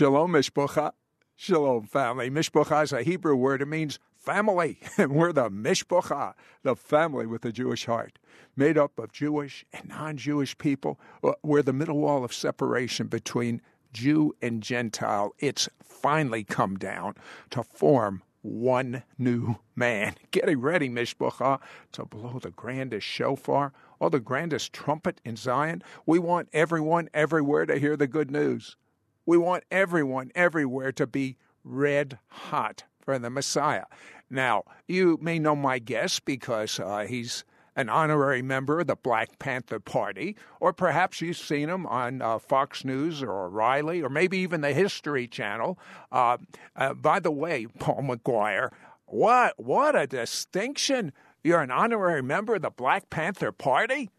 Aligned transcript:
Shalom, 0.00 0.32
Mishpocha. 0.32 0.92
Shalom, 1.36 1.84
family. 1.84 2.30
Mishpocha 2.30 2.84
is 2.84 2.92
a 2.94 3.02
Hebrew 3.02 3.36
word. 3.36 3.60
It 3.60 3.66
means 3.66 3.98
family. 4.16 4.78
And 4.96 5.12
we're 5.12 5.34
the 5.34 5.50
Mishpocha, 5.50 6.32
the 6.62 6.74
family 6.74 7.26
with 7.26 7.44
a 7.44 7.52
Jewish 7.52 7.84
heart, 7.84 8.18
made 8.56 8.78
up 8.78 8.98
of 8.98 9.12
Jewish 9.12 9.66
and 9.74 9.90
non 9.90 10.16
Jewish 10.16 10.56
people. 10.56 10.98
Uh, 11.22 11.32
we're 11.42 11.60
the 11.60 11.74
middle 11.74 11.98
wall 11.98 12.24
of 12.24 12.32
separation 12.32 13.08
between 13.08 13.60
Jew 13.92 14.34
and 14.40 14.62
Gentile. 14.62 15.34
It's 15.38 15.68
finally 15.82 16.44
come 16.44 16.78
down 16.78 17.16
to 17.50 17.62
form 17.62 18.22
one 18.40 19.02
new 19.18 19.56
man. 19.76 20.14
Getting 20.30 20.62
ready, 20.62 20.88
Mishpocha, 20.88 21.60
to 21.92 22.06
blow 22.06 22.38
the 22.38 22.52
grandest 22.52 23.06
shofar 23.06 23.74
or 23.98 24.08
the 24.08 24.18
grandest 24.18 24.72
trumpet 24.72 25.20
in 25.26 25.36
Zion. 25.36 25.82
We 26.06 26.18
want 26.18 26.48
everyone 26.54 27.10
everywhere 27.12 27.66
to 27.66 27.78
hear 27.78 27.98
the 27.98 28.06
good 28.06 28.30
news. 28.30 28.78
We 29.26 29.38
want 29.38 29.64
everyone 29.70 30.30
everywhere 30.34 30.92
to 30.92 31.06
be 31.06 31.36
red 31.64 32.18
hot 32.28 32.84
for 33.00 33.18
the 33.18 33.30
Messiah. 33.30 33.84
Now, 34.28 34.64
you 34.86 35.18
may 35.20 35.38
know 35.38 35.56
my 35.56 35.78
guest 35.78 36.24
because 36.24 36.78
uh, 36.78 37.06
he's 37.08 37.44
an 37.76 37.88
honorary 37.88 38.42
member 38.42 38.80
of 38.80 38.86
the 38.86 38.96
Black 38.96 39.38
Panther 39.38 39.80
Party, 39.80 40.36
or 40.60 40.72
perhaps 40.72 41.20
you've 41.20 41.36
seen 41.36 41.68
him 41.68 41.86
on 41.86 42.20
uh, 42.20 42.38
Fox 42.38 42.84
News 42.84 43.22
or 43.22 43.46
O'Reilly, 43.46 44.02
or 44.02 44.08
maybe 44.08 44.38
even 44.38 44.60
the 44.60 44.72
History 44.72 45.26
Channel. 45.26 45.78
Uh, 46.12 46.38
uh, 46.76 46.94
by 46.94 47.20
the 47.20 47.30
way, 47.30 47.66
Paul 47.78 48.02
McGuire, 48.02 48.70
what 49.06 49.54
what 49.56 49.96
a 49.96 50.06
distinction! 50.06 51.12
You're 51.42 51.62
an 51.62 51.70
honorary 51.70 52.22
member 52.22 52.56
of 52.56 52.62
the 52.62 52.70
Black 52.70 53.08
Panther 53.08 53.50
Party. 53.50 54.10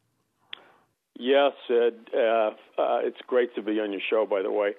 Yes, 1.21 1.51
Sid. 1.67 2.09
Uh, 2.15 2.17
uh, 2.17 2.99
it's 3.03 3.19
great 3.27 3.53
to 3.53 3.61
be 3.61 3.79
on 3.79 3.91
your 3.91 4.01
show. 4.09 4.25
By 4.25 4.41
the 4.41 4.49
way, 4.49 4.71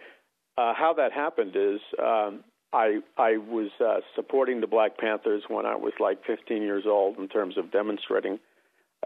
uh, 0.59 0.75
how 0.75 0.93
that 0.97 1.13
happened 1.13 1.55
is 1.55 1.79
um, 2.01 2.43
I 2.73 2.99
I 3.17 3.37
was 3.37 3.71
uh, 3.81 4.01
supporting 4.17 4.61
the 4.61 4.67
Black 4.67 4.99
Panthers 4.99 5.45
when 5.47 5.67
I 5.67 5.77
was 5.77 5.93
like 6.01 6.19
15 6.27 6.63
years 6.63 6.83
old 6.85 7.17
in 7.19 7.29
terms 7.29 7.57
of 7.57 7.71
demonstrating 7.71 8.41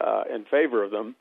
uh, 0.01 0.23
in 0.35 0.47
favor 0.47 0.83
of 0.83 0.91
them, 0.91 1.15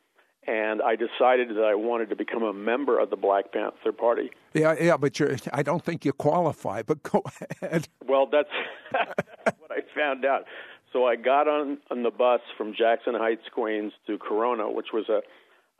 and 0.47 0.81
I 0.81 0.95
decided 0.95 1.49
that 1.49 1.65
I 1.65 1.75
wanted 1.75 2.07
to 2.11 2.15
become 2.15 2.43
a 2.43 2.53
member 2.53 2.97
of 2.97 3.09
the 3.09 3.17
Black 3.17 3.51
Panther 3.51 3.91
Party. 3.91 4.29
Yeah, 4.53 4.73
yeah, 4.79 4.95
but 4.95 5.19
you're, 5.19 5.35
I 5.51 5.63
don't 5.63 5.83
think 5.83 6.05
you 6.05 6.13
qualify. 6.13 6.81
But 6.81 7.03
go 7.03 7.23
ahead. 7.61 7.89
Well, 8.07 8.25
that's 8.31 8.47
what 9.59 9.69
I 9.69 9.81
found 9.93 10.23
out. 10.23 10.45
So 10.93 11.07
I 11.07 11.17
got 11.17 11.49
on 11.49 11.79
on 11.91 12.03
the 12.03 12.11
bus 12.11 12.39
from 12.57 12.73
Jackson 12.73 13.15
Heights, 13.15 13.49
Queens, 13.53 13.91
to 14.07 14.17
Corona, 14.17 14.71
which 14.71 14.93
was 14.93 15.09
a 15.09 15.19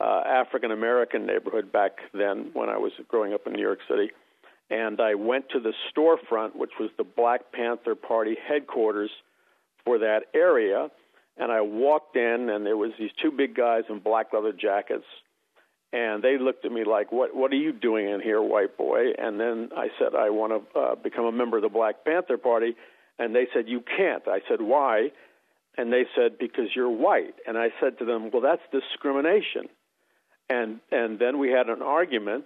uh, 0.00 0.22
African 0.26 0.70
American 0.70 1.26
neighborhood 1.26 1.72
back 1.72 1.92
then 2.12 2.50
when 2.52 2.68
I 2.68 2.78
was 2.78 2.92
growing 3.08 3.32
up 3.32 3.46
in 3.46 3.54
New 3.54 3.62
York 3.62 3.80
City 3.88 4.10
and 4.70 5.00
I 5.00 5.14
went 5.14 5.48
to 5.50 5.60
the 5.60 5.72
storefront, 5.92 6.56
which 6.56 6.72
was 6.80 6.90
the 6.98 7.04
Black 7.04 7.52
Panther 7.52 7.94
Party 7.94 8.36
headquarters 8.48 9.10
for 9.84 9.98
that 9.98 10.24
area. 10.34 10.90
And 11.36 11.52
I 11.52 11.60
walked 11.60 12.16
in, 12.16 12.48
and 12.50 12.64
there 12.64 12.76
was 12.76 12.92
these 12.98 13.10
two 13.22 13.30
big 13.30 13.54
guys 13.54 13.84
in 13.88 14.00
black 14.00 14.32
leather 14.32 14.52
jackets, 14.52 15.04
and 15.92 16.22
they 16.22 16.38
looked 16.38 16.64
at 16.64 16.72
me 16.72 16.84
like, 16.84 17.12
"What? 17.12 17.36
What 17.36 17.52
are 17.52 17.56
you 17.56 17.72
doing 17.72 18.08
in 18.08 18.20
here, 18.20 18.40
white 18.40 18.76
boy?" 18.78 19.12
And 19.18 19.38
then 19.38 19.68
I 19.76 19.88
said, 19.98 20.14
"I 20.14 20.30
want 20.30 20.72
to 20.72 20.78
uh, 20.78 20.94
become 20.94 21.26
a 21.26 21.32
member 21.32 21.58
of 21.58 21.62
the 21.62 21.68
Black 21.68 22.04
Panther 22.06 22.38
Party," 22.38 22.74
and 23.18 23.34
they 23.34 23.46
said, 23.52 23.68
"You 23.68 23.82
can't." 23.82 24.26
I 24.26 24.40
said, 24.48 24.62
"Why?" 24.62 25.12
And 25.76 25.92
they 25.92 26.06
said, 26.16 26.38
"Because 26.38 26.74
you're 26.74 26.88
white." 26.88 27.34
And 27.46 27.58
I 27.58 27.68
said 27.80 27.98
to 27.98 28.06
them, 28.06 28.30
"Well, 28.32 28.42
that's 28.42 28.62
discrimination." 28.72 29.68
And 30.48 30.80
and 30.90 31.18
then 31.18 31.38
we 31.38 31.50
had 31.50 31.68
an 31.68 31.82
argument 31.82 32.44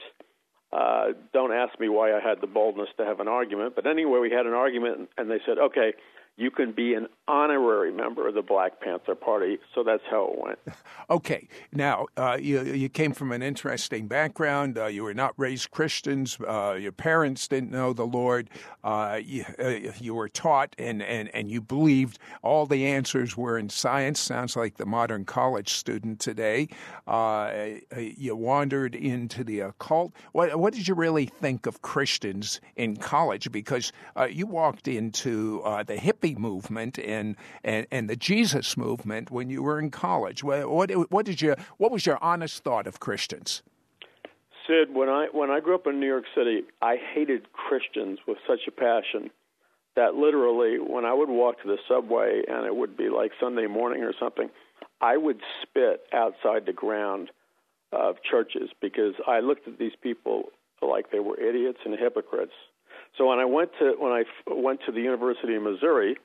uh, 0.73 1.07
don't 1.33 1.53
ask 1.53 1.79
me 1.81 1.89
why 1.89 2.13
I 2.13 2.21
had 2.21 2.41
the 2.41 2.47
boldness 2.47 2.89
to 2.99 3.05
have 3.05 3.19
an 3.19 3.27
argument, 3.27 3.75
but 3.75 3.87
anyway, 3.87 4.21
we 4.21 4.31
had 4.31 4.47
an 4.47 4.53
argument, 4.53 5.11
and 5.19 5.29
they 5.29 5.41
said, 5.45 5.59
okay, 5.59 5.95
you 6.41 6.51
can 6.51 6.73
be 6.73 6.95
an 6.95 7.07
honorary 7.29 7.93
member 7.93 8.27
of 8.27 8.35
the 8.35 8.41
Black 8.41 8.81
Panther 8.81 9.15
Party. 9.15 9.59
So 9.75 9.85
that's 9.85 10.03
how 10.11 10.33
it 10.33 10.43
went. 10.43 10.59
Okay. 11.11 11.49
Now, 11.73 12.07
uh, 12.17 12.39
you, 12.41 12.63
you 12.63 12.89
came 12.89 13.13
from 13.13 13.33
an 13.33 13.43
interesting 13.43 14.07
background. 14.07 14.79
Uh, 14.79 14.87
you 14.87 15.03
were 15.03 15.13
not 15.13 15.35
raised 15.37 15.73
Christians. 15.73 16.39
Uh, 16.39 16.77
your 16.79 16.93
parents 16.93 17.49
didn't 17.49 17.73
know 17.73 17.93
the 17.93 18.07
Lord. 18.07 18.49
Uh, 18.85 19.19
you, 19.21 19.45
uh, 19.59 19.91
you, 19.99 20.15
were 20.15 20.29
taught 20.29 20.77
and, 20.79 21.03
and, 21.03 21.29
and 21.35 21.51
you 21.51 21.61
believed 21.61 22.21
all 22.43 22.65
the 22.65 22.87
answers 22.87 23.37
were 23.37 23.59
in 23.59 23.69
science. 23.69 24.21
Sounds 24.21 24.55
like 24.55 24.77
the 24.77 24.87
modern 24.87 25.25
college 25.25 25.71
student 25.71 26.21
today. 26.21 26.69
Uh, 27.09 27.71
you 27.97 28.37
wandered 28.37 28.95
into 28.95 29.43
the 29.43 29.59
occult. 29.61 30.13
What, 30.31 30.61
what 30.61 30.73
did 30.73 30.87
you 30.87 30.95
really 30.95 31.27
think 31.27 31.67
of 31.67 31.83
Christians 31.83 32.61
in 32.77 32.97
college? 32.97 33.51
Because 33.51 33.93
you 34.31 34.47
walked 34.47 34.87
into 34.87 35.61
the 35.89 35.97
hippie 35.97 36.30
movement 36.39 36.99
and, 36.99 37.37
and, 37.65 37.87
and 37.91 38.09
the 38.09 38.17
Jesus 38.17 38.77
movement 38.77 39.31
when 39.31 39.51
you 39.51 39.63
were 39.63 39.79
in 39.79 39.91
college. 39.91 40.45
What, 40.45 40.71
what, 40.71 40.91
what, 41.11 41.27
did 41.27 41.41
you, 41.41 41.55
what 41.79 41.91
was 41.91 42.07
your 42.07 42.23
honest 42.23 42.63
thought 42.63 42.87
of 42.87 43.01
Christians? 43.01 43.63
Sid, 44.67 44.95
when 44.95 45.09
I, 45.09 45.27
when 45.33 45.51
I 45.51 45.61
grew 45.61 45.75
up 45.75 45.87
in 45.87 45.99
New 45.99 46.07
York 46.07 46.25
City, 46.35 46.63
I 46.81 46.97
hated 47.15 47.53
Christians 47.53 48.19
with 48.27 48.39
such 48.47 48.61
a 48.69 48.71
passion 48.71 49.31
that 49.97 50.15
literally 50.15 50.79
when 50.79 51.05
I 51.05 51.13
would 51.13 51.29
walk 51.29 51.61
to 51.63 51.69
the 51.69 51.79
subway 51.89 52.43
and 52.47 52.65
it 52.67 52.75
would 52.75 52.97
be 52.97 53.09
like 53.09 53.33
Sunday 53.41 53.67
morning 53.67 54.03
or 54.03 54.13
something, 54.19 54.49
I 55.01 55.17
would 55.17 55.41
spit 55.63 56.03
outside 56.13 56.67
the 56.67 56.73
ground 56.73 57.31
of 57.93 58.17
churches 58.23 58.71
because 58.81 59.15
I 59.27 59.41
looked 59.41 59.67
at 59.67 59.79
these 59.79 59.97
people 60.01 60.51
like 60.83 61.11
they 61.11 61.19
were 61.19 61.39
idiots 61.39 61.79
and 61.85 61.99
hypocrites. 61.99 62.53
So 63.19 63.27
when 63.29 63.39
I 63.39 63.45
went 63.45 63.71
to 63.79 63.95
when 63.99 64.13
I 64.13 64.25
went 64.47 64.81
to 64.87 64.93
the 64.93 65.01
University 65.01 65.55
of 65.55 65.63
Missouri, 65.63 66.17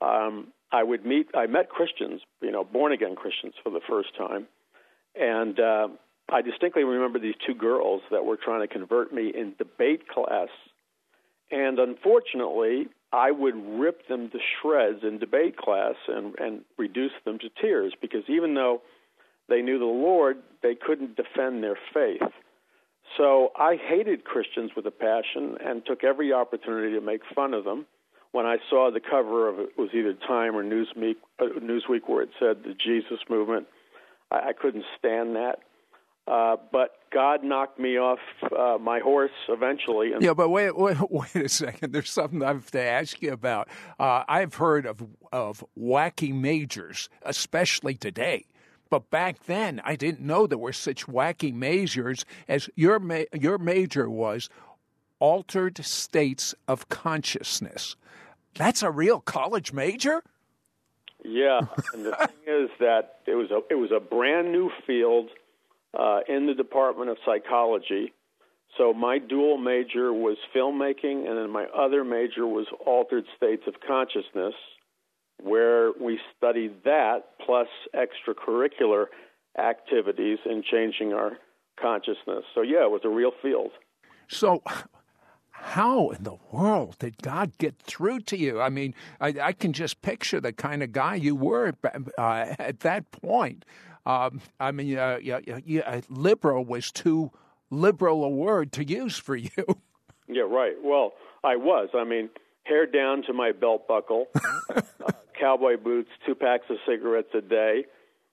um, 0.00 0.48
I 0.72 0.82
would 0.82 1.04
meet. 1.04 1.28
I 1.34 1.46
met 1.46 1.68
Christians, 1.68 2.20
you 2.40 2.50
know, 2.50 2.64
born 2.64 2.92
again 2.92 3.14
Christians 3.14 3.54
for 3.62 3.70
the 3.70 3.80
first 3.88 4.16
time, 4.16 4.46
and 5.14 5.58
uh, 5.60 5.88
I 6.28 6.42
distinctly 6.42 6.84
remember 6.84 7.18
these 7.18 7.34
two 7.46 7.54
girls 7.54 8.02
that 8.10 8.24
were 8.24 8.36
trying 8.36 8.66
to 8.66 8.72
convert 8.72 9.12
me 9.12 9.32
in 9.34 9.54
debate 9.58 10.08
class, 10.08 10.48
and 11.50 11.78
unfortunately, 11.78 12.88
I 13.12 13.30
would 13.30 13.54
rip 13.78 14.08
them 14.08 14.30
to 14.30 14.38
shreds 14.60 15.04
in 15.04 15.18
debate 15.18 15.56
class 15.56 15.94
and 16.08 16.34
and 16.38 16.62
reduce 16.78 17.12
them 17.24 17.38
to 17.38 17.48
tears 17.60 17.94
because 18.00 18.24
even 18.28 18.54
though 18.54 18.82
they 19.48 19.62
knew 19.62 19.78
the 19.78 19.84
Lord, 19.84 20.38
they 20.62 20.74
couldn't 20.74 21.16
defend 21.16 21.62
their 21.62 21.76
faith. 21.92 22.22
So 23.16 23.52
I 23.56 23.76
hated 23.76 24.24
Christians 24.24 24.72
with 24.74 24.86
a 24.86 24.90
passion 24.90 25.56
and 25.64 25.84
took 25.86 26.02
every 26.02 26.32
opportunity 26.32 26.94
to 26.94 27.00
make 27.00 27.20
fun 27.34 27.54
of 27.54 27.64
them. 27.64 27.86
When 28.32 28.46
I 28.46 28.56
saw 28.68 28.90
the 28.90 29.00
cover 29.00 29.48
of 29.48 29.60
it 29.60 29.78
was 29.78 29.90
either 29.94 30.14
Time 30.26 30.56
or 30.56 30.64
Newsweek, 30.64 31.16
uh, 31.38 31.44
Newsweek 31.60 32.08
where 32.08 32.22
it 32.22 32.30
said 32.40 32.64
the 32.64 32.74
Jesus 32.74 33.20
movement, 33.30 33.68
I, 34.32 34.48
I 34.48 34.52
couldn't 34.52 34.84
stand 34.98 35.36
that. 35.36 35.60
Uh, 36.26 36.56
but 36.72 36.96
God 37.12 37.44
knocked 37.44 37.78
me 37.78 37.98
off 37.98 38.18
uh, 38.58 38.78
my 38.80 38.98
horse 38.98 39.30
eventually. 39.48 40.12
Yeah, 40.20 40.32
but 40.32 40.48
wait, 40.48 40.76
wait, 40.76 40.96
wait 41.10 41.36
a 41.36 41.48
second. 41.48 41.92
There's 41.92 42.10
something 42.10 42.42
I 42.42 42.48
have 42.48 42.70
to 42.70 42.82
ask 42.82 43.20
you 43.20 43.32
about. 43.32 43.68
Uh, 44.00 44.24
I've 44.26 44.54
heard 44.54 44.86
of 44.86 45.04
of 45.30 45.62
wacky 45.78 46.32
majors, 46.34 47.08
especially 47.22 47.94
today. 47.94 48.46
But 48.90 49.10
back 49.10 49.44
then, 49.46 49.80
I 49.84 49.96
didn't 49.96 50.20
know 50.20 50.46
there 50.46 50.58
were 50.58 50.72
such 50.72 51.06
wacky 51.06 51.52
majors 51.52 52.24
as 52.48 52.68
your 52.76 52.98
ma- 52.98 53.24
your 53.32 53.58
major 53.58 54.08
was 54.08 54.48
altered 55.18 55.84
states 55.84 56.54
of 56.68 56.88
consciousness. 56.88 57.96
That's 58.54 58.82
a 58.82 58.90
real 58.90 59.20
college 59.20 59.72
major. 59.72 60.22
Yeah, 61.24 61.60
and 61.92 62.04
the 62.04 62.12
thing 62.12 62.36
is 62.46 62.70
that 62.80 63.20
it 63.26 63.34
was 63.34 63.50
a 63.50 63.62
it 63.70 63.76
was 63.76 63.90
a 63.90 64.00
brand 64.00 64.52
new 64.52 64.70
field 64.86 65.30
uh, 65.98 66.20
in 66.28 66.46
the 66.46 66.54
Department 66.54 67.10
of 67.10 67.16
Psychology. 67.24 68.12
So 68.76 68.92
my 68.92 69.18
dual 69.18 69.56
major 69.56 70.12
was 70.12 70.36
filmmaking, 70.54 71.28
and 71.28 71.38
then 71.38 71.50
my 71.50 71.66
other 71.66 72.04
major 72.04 72.46
was 72.46 72.66
altered 72.84 73.24
states 73.36 73.62
of 73.66 73.74
consciousness 73.86 74.54
where 75.42 75.92
we 76.00 76.18
studied 76.36 76.84
that 76.84 77.24
plus 77.44 77.68
extracurricular 77.94 79.06
activities 79.58 80.38
in 80.44 80.62
changing 80.62 81.12
our 81.12 81.32
consciousness. 81.80 82.44
So, 82.54 82.62
yeah, 82.62 82.84
it 82.84 82.90
was 82.90 83.02
a 83.04 83.08
real 83.08 83.32
field. 83.42 83.70
So, 84.28 84.62
how 85.50 86.10
in 86.10 86.24
the 86.24 86.36
world 86.50 86.96
did 86.98 87.18
God 87.22 87.56
get 87.58 87.78
through 87.78 88.20
to 88.20 88.36
you? 88.36 88.60
I 88.60 88.68
mean, 88.68 88.94
I, 89.20 89.34
I 89.40 89.52
can 89.52 89.72
just 89.72 90.02
picture 90.02 90.40
the 90.40 90.52
kind 90.52 90.82
of 90.82 90.92
guy 90.92 91.14
you 91.14 91.34
were 91.34 91.72
uh, 92.18 92.54
at 92.58 92.80
that 92.80 93.10
point. 93.10 93.64
Um, 94.06 94.40
I 94.60 94.72
mean, 94.72 94.98
uh, 94.98 95.18
yeah, 95.22 95.40
yeah, 95.64 96.00
liberal 96.08 96.64
was 96.64 96.92
too 96.92 97.30
liberal 97.70 98.24
a 98.24 98.28
word 98.28 98.72
to 98.72 98.84
use 98.84 99.16
for 99.18 99.36
you. 99.36 99.50
Yeah, 100.26 100.44
right. 100.44 100.72
Well, 100.82 101.12
I 101.44 101.56
was. 101.56 101.90
I 101.94 102.04
mean, 102.04 102.30
hair 102.62 102.86
down 102.86 103.22
to 103.24 103.34
my 103.34 103.52
belt 103.52 103.86
buckle, 103.86 104.28
uh, 104.34 104.80
cowboy 105.44 105.76
boots, 105.76 106.08
two 106.24 106.34
packs 106.34 106.64
of 106.70 106.76
cigarettes 106.88 107.28
a 107.34 107.42
day. 107.42 107.84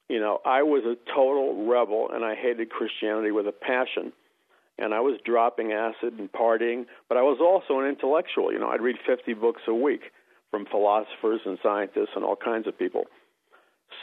You 0.08 0.20
know, 0.20 0.40
I 0.46 0.64
was 0.64 0.84
a 0.86 0.96
total 1.14 1.68
rebel 1.68 2.10
and 2.14 2.24
I 2.24 2.36
hated 2.36 2.70
Christianity 2.70 3.32
with 3.32 3.48
a 3.48 3.52
passion. 3.52 4.14
and 4.78 4.94
I 4.94 5.02
was 5.02 5.20
dropping 5.26 5.74
acid 5.74 6.18
and 6.18 6.32
partying, 6.32 6.86
but 7.08 7.18
I 7.18 7.22
was 7.22 7.40
also 7.40 7.82
an 7.82 7.88
intellectual. 7.88 8.52
You 8.52 8.60
know, 8.60 8.70
I'd 8.70 8.82
read 8.82 8.96
50 9.06 9.34
books 9.34 9.62
a 9.68 9.74
week 9.74 10.02
from 10.50 10.66
philosophers 10.66 11.42
and 11.46 11.60
scientists 11.62 12.14
and 12.16 12.24
all 12.24 12.38
kinds 12.38 12.68
of 12.68 12.80
people. 12.80 13.04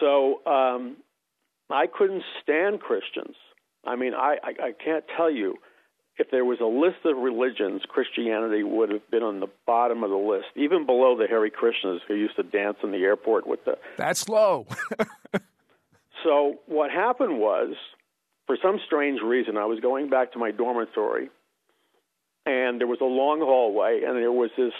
So 0.00 0.40
um, 0.46 0.98
I 1.70 1.86
couldn't 1.86 2.22
stand 2.42 2.80
Christians. 2.80 3.36
I 3.84 3.96
mean, 3.96 4.12
I, 4.14 4.36
I, 4.44 4.66
I 4.68 4.72
can't 4.72 5.04
tell 5.16 5.30
you 5.30 5.56
if 6.18 6.30
there 6.30 6.44
was 6.44 6.58
a 6.60 6.66
list 6.66 7.04
of 7.04 7.16
religions, 7.16 7.82
Christianity 7.88 8.62
would 8.62 8.90
have 8.90 9.08
been 9.10 9.22
on 9.22 9.40
the 9.40 9.46
bottom 9.66 10.02
of 10.02 10.10
the 10.10 10.16
list, 10.16 10.46
even 10.56 10.84
below 10.84 11.16
the 11.16 11.26
Hare 11.26 11.48
Krishnas 11.48 12.00
who 12.08 12.14
used 12.14 12.36
to 12.36 12.42
dance 12.42 12.78
in 12.82 12.90
the 12.90 12.98
airport 12.98 13.46
with 13.46 13.64
the. 13.64 13.78
That's 13.96 14.28
low. 14.28 14.66
so 16.24 16.56
what 16.66 16.90
happened 16.90 17.38
was, 17.38 17.74
for 18.46 18.56
some 18.60 18.80
strange 18.84 19.20
reason, 19.22 19.56
I 19.56 19.66
was 19.66 19.78
going 19.80 20.10
back 20.10 20.32
to 20.32 20.38
my 20.38 20.50
dormitory, 20.50 21.30
and 22.44 22.80
there 22.80 22.88
was 22.88 23.00
a 23.00 23.04
long 23.04 23.40
hallway, 23.40 24.02
and 24.04 24.16
there 24.16 24.32
was 24.32 24.50
this 24.56 24.72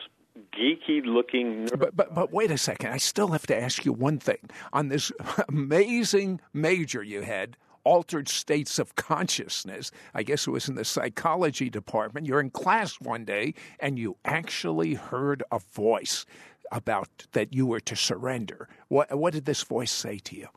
geeky 0.59 1.05
looking. 1.05 1.69
But, 1.77 1.95
but 1.97 2.15
but 2.15 2.33
wait 2.33 2.51
a 2.51 2.59
second. 2.59 2.91
I 2.91 2.97
still 2.97 3.29
have 3.29 3.47
to 3.47 3.57
ask 3.57 3.85
you 3.85 3.93
one 3.93 4.19
thing 4.19 4.51
on 4.73 4.89
this 4.89 5.13
amazing 5.49 6.41
major 6.53 7.03
you 7.03 7.23
had 7.23 7.57
altered 7.89 8.29
states 8.29 8.79
of 8.79 8.95
consciousness. 8.97 9.91
I 10.13 10.23
guess 10.23 10.47
it 10.47 10.51
was 10.51 10.69
in 10.69 10.75
the 10.75 10.85
psychology 10.85 11.71
department. 11.71 12.27
You're 12.27 12.41
in 12.41 12.51
class 12.51 13.01
one 13.01 13.25
day 13.25 13.55
and 13.81 13.99
you 13.99 14.19
actually 14.27 14.93
heard 14.93 15.43
a 15.51 15.59
voice 15.59 16.27
about 16.71 17.09
that 17.33 17.55
you 17.55 17.65
were 17.65 17.81
to 17.81 17.97
surrender. 17.97 18.69
What, 18.89 19.17
what 19.17 19.33
did 19.33 19.47
this 19.47 19.63
voice 19.63 19.91
say 19.91 20.19
to 20.19 20.37
you? 20.37 20.49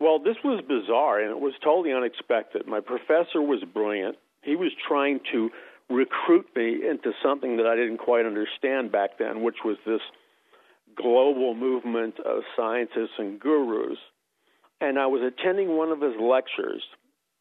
Well, 0.00 0.18
this 0.18 0.36
was 0.42 0.60
bizarre 0.66 1.20
and 1.20 1.30
it 1.30 1.38
was 1.38 1.54
totally 1.62 1.92
unexpected. 1.92 2.66
My 2.66 2.80
professor 2.80 3.40
was 3.40 3.62
brilliant. 3.72 4.16
He 4.42 4.56
was 4.56 4.72
trying 4.88 5.20
to 5.30 5.50
recruit 5.88 6.46
me 6.56 6.80
into 6.90 7.12
something 7.22 7.58
that 7.58 7.66
I 7.66 7.76
didn't 7.76 7.98
quite 7.98 8.26
understand 8.26 8.90
back 8.90 9.18
then, 9.20 9.44
which 9.44 9.58
was 9.64 9.76
this 9.86 10.00
global 10.96 11.54
movement 11.54 12.18
of 12.18 12.42
scientists 12.56 13.18
and 13.18 13.38
gurus 13.38 13.98
and 14.80 14.98
I 14.98 15.06
was 15.06 15.22
attending 15.22 15.76
one 15.76 15.90
of 15.90 16.00
his 16.00 16.14
lectures, 16.20 16.82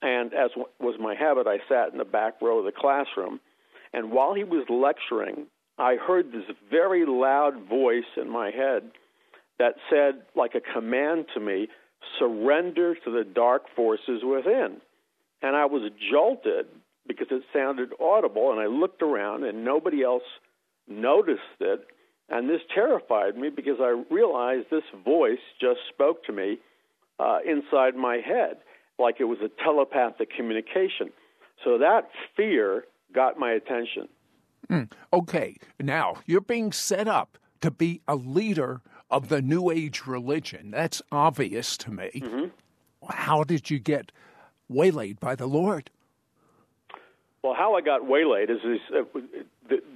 and 0.01 0.33
as 0.33 0.51
was 0.79 0.95
my 0.99 1.15
habit, 1.15 1.47
I 1.47 1.57
sat 1.69 1.91
in 1.91 1.97
the 1.97 2.05
back 2.05 2.41
row 2.41 2.59
of 2.59 2.65
the 2.65 2.71
classroom. 2.71 3.39
And 3.93 4.11
while 4.11 4.33
he 4.33 4.43
was 4.43 4.65
lecturing, 4.69 5.47
I 5.77 5.95
heard 5.95 6.31
this 6.31 6.43
very 6.69 7.05
loud 7.05 7.67
voice 7.69 8.03
in 8.17 8.29
my 8.29 8.51
head 8.51 8.91
that 9.59 9.75
said, 9.89 10.23
like 10.35 10.55
a 10.55 10.73
command 10.73 11.25
to 11.33 11.39
me, 11.39 11.67
surrender 12.19 12.95
to 12.95 13.11
the 13.11 13.23
dark 13.23 13.63
forces 13.75 14.23
within. 14.23 14.81
And 15.41 15.55
I 15.55 15.65
was 15.65 15.89
jolted 16.11 16.67
because 17.07 17.27
it 17.31 17.43
sounded 17.53 17.89
audible, 17.99 18.51
and 18.51 18.59
I 18.59 18.65
looked 18.65 19.01
around, 19.01 19.43
and 19.43 19.63
nobody 19.63 20.03
else 20.03 20.23
noticed 20.87 21.41
it. 21.59 21.85
And 22.29 22.49
this 22.49 22.61
terrified 22.73 23.37
me 23.37 23.49
because 23.49 23.77
I 23.79 24.03
realized 24.09 24.67
this 24.69 24.83
voice 25.03 25.39
just 25.59 25.79
spoke 25.93 26.23
to 26.25 26.33
me 26.33 26.59
uh, 27.23 27.39
inside 27.45 27.95
my 27.95 28.17
head, 28.17 28.57
like 28.99 29.15
it 29.19 29.25
was 29.25 29.39
a 29.43 29.49
telepathic 29.63 30.29
communication. 30.35 31.09
So 31.63 31.77
that 31.77 32.09
fear 32.35 32.85
got 33.13 33.39
my 33.39 33.51
attention. 33.51 34.09
Mm, 34.69 34.91
okay, 35.11 35.55
now 35.79 36.15
you're 36.25 36.41
being 36.41 36.71
set 36.71 37.07
up 37.07 37.37
to 37.61 37.71
be 37.71 38.01
a 38.07 38.15
leader 38.15 38.81
of 39.09 39.29
the 39.29 39.41
New 39.41 39.69
Age 39.69 40.05
religion. 40.05 40.71
That's 40.71 41.01
obvious 41.11 41.77
to 41.77 41.91
me. 41.91 42.11
Mm-hmm. 42.15 42.45
How 43.09 43.43
did 43.43 43.69
you 43.69 43.79
get 43.79 44.11
waylaid 44.69 45.19
by 45.19 45.35
the 45.35 45.45
Lord? 45.45 45.89
Well, 47.43 47.53
how 47.53 47.75
I 47.75 47.81
got 47.81 48.07
waylaid 48.07 48.49
is, 48.49 48.59
uh, 48.95 49.03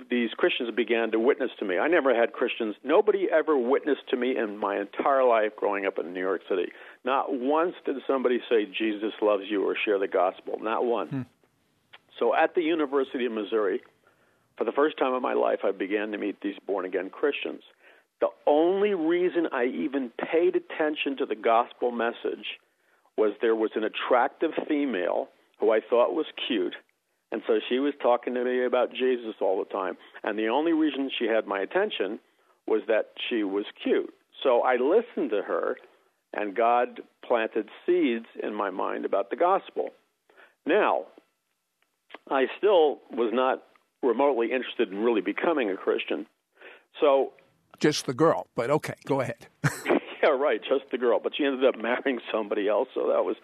these 0.09 0.31
Christians 0.31 0.69
began 0.75 1.11
to 1.11 1.19
witness 1.19 1.51
to 1.59 1.65
me. 1.65 1.77
I 1.77 1.87
never 1.87 2.13
had 2.13 2.33
Christians. 2.33 2.75
Nobody 2.83 3.27
ever 3.31 3.57
witnessed 3.57 4.09
to 4.09 4.17
me 4.17 4.37
in 4.37 4.57
my 4.57 4.77
entire 4.79 5.23
life 5.23 5.55
growing 5.55 5.85
up 5.85 5.97
in 5.97 6.13
New 6.13 6.19
York 6.19 6.41
City. 6.49 6.71
Not 7.03 7.25
once 7.31 7.75
did 7.85 7.97
somebody 8.05 8.39
say 8.49 8.65
Jesus 8.65 9.13
loves 9.21 9.43
you 9.49 9.63
or 9.63 9.75
share 9.85 9.99
the 9.99 10.07
gospel. 10.07 10.57
Not 10.61 10.85
one. 10.85 11.07
Hmm. 11.07 11.21
So 12.19 12.35
at 12.35 12.55
the 12.55 12.61
University 12.61 13.25
of 13.25 13.31
Missouri, 13.31 13.81
for 14.57 14.63
the 14.63 14.71
first 14.71 14.97
time 14.97 15.13
in 15.13 15.21
my 15.21 15.33
life, 15.33 15.59
I 15.63 15.71
began 15.71 16.11
to 16.11 16.17
meet 16.17 16.41
these 16.41 16.55
born 16.65 16.85
again 16.85 17.09
Christians. 17.09 17.61
The 18.19 18.29
only 18.47 18.95
reason 18.95 19.47
I 19.51 19.65
even 19.65 20.11
paid 20.31 20.55
attention 20.55 21.17
to 21.17 21.25
the 21.27 21.35
gospel 21.35 21.91
message 21.91 22.57
was 23.15 23.33
there 23.41 23.55
was 23.55 23.71
an 23.75 23.83
attractive 23.83 24.51
female 24.67 25.29
who 25.59 25.71
I 25.71 25.79
thought 25.87 26.13
was 26.13 26.25
cute 26.47 26.73
and 27.31 27.41
so 27.45 27.59
she 27.67 27.79
was 27.79 27.93
talking 28.01 28.33
to 28.35 28.43
me 28.43 28.65
about 28.65 28.91
Jesus 28.91 29.35
all 29.41 29.59
the 29.59 29.71
time. 29.71 29.97
And 30.23 30.39
the 30.39 30.47
only 30.47 30.73
reason 30.73 31.11
she 31.17 31.25
had 31.25 31.45
my 31.45 31.59
attention 31.59 32.19
was 32.65 32.81
that 32.87 33.11
she 33.29 33.43
was 33.43 33.65
cute. 33.83 34.13
So 34.43 34.61
I 34.61 34.75
listened 34.75 35.31
to 35.31 35.41
her, 35.41 35.75
and 36.33 36.55
God 36.55 37.01
planted 37.25 37.69
seeds 37.85 38.25
in 38.41 38.53
my 38.53 38.69
mind 38.69 39.05
about 39.05 39.29
the 39.29 39.35
gospel. 39.35 39.89
Now, 40.65 41.05
I 42.29 42.45
still 42.57 42.99
was 43.11 43.31
not 43.33 43.63
remotely 44.03 44.51
interested 44.51 44.91
in 44.91 44.99
really 44.99 45.21
becoming 45.21 45.69
a 45.69 45.77
Christian. 45.77 46.25
So. 46.99 47.33
Just 47.79 48.05
the 48.05 48.13
girl, 48.13 48.47
but 48.55 48.69
okay, 48.69 48.95
go 49.05 49.21
ahead. 49.21 49.47
yeah, 50.23 50.29
right, 50.29 50.59
just 50.61 50.89
the 50.91 50.97
girl. 50.97 51.19
But 51.21 51.33
she 51.37 51.45
ended 51.45 51.65
up 51.65 51.79
marrying 51.79 52.19
somebody 52.31 52.67
else, 52.67 52.89
so 52.93 53.07
that 53.07 53.23
was 53.23 53.35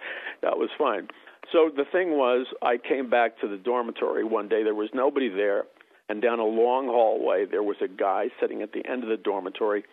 that 0.42 0.58
was 0.58 0.70
fine. 0.78 1.08
So 1.52 1.70
the 1.76 1.86
thing 1.92 2.12
was, 2.12 2.48
I 2.62 2.78
came 2.78 3.10
back 3.10 3.40
to 3.42 3.48
the 3.48 3.58
dormitory 3.58 4.24
one 4.24 4.48
day. 4.48 4.64
There 4.64 4.74
was 4.74 4.90
nobody 4.94 5.30
there, 5.30 5.66
and 6.10 6.22
down 6.22 6.40
a 6.40 6.46
long 6.46 6.88
hallway 6.88 7.46
there 7.50 7.64
was 7.64 7.78
a 7.84 7.88
guy 7.88 8.30
sitting 8.40 8.62
at 8.62 8.72
the 8.72 8.86
end 8.90 9.04
of 9.04 9.10
the 9.10 9.18
dormitory, 9.18 9.84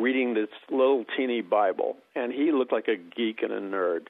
reading 0.00 0.34
this 0.34 0.48
little 0.70 1.04
teeny 1.16 1.40
Bible, 1.40 1.96
and 2.14 2.32
he 2.32 2.52
looked 2.52 2.72
like 2.72 2.88
a 2.88 2.96
geek 2.96 3.42
and 3.42 3.52
a 3.52 3.60
nerd. 3.60 4.06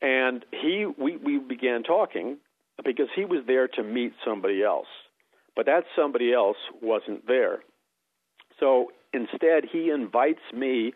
And 0.00 0.44
he, 0.52 0.86
we, 0.86 1.16
we 1.16 1.38
began 1.38 1.82
talking 1.82 2.38
because 2.84 3.08
he 3.14 3.24
was 3.24 3.42
there 3.46 3.68
to 3.68 3.82
meet 3.82 4.12
somebody 4.24 4.62
else, 4.62 4.86
but 5.56 5.66
that 5.66 5.84
somebody 5.96 6.32
else 6.32 6.56
wasn't 6.80 7.26
there. 7.26 7.60
So 8.60 8.92
instead, 9.12 9.64
he 9.70 9.90
invites 9.90 10.40
me 10.54 10.92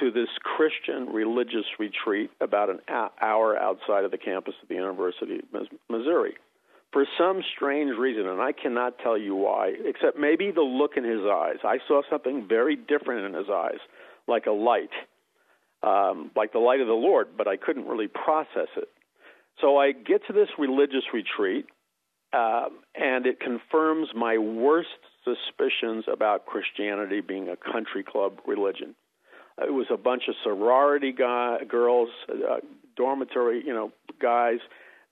to 0.00 0.10
this 0.10 0.28
Christian 0.42 1.12
religious 1.12 1.66
retreat 1.78 2.30
about 2.40 2.70
an 2.70 2.80
hour 3.20 3.58
outside 3.58 4.04
of 4.04 4.10
the 4.10 4.18
campus 4.18 4.54
of 4.62 4.68
the 4.68 4.74
University 4.74 5.40
of 5.54 5.66
Missouri. 5.90 6.34
For 6.92 7.06
some 7.18 7.42
strange 7.56 7.96
reason, 7.98 8.26
and 8.26 8.40
I 8.40 8.52
cannot 8.52 8.98
tell 8.98 9.16
you 9.16 9.34
why, 9.34 9.72
except 9.84 10.18
maybe 10.18 10.50
the 10.50 10.60
look 10.60 10.92
in 10.96 11.04
his 11.04 11.22
eyes. 11.24 11.56
I 11.64 11.78
saw 11.88 12.02
something 12.10 12.46
very 12.46 12.76
different 12.76 13.24
in 13.24 13.34
his 13.34 13.48
eyes, 13.50 13.78
like 14.28 14.44
a 14.44 14.50
light, 14.52 14.90
um, 15.82 16.30
like 16.36 16.52
the 16.52 16.58
light 16.58 16.80
of 16.80 16.86
the 16.86 16.92
Lord, 16.92 17.28
but 17.36 17.48
I 17.48 17.56
couldn't 17.56 17.86
really 17.86 18.08
process 18.08 18.68
it. 18.76 18.88
So 19.60 19.78
I 19.78 19.92
get 19.92 20.26
to 20.26 20.34
this 20.34 20.48
religious 20.58 21.04
retreat, 21.14 21.66
um, 22.34 22.80
and 22.94 23.26
it 23.26 23.40
confirms 23.40 24.08
my 24.14 24.36
worst 24.36 24.88
suspicions 25.24 26.04
about 26.12 26.44
Christianity 26.44 27.20
being 27.20 27.48
a 27.48 27.56
country 27.56 28.02
club 28.02 28.40
religion. 28.46 28.94
It 29.58 29.72
was 29.72 29.86
a 29.90 29.96
bunch 29.96 30.24
of 30.28 30.34
sorority 30.42 31.12
guy, 31.12 31.58
girls, 31.68 32.08
uh, 32.28 32.56
dormitory, 32.96 33.62
you 33.64 33.72
know, 33.72 33.92
guys. 34.20 34.58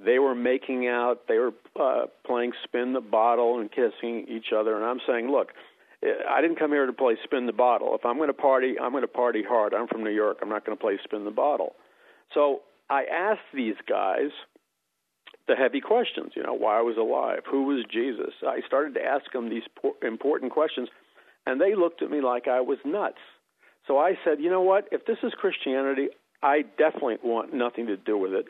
They 0.04 0.18
were 0.18 0.34
making 0.34 0.88
out. 0.88 1.28
They 1.28 1.38
were 1.38 1.52
uh, 1.78 2.06
playing 2.26 2.52
spin 2.64 2.92
the 2.92 3.00
bottle 3.00 3.60
and 3.60 3.70
kissing 3.70 4.26
each 4.28 4.52
other. 4.56 4.76
And 4.76 4.84
I'm 4.84 5.00
saying, 5.06 5.30
look, 5.30 5.52
I 6.02 6.40
didn't 6.40 6.58
come 6.58 6.70
here 6.70 6.86
to 6.86 6.92
play 6.92 7.16
spin 7.24 7.46
the 7.46 7.52
bottle. 7.52 7.94
If 7.94 8.06
I'm 8.06 8.16
going 8.16 8.28
to 8.28 8.34
party, 8.34 8.76
I'm 8.80 8.92
going 8.92 9.02
to 9.02 9.08
party 9.08 9.42
hard. 9.46 9.74
I'm 9.74 9.88
from 9.88 10.02
New 10.02 10.10
York. 10.10 10.38
I'm 10.40 10.48
not 10.48 10.64
going 10.64 10.76
to 10.76 10.80
play 10.80 10.98
spin 11.04 11.24
the 11.24 11.30
bottle. 11.30 11.74
So 12.32 12.62
I 12.88 13.04
asked 13.04 13.40
these 13.52 13.74
guys 13.86 14.30
the 15.46 15.54
heavy 15.54 15.80
questions. 15.80 16.32
You 16.34 16.42
know, 16.42 16.54
why 16.54 16.78
I 16.78 16.82
was 16.82 16.96
alive, 16.96 17.42
who 17.50 17.64
was 17.64 17.84
Jesus. 17.90 18.32
I 18.46 18.60
started 18.66 18.94
to 18.94 19.02
ask 19.02 19.30
them 19.32 19.50
these 19.50 19.64
important 20.02 20.52
questions, 20.52 20.88
and 21.46 21.60
they 21.60 21.74
looked 21.74 22.02
at 22.02 22.10
me 22.10 22.22
like 22.22 22.48
I 22.48 22.60
was 22.60 22.78
nuts. 22.84 23.18
So 23.86 23.98
I 23.98 24.14
said, 24.24 24.40
you 24.40 24.50
know 24.50 24.62
what? 24.62 24.88
If 24.92 25.04
this 25.04 25.18
is 25.22 25.32
Christianity, 25.38 26.08
I 26.42 26.62
definitely 26.78 27.18
want 27.22 27.52
nothing 27.52 27.86
to 27.88 27.96
do 27.96 28.16
with 28.16 28.32
it. 28.32 28.46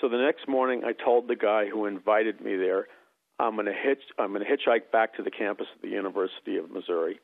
So 0.00 0.08
the 0.08 0.18
next 0.18 0.48
morning, 0.48 0.82
I 0.84 0.92
told 0.92 1.28
the 1.28 1.36
guy 1.36 1.66
who 1.68 1.86
invited 1.86 2.40
me 2.40 2.56
there, 2.56 2.86
I'm 3.38 3.54
going 3.54 3.66
to 3.66 3.72
hitch. 3.72 4.02
I'm 4.18 4.32
going 4.32 4.44
to 4.44 4.50
hitchhike 4.50 4.90
back 4.92 5.16
to 5.16 5.22
the 5.22 5.30
campus 5.30 5.66
of 5.74 5.82
the 5.82 5.88
University 5.88 6.56
of 6.56 6.70
Missouri. 6.70 7.20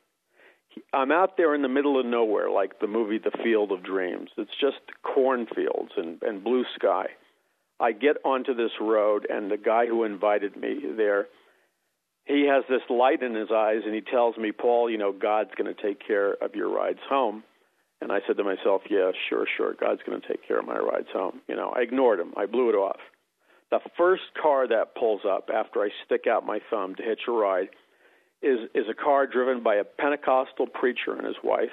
I'm 0.91 1.11
out 1.11 1.37
there 1.37 1.53
in 1.53 1.61
the 1.61 1.69
middle 1.69 1.99
of 1.99 2.05
nowhere, 2.05 2.49
like 2.49 2.79
the 2.79 2.87
movie 2.87 3.19
The 3.19 3.37
Field 3.43 3.71
of 3.71 3.83
Dreams. 3.83 4.29
It's 4.37 4.51
just 4.59 4.79
cornfields 5.03 5.91
and, 5.97 6.21
and 6.23 6.43
blue 6.43 6.65
sky. 6.75 7.07
I 7.79 7.91
get 7.91 8.17
onto 8.23 8.55
this 8.55 8.71
road, 8.81 9.27
and 9.29 9.51
the 9.51 9.57
guy 9.57 9.85
who 9.85 10.03
invited 10.03 10.55
me 10.55 10.79
there 10.95 11.27
he 12.25 12.47
has 12.47 12.63
this 12.69 12.81
light 12.89 13.21
in 13.21 13.35
his 13.35 13.49
eyes 13.53 13.81
and 13.85 13.93
he 13.93 14.01
tells 14.01 14.37
me, 14.37 14.51
Paul, 14.51 14.89
you 14.89 14.97
know, 14.97 15.11
God's 15.11 15.51
going 15.57 15.73
to 15.73 15.81
take 15.81 16.05
care 16.05 16.33
of 16.33 16.55
your 16.55 16.69
rides 16.69 16.99
home. 17.09 17.43
And 18.03 18.11
I 18.11 18.19
said 18.27 18.35
to 18.35 18.43
myself, 18.43 18.81
yeah, 18.89 19.11
sure, 19.29 19.47
sure, 19.55 19.75
God's 19.79 20.01
going 20.05 20.19
to 20.19 20.27
take 20.27 20.45
care 20.45 20.59
of 20.59 20.65
my 20.65 20.77
rides 20.77 21.07
home. 21.13 21.39
You 21.47 21.55
know, 21.55 21.73
I 21.73 21.83
ignored 21.83 22.19
him. 22.19 22.33
I 22.35 22.45
blew 22.45 22.67
it 22.69 22.75
off. 22.75 22.99
The 23.71 23.79
first 23.97 24.23
car 24.39 24.67
that 24.67 24.93
pulls 24.93 25.21
up 25.25 25.49
after 25.51 25.79
I 25.79 25.89
stick 26.05 26.27
out 26.29 26.45
my 26.45 26.59
thumb 26.69 26.95
to 26.95 27.01
hitch 27.01 27.21
a 27.29 27.31
ride 27.31 27.69
is 28.41 28.59
is 28.75 28.85
a 28.91 28.93
car 28.93 29.25
driven 29.25 29.63
by 29.63 29.75
a 29.75 29.85
Pentecostal 29.85 30.67
preacher 30.67 31.15
and 31.17 31.25
his 31.25 31.37
wife, 31.43 31.71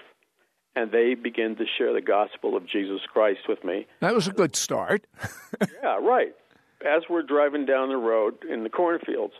and 0.77 0.93
they 0.93 1.15
begin 1.15 1.57
to 1.57 1.65
share 1.77 1.93
the 1.93 2.01
gospel 2.01 2.57
of 2.57 2.65
Jesus 2.65 3.01
Christ 3.13 3.41
with 3.49 3.65
me. 3.65 3.89
That 3.99 4.15
was 4.15 4.29
a 4.29 4.33
good 4.33 4.55
start. 4.55 5.07
yeah, 5.83 5.97
right. 5.97 6.33
As 6.87 7.03
we're 7.11 7.25
driving 7.25 7.67
down 7.67 7.89
the 7.89 7.97
road 7.97 8.45
in 8.49 8.63
the 8.63 8.71
cornfields, 8.71 9.35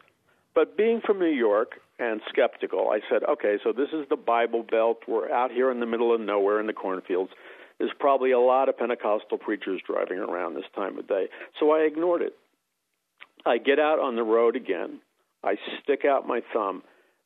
but 0.55 0.77
being 0.77 1.01
from 1.01 1.21
New 1.21 1.27
York 1.27 1.81
and 2.01 2.21
skeptical, 2.29 2.89
I 2.91 3.01
said, 3.11 3.23
okay, 3.29 3.59
so 3.63 3.73
this 3.73 3.91
is 3.93 4.09
the 4.09 4.17
Bible 4.17 4.63
Belt. 4.63 5.03
We're 5.07 5.31
out 5.31 5.51
here 5.51 5.71
in 5.71 5.81
the 5.81 5.87
middle 5.87 6.15
of 6.15 6.21
nowhere 6.21 6.59
in 6.59 6.67
the 6.67 6.73
cornfields. 6.73 7.31
There's 7.79 7.93
probably 7.99 8.33
a 8.33 8.41
lot 8.41 8.69
of 8.69 8.79
Pentecostal 8.79 9.39
preachers 9.39 9.81
driving 9.87 10.19
around 10.19 10.55
this 10.55 10.65
time 10.75 10.99
of 10.99 11.07
day. 11.07 11.29
So 11.59 11.73
I 11.73 11.81
ignored 11.81 12.23
it. 12.23 12.35
I 13.45 13.59
get 13.59 13.79
out 13.79 13.99
on 13.99 14.17
the 14.17 14.23
road 14.23 14.57
again. 14.57 15.01
I 15.43 15.57
stick 15.83 16.05
out 16.05 16.27
my 16.27 16.41
thumb. 16.53 16.83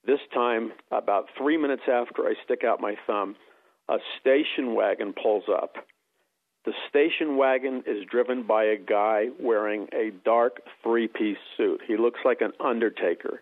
This 0.06 0.20
time, 0.32 0.72
about 0.90 1.26
three 1.38 1.56
minutes 1.56 1.82
after 1.90 2.24
I 2.24 2.34
stick 2.44 2.62
out 2.64 2.80
my 2.80 2.94
thumb, 3.06 3.36
a 3.88 3.96
station 4.20 4.74
wagon 4.74 5.12
pulls 5.12 5.44
up. 5.48 5.74
The 6.64 6.72
station 6.88 7.36
wagon 7.36 7.82
is 7.86 8.06
driven 8.10 8.44
by 8.46 8.64
a 8.64 8.76
guy 8.76 9.26
wearing 9.40 9.88
a 9.92 10.10
dark 10.24 10.62
three 10.82 11.08
piece 11.08 11.38
suit. 11.56 11.80
He 11.86 11.96
looks 11.96 12.20
like 12.24 12.40
an 12.40 12.52
undertaker, 12.64 13.40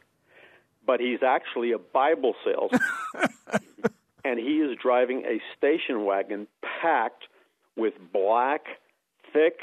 but 0.87 1.01
he's 1.01 1.23
actually 1.23 1.73
a 1.73 1.79
Bible 1.79 2.35
salesman. 2.45 2.81
and 4.25 4.39
he 4.39 4.59
is 4.59 4.77
driving 4.81 5.25
a 5.25 5.41
station 5.57 6.05
wagon 6.05 6.47
packed 6.81 7.25
with 7.77 7.95
black, 8.13 8.63
thick, 9.33 9.59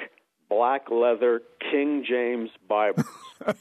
black 0.50 0.90
leather 0.90 1.42
King 1.72 2.04
James 2.08 2.50
Bibles. 2.68 3.06
I 3.46 3.54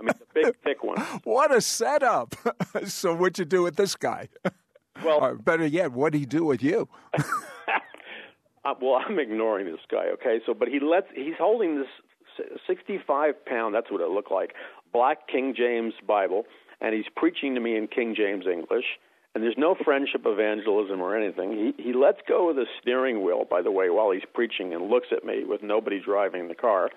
mean, 0.00 0.14
the 0.18 0.26
big, 0.34 0.56
thick 0.62 0.82
one. 0.82 0.96
What 1.24 1.54
a 1.54 1.60
setup! 1.60 2.34
so, 2.86 3.14
what'd 3.14 3.38
you 3.38 3.44
do 3.44 3.62
with 3.62 3.76
this 3.76 3.96
guy? 3.96 4.28
Well, 5.04 5.22
or 5.22 5.34
better 5.34 5.66
yet, 5.66 5.92
what 5.92 6.12
did 6.12 6.20
he 6.20 6.26
do 6.26 6.44
with 6.44 6.62
you? 6.62 6.88
uh, 8.64 8.74
well, 8.80 9.02
I'm 9.06 9.18
ignoring 9.18 9.66
this 9.66 9.80
guy. 9.90 10.06
Okay, 10.14 10.40
so 10.46 10.54
but 10.54 10.68
he 10.68 10.80
lets 10.80 11.08
he's 11.14 11.34
holding 11.38 11.78
this 11.78 11.88
65 12.66 13.44
pound. 13.44 13.74
That's 13.74 13.90
what 13.90 14.00
it 14.00 14.08
looked 14.08 14.32
like. 14.32 14.54
Black 14.92 15.28
King 15.28 15.54
James 15.56 15.94
Bible, 16.06 16.44
and 16.80 16.94
he's 16.94 17.08
preaching 17.16 17.54
to 17.54 17.60
me 17.60 17.76
in 17.76 17.88
King 17.88 18.14
James 18.16 18.46
English. 18.46 18.84
And 19.34 19.44
there's 19.44 19.58
no 19.58 19.74
friendship 19.84 20.22
evangelism 20.24 21.00
or 21.00 21.14
anything. 21.14 21.52
He 21.52 21.82
he 21.82 21.92
lets 21.92 22.20
go 22.26 22.48
of 22.48 22.56
the 22.56 22.66
steering 22.80 23.22
wheel, 23.22 23.44
by 23.44 23.60
the 23.60 23.70
way, 23.70 23.90
while 23.90 24.10
he's 24.10 24.24
preaching, 24.32 24.72
and 24.72 24.88
looks 24.88 25.08
at 25.12 25.24
me 25.24 25.44
with 25.44 25.62
nobody 25.62 26.00
driving 26.00 26.48
the 26.48 26.54
car. 26.54 26.90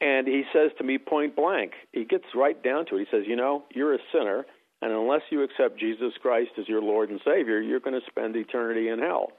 And 0.00 0.26
he 0.26 0.42
says 0.52 0.72
to 0.78 0.84
me 0.84 0.98
point 0.98 1.36
blank, 1.36 1.72
he 1.92 2.04
gets 2.04 2.24
right 2.34 2.60
down 2.60 2.86
to 2.86 2.96
it. 2.96 3.06
He 3.08 3.16
says, 3.16 3.28
"You 3.28 3.36
know, 3.36 3.62
you're 3.72 3.94
a 3.94 4.00
sinner." 4.12 4.44
And 4.82 4.90
unless 4.90 5.22
you 5.30 5.44
accept 5.44 5.78
Jesus 5.78 6.12
Christ 6.20 6.50
as 6.58 6.68
your 6.68 6.82
Lord 6.82 7.10
and 7.10 7.20
Savior, 7.24 7.60
you're 7.60 7.78
going 7.78 7.98
to 7.98 8.10
spend 8.10 8.34
eternity 8.34 8.88
in 8.88 8.98
hell. 8.98 9.30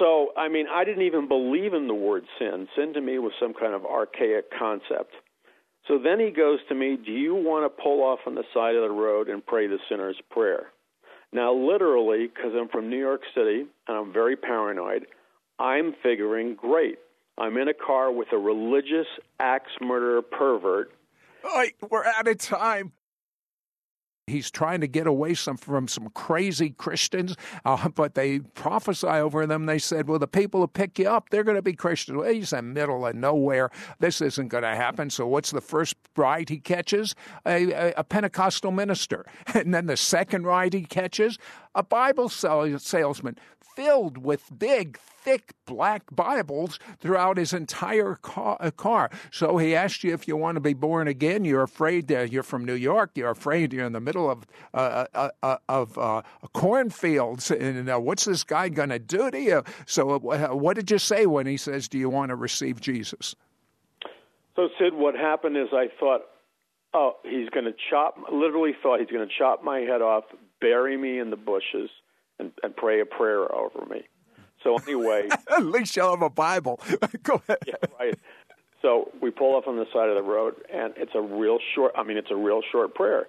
So, 0.00 0.32
I 0.36 0.48
mean, 0.48 0.66
I 0.66 0.82
didn't 0.82 1.04
even 1.04 1.28
believe 1.28 1.72
in 1.72 1.86
the 1.86 1.94
word 1.94 2.24
sin. 2.40 2.66
Sin 2.74 2.94
to 2.94 3.00
me 3.00 3.20
was 3.20 3.32
some 3.38 3.54
kind 3.54 3.74
of 3.74 3.86
archaic 3.86 4.50
concept. 4.50 5.14
So 5.86 5.98
then 5.98 6.18
he 6.18 6.30
goes 6.30 6.60
to 6.68 6.74
me, 6.74 6.96
Do 6.96 7.12
you 7.12 7.34
want 7.34 7.64
to 7.64 7.82
pull 7.82 8.02
off 8.02 8.20
on 8.26 8.34
the 8.34 8.44
side 8.54 8.74
of 8.74 8.82
the 8.82 8.90
road 8.90 9.28
and 9.28 9.44
pray 9.44 9.66
the 9.66 9.78
sinner's 9.88 10.20
prayer? 10.30 10.66
Now, 11.32 11.52
literally, 11.52 12.26
because 12.26 12.52
I'm 12.58 12.68
from 12.68 12.88
New 12.88 12.98
York 12.98 13.22
City 13.34 13.66
and 13.88 13.96
I'm 13.96 14.12
very 14.12 14.36
paranoid, 14.36 15.06
I'm 15.58 15.94
figuring, 16.02 16.54
great. 16.54 16.98
I'm 17.36 17.56
in 17.56 17.68
a 17.68 17.74
car 17.74 18.12
with 18.12 18.28
a 18.32 18.38
religious 18.38 19.06
axe 19.40 19.72
murderer 19.80 20.22
pervert. 20.22 20.92
Oh, 21.42 21.64
we're 21.90 22.04
out 22.04 22.28
of 22.28 22.38
time. 22.38 22.92
He's 24.26 24.50
trying 24.50 24.80
to 24.80 24.86
get 24.86 25.06
away 25.06 25.34
some, 25.34 25.58
from 25.58 25.86
some 25.86 26.08
crazy 26.10 26.70
Christians, 26.70 27.36
uh, 27.64 27.88
but 27.94 28.14
they 28.14 28.38
prophesy 28.38 29.06
over 29.06 29.46
them. 29.46 29.66
They 29.66 29.78
said, 29.78 30.08
Well, 30.08 30.18
the 30.18 30.26
people 30.26 30.60
who 30.60 30.66
pick 30.66 30.98
you 30.98 31.08
up, 31.08 31.28
they're 31.28 31.44
going 31.44 31.56
to 31.56 31.62
be 31.62 31.74
Christians. 31.74 32.16
Well, 32.16 32.32
he's 32.32 32.52
in 32.52 32.68
the 32.68 32.80
middle 32.80 33.06
of 33.06 33.14
nowhere. 33.14 33.70
This 33.98 34.22
isn't 34.22 34.48
going 34.48 34.62
to 34.64 34.74
happen. 34.74 35.10
So, 35.10 35.26
what's 35.26 35.50
the 35.50 35.60
first 35.60 35.96
ride 36.16 36.48
he 36.48 36.58
catches? 36.58 37.14
A, 37.46 37.70
a, 37.70 37.94
a 37.98 38.04
Pentecostal 38.04 38.70
minister. 38.70 39.26
And 39.54 39.72
then 39.72 39.86
the 39.86 39.96
second 39.96 40.44
ride 40.44 40.74
he 40.74 40.84
catches? 40.84 41.38
A 41.74 41.82
Bible 41.82 42.28
salesman 42.28 43.36
filled 43.74 44.18
with 44.18 44.50
big, 44.56 44.98
thick 44.98 45.52
black 45.66 46.02
Bibles 46.14 46.78
throughout 47.00 47.36
his 47.36 47.52
entire 47.52 48.18
uh, 48.36 48.70
car. 48.76 49.10
So 49.30 49.58
he 49.58 49.74
asked 49.74 50.04
you 50.04 50.14
if 50.14 50.28
you 50.28 50.36
want 50.36 50.56
to 50.56 50.60
be 50.60 50.74
born 50.74 51.08
again. 51.08 51.44
You're 51.44 51.62
afraid 51.62 52.08
that 52.08 52.30
you're 52.32 52.42
from 52.42 52.64
New 52.64 52.74
York. 52.74 53.12
You're 53.14 53.30
afraid 53.30 53.72
you're 53.72 53.86
in 53.86 53.92
the 53.92 54.00
middle 54.00 54.30
of 54.30 54.46
uh, 54.72 55.06
uh, 55.14 55.30
uh 55.42 55.56
of 55.68 55.98
uh, 55.98 56.22
cornfields. 56.52 57.50
And 57.50 57.88
uh, 57.88 57.98
what's 57.98 58.24
this 58.24 58.44
guy 58.44 58.68
going 58.68 58.90
to 58.90 58.98
do 58.98 59.30
to 59.30 59.40
you? 59.40 59.64
So 59.86 60.18
what 60.18 60.76
did 60.76 60.90
you 60.90 60.98
say 60.98 61.26
when 61.26 61.46
he 61.46 61.56
says, 61.56 61.88
"Do 61.88 61.98
you 61.98 62.08
want 62.08 62.28
to 62.28 62.36
receive 62.36 62.80
Jesus?" 62.80 63.34
So 64.56 64.68
Sid, 64.78 64.94
what 64.94 65.16
happened 65.16 65.56
is 65.56 65.68
I 65.72 65.88
thought, 65.98 66.20
oh, 66.92 67.16
he's 67.24 67.48
going 67.50 67.64
to 67.64 67.74
chop. 67.90 68.16
Literally 68.32 68.72
thought 68.82 69.00
he's 69.00 69.10
going 69.10 69.26
to 69.26 69.34
chop 69.36 69.64
my 69.64 69.80
head 69.80 70.00
off, 70.00 70.24
bury 70.64 70.96
me 70.96 71.18
in 71.18 71.28
the 71.28 71.36
bushes 71.36 71.90
and, 72.38 72.50
and 72.62 72.74
pray 72.74 73.00
a 73.00 73.04
prayer 73.04 73.54
over 73.54 73.84
me. 73.84 74.02
So 74.62 74.76
anyway, 74.78 75.28
at 75.50 75.66
least 75.66 75.94
you'll 75.94 76.10
have 76.10 76.22
a 76.22 76.30
Bible. 76.30 76.80
Go 77.22 77.42
ahead. 77.46 77.58
Yeah, 77.66 77.74
right. 78.00 78.18
So 78.80 79.10
we 79.20 79.30
pull 79.30 79.56
up 79.56 79.68
on 79.68 79.76
the 79.76 79.84
side 79.92 80.08
of 80.08 80.14
the 80.14 80.22
road, 80.22 80.54
and 80.72 80.94
it's 80.96 81.12
a 81.14 81.20
real 81.20 81.58
short. 81.74 81.92
I 81.96 82.02
mean, 82.02 82.16
it's 82.16 82.30
a 82.30 82.36
real 82.36 82.62
short 82.72 82.94
prayer. 82.94 83.26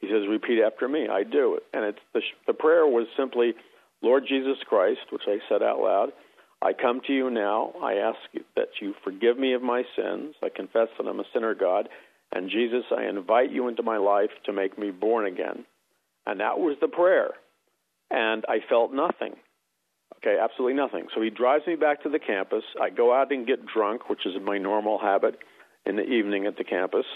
He 0.00 0.06
says, 0.06 0.26
"Repeat 0.28 0.62
after 0.64 0.88
me." 0.88 1.08
I 1.08 1.24
do 1.24 1.56
it, 1.56 1.64
and 1.74 1.84
it's 1.84 1.98
the 2.14 2.22
the 2.46 2.54
prayer 2.54 2.86
was 2.86 3.06
simply, 3.16 3.54
"Lord 4.00 4.24
Jesus 4.26 4.56
Christ," 4.66 5.00
which 5.10 5.22
I 5.26 5.38
said 5.48 5.62
out 5.62 5.80
loud. 5.80 6.12
I 6.60 6.72
come 6.72 7.00
to 7.06 7.12
you 7.12 7.30
now. 7.30 7.72
I 7.82 7.94
ask 7.94 8.18
that 8.56 8.68
you 8.80 8.94
forgive 9.04 9.38
me 9.38 9.52
of 9.52 9.62
my 9.62 9.82
sins. 9.94 10.34
I 10.42 10.48
confess 10.48 10.88
that 10.98 11.06
I'm 11.06 11.20
a 11.20 11.24
sinner, 11.32 11.54
God. 11.54 11.88
And 12.32 12.50
Jesus, 12.50 12.84
I 12.90 13.04
invite 13.04 13.50
you 13.52 13.68
into 13.68 13.82
my 13.82 13.96
life 13.96 14.30
to 14.46 14.52
make 14.52 14.76
me 14.76 14.90
born 14.90 15.26
again. 15.26 15.64
And 16.28 16.38
that 16.40 16.58
was 16.58 16.76
the 16.80 16.88
prayer 16.88 17.30
and 18.10 18.44
I 18.48 18.58
felt 18.68 18.92
nothing. 18.92 19.34
Okay, 20.16 20.36
absolutely 20.40 20.74
nothing. 20.74 21.06
So 21.14 21.20
he 21.20 21.30
drives 21.30 21.66
me 21.66 21.76
back 21.76 22.02
to 22.02 22.08
the 22.08 22.18
campus. 22.18 22.64
I 22.80 22.90
go 22.90 23.14
out 23.14 23.30
and 23.30 23.46
get 23.46 23.66
drunk, 23.66 24.08
which 24.08 24.26
is 24.26 24.34
my 24.42 24.58
normal 24.58 24.98
habit 24.98 25.38
in 25.86 25.96
the 25.96 26.02
evening 26.02 26.46
at 26.46 26.56
the 26.56 26.64
campus. 26.64 27.06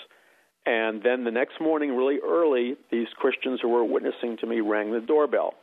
And 0.64 1.02
then 1.02 1.24
the 1.24 1.32
next 1.32 1.60
morning, 1.60 1.96
really 1.96 2.20
early, 2.24 2.76
these 2.90 3.08
Christians 3.16 3.60
who 3.60 3.68
were 3.68 3.84
witnessing 3.84 4.36
to 4.38 4.46
me 4.46 4.60
rang 4.60 4.92
the 4.92 5.00
doorbell, 5.00 5.54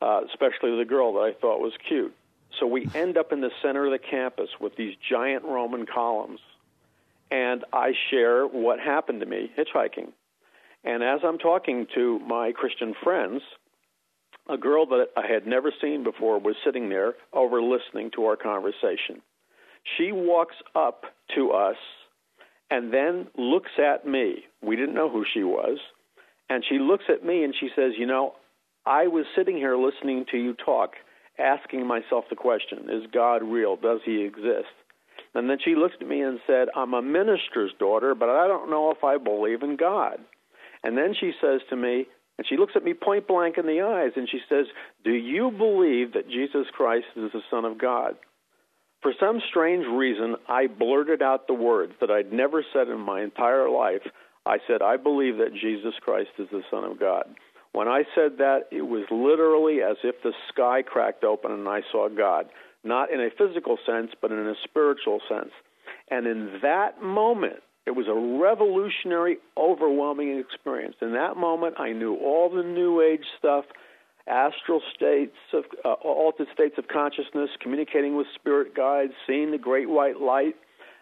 uh, 0.00 0.20
especially 0.28 0.76
the 0.78 0.84
girl 0.84 1.14
that 1.14 1.20
I 1.20 1.32
thought 1.32 1.60
was 1.60 1.72
cute. 1.88 2.14
So 2.60 2.66
we 2.66 2.86
end 2.94 3.16
up 3.16 3.32
in 3.32 3.40
the 3.40 3.50
center 3.60 3.86
of 3.86 3.90
the 3.90 3.98
campus 3.98 4.50
with 4.60 4.76
these 4.76 4.94
giant 5.10 5.44
Roman 5.44 5.86
columns. 5.86 6.38
And 7.32 7.64
I 7.72 7.92
share 8.10 8.46
what 8.46 8.78
happened 8.78 9.20
to 9.20 9.26
me 9.26 9.50
hitchhiking. 9.58 10.12
And 10.84 11.02
as 11.02 11.20
I'm 11.24 11.38
talking 11.38 11.86
to 11.94 12.18
my 12.20 12.52
Christian 12.52 12.94
friends, 13.02 13.42
a 14.48 14.56
girl 14.56 14.86
that 14.86 15.06
I 15.16 15.26
had 15.26 15.46
never 15.46 15.72
seen 15.80 16.02
before 16.02 16.40
was 16.40 16.56
sitting 16.64 16.88
there 16.88 17.14
over 17.32 17.62
listening 17.62 18.10
to 18.16 18.24
our 18.24 18.36
conversation. 18.36 19.22
She 19.96 20.10
walks 20.12 20.56
up 20.74 21.04
to 21.36 21.52
us 21.52 21.76
and 22.70 22.92
then 22.92 23.28
looks 23.36 23.70
at 23.78 24.06
me. 24.06 24.44
We 24.62 24.76
didn't 24.76 24.94
know 24.94 25.10
who 25.10 25.24
she 25.32 25.44
was. 25.44 25.78
And 26.48 26.64
she 26.68 26.78
looks 26.78 27.04
at 27.08 27.24
me 27.24 27.44
and 27.44 27.54
she 27.58 27.68
says, 27.76 27.92
You 27.96 28.06
know, 28.06 28.34
I 28.84 29.06
was 29.06 29.24
sitting 29.36 29.56
here 29.56 29.76
listening 29.76 30.26
to 30.32 30.36
you 30.36 30.54
talk, 30.54 30.92
asking 31.38 31.86
myself 31.86 32.24
the 32.28 32.36
question 32.36 32.90
Is 32.90 33.10
God 33.12 33.42
real? 33.42 33.76
Does 33.76 34.00
he 34.04 34.22
exist? 34.22 34.74
And 35.34 35.48
then 35.48 35.58
she 35.64 35.74
looked 35.74 36.02
at 36.02 36.08
me 36.08 36.20
and 36.20 36.40
said, 36.46 36.68
I'm 36.76 36.92
a 36.92 37.00
minister's 37.00 37.72
daughter, 37.78 38.14
but 38.14 38.28
I 38.28 38.46
don't 38.48 38.70
know 38.70 38.90
if 38.90 39.02
I 39.02 39.16
believe 39.16 39.62
in 39.62 39.76
God. 39.76 40.18
And 40.82 40.96
then 40.96 41.14
she 41.18 41.32
says 41.40 41.60
to 41.70 41.76
me, 41.76 42.06
and 42.38 42.46
she 42.48 42.56
looks 42.56 42.72
at 42.74 42.84
me 42.84 42.94
point 42.94 43.28
blank 43.28 43.58
in 43.58 43.66
the 43.66 43.82
eyes 43.82 44.12
and 44.16 44.28
she 44.28 44.40
says, 44.48 44.66
Do 45.04 45.12
you 45.12 45.50
believe 45.50 46.14
that 46.14 46.28
Jesus 46.28 46.66
Christ 46.72 47.06
is 47.16 47.30
the 47.32 47.42
Son 47.50 47.64
of 47.64 47.78
God? 47.78 48.16
For 49.02 49.12
some 49.18 49.40
strange 49.50 49.84
reason, 49.86 50.36
I 50.48 50.68
blurted 50.68 51.22
out 51.22 51.46
the 51.46 51.54
words 51.54 51.92
that 52.00 52.10
I'd 52.10 52.32
never 52.32 52.64
said 52.72 52.88
in 52.88 53.00
my 53.00 53.22
entire 53.22 53.68
life. 53.68 54.02
I 54.46 54.58
said, 54.66 54.80
I 54.80 54.96
believe 54.96 55.38
that 55.38 55.54
Jesus 55.54 55.94
Christ 56.00 56.30
is 56.38 56.48
the 56.50 56.62
Son 56.70 56.84
of 56.84 56.98
God. 56.98 57.24
When 57.72 57.88
I 57.88 58.02
said 58.14 58.38
that, 58.38 58.68
it 58.70 58.82
was 58.82 59.04
literally 59.10 59.82
as 59.82 59.96
if 60.04 60.22
the 60.22 60.32
sky 60.52 60.82
cracked 60.82 61.24
open 61.24 61.50
and 61.50 61.68
I 61.68 61.80
saw 61.90 62.08
God, 62.08 62.46
not 62.84 63.10
in 63.10 63.20
a 63.20 63.30
physical 63.36 63.78
sense, 63.86 64.10
but 64.20 64.30
in 64.30 64.38
a 64.38 64.54
spiritual 64.64 65.20
sense. 65.28 65.50
And 66.10 66.26
in 66.26 66.58
that 66.62 67.02
moment, 67.02 67.62
it 67.86 67.92
was 67.92 68.06
a 68.06 68.14
revolutionary, 68.14 69.38
overwhelming 69.56 70.38
experience. 70.38 70.96
In 71.02 71.12
that 71.14 71.36
moment, 71.36 71.76
I 71.78 71.92
knew 71.92 72.14
all 72.16 72.48
the 72.48 72.62
New 72.62 73.00
Age 73.00 73.24
stuff, 73.38 73.64
astral 74.26 74.80
states 74.94 75.36
of 75.52 75.64
uh, 75.84 75.92
altered 75.92 76.46
states 76.54 76.76
of 76.78 76.86
consciousness, 76.86 77.50
communicating 77.60 78.16
with 78.16 78.28
spirit 78.34 78.74
guides, 78.74 79.12
seeing 79.26 79.50
the 79.50 79.58
great 79.58 79.88
white 79.88 80.20
light, 80.20 80.54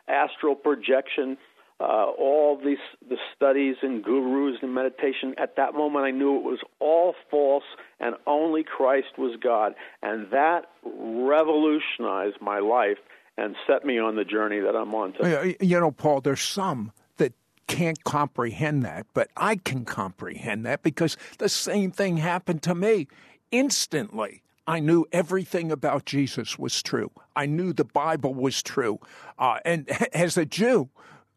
astral 0.08 0.54
projection, 0.54 1.36
uh, 1.80 2.06
all 2.18 2.58
these 2.62 2.78
the 3.08 3.16
studies 3.34 3.76
and 3.82 4.02
gurus 4.02 4.58
and 4.62 4.74
meditation. 4.74 5.34
At 5.36 5.56
that 5.56 5.74
moment, 5.74 6.06
I 6.06 6.10
knew 6.10 6.36
it 6.36 6.44
was 6.44 6.60
all 6.78 7.14
false, 7.30 7.64
and 8.00 8.14
only 8.26 8.64
Christ 8.64 9.18
was 9.18 9.38
God, 9.42 9.74
and 10.02 10.30
that 10.30 10.66
revolutionized 10.82 12.40
my 12.40 12.58
life 12.58 12.98
and 13.40 13.56
set 13.66 13.84
me 13.84 13.98
on 13.98 14.16
the 14.16 14.24
journey 14.24 14.60
that 14.60 14.76
I'm 14.76 14.94
on 14.94 15.14
today. 15.14 15.56
You 15.60 15.80
know, 15.80 15.90
Paul, 15.90 16.20
there's 16.20 16.42
some 16.42 16.92
that 17.16 17.32
can't 17.66 18.04
comprehend 18.04 18.84
that, 18.84 19.06
but 19.14 19.30
I 19.36 19.56
can 19.56 19.84
comprehend 19.86 20.66
that 20.66 20.82
because 20.82 21.16
the 21.38 21.48
same 21.48 21.90
thing 21.90 22.18
happened 22.18 22.62
to 22.64 22.74
me 22.74 23.08
instantly. 23.50 24.42
I 24.66 24.78
knew 24.78 25.06
everything 25.10 25.72
about 25.72 26.04
Jesus 26.04 26.58
was 26.58 26.82
true. 26.82 27.10
I 27.34 27.46
knew 27.46 27.72
the 27.72 27.84
Bible 27.84 28.34
was 28.34 28.62
true. 28.62 29.00
Uh, 29.38 29.58
and 29.64 29.88
as 30.12 30.36
a 30.36 30.44
Jew, 30.44 30.90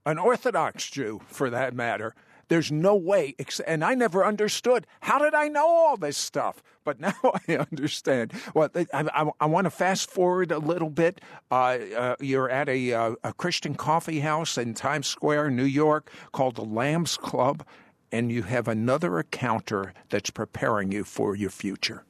an 0.05 0.17
Orthodox 0.17 0.89
Jew 0.89 1.22
for 1.27 1.50
that 1.50 1.74
matter, 1.74 2.13
there's 2.47 2.71
no 2.71 2.95
way, 2.95 3.35
and 3.65 3.83
I 3.83 3.95
never 3.95 4.25
understood. 4.25 4.85
How 5.01 5.19
did 5.19 5.33
I 5.33 5.47
know 5.47 5.67
all 5.67 5.97
this 5.97 6.17
stuff? 6.17 6.62
But 6.83 7.00
now 7.00 7.13
I 7.23 7.55
understand. 7.55 8.33
Well, 8.53 8.69
I, 8.75 8.85
I, 8.93 9.29
I 9.39 9.45
want 9.45 9.65
to 9.65 9.71
fast 9.71 10.09
forward 10.09 10.51
a 10.51 10.59
little 10.59 10.89
bit. 10.89 11.21
Uh, 11.51 11.77
uh, 11.95 12.15
you're 12.19 12.50
at 12.50 12.69
a, 12.69 12.93
uh, 12.93 13.15
a 13.23 13.33
Christian 13.33 13.75
coffee 13.75 14.19
house 14.19 14.57
in 14.57 14.73
Times 14.73 15.07
Square, 15.07 15.51
New 15.51 15.63
York, 15.63 16.12
called 16.31 16.55
the 16.55 16.65
Lambs 16.65 17.17
Club, 17.17 17.65
and 18.12 18.31
you 18.31 18.43
have 18.43 18.67
another 18.67 19.19
encounter 19.19 19.93
that's 20.09 20.29
preparing 20.29 20.91
you 20.91 21.03
for 21.03 21.35
your 21.35 21.50
future. 21.50 22.03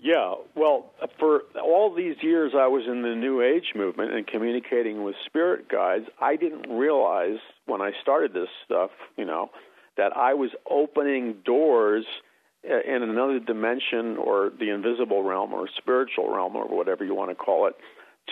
Yeah, 0.00 0.34
well, 0.54 0.92
for 1.18 1.42
all 1.60 1.92
these 1.92 2.16
years 2.22 2.52
I 2.56 2.68
was 2.68 2.84
in 2.86 3.02
the 3.02 3.16
New 3.16 3.42
Age 3.42 3.72
movement 3.74 4.14
and 4.14 4.26
communicating 4.26 5.02
with 5.02 5.16
spirit 5.26 5.68
guides, 5.68 6.06
I 6.20 6.36
didn't 6.36 6.70
realize 6.70 7.38
when 7.68 7.80
I 7.80 7.92
started 8.02 8.32
this 8.32 8.48
stuff, 8.64 8.90
you 9.16 9.24
know, 9.24 9.50
that 9.96 10.16
I 10.16 10.34
was 10.34 10.50
opening 10.70 11.36
doors 11.44 12.04
uh, 12.68 12.80
in 12.86 13.02
another 13.02 13.38
dimension 13.38 14.16
or 14.16 14.50
the 14.58 14.70
invisible 14.70 15.22
realm 15.22 15.52
or 15.52 15.68
spiritual 15.76 16.34
realm 16.34 16.56
or 16.56 16.66
whatever 16.66 17.04
you 17.04 17.14
want 17.14 17.30
to 17.30 17.34
call 17.34 17.66
it 17.66 17.74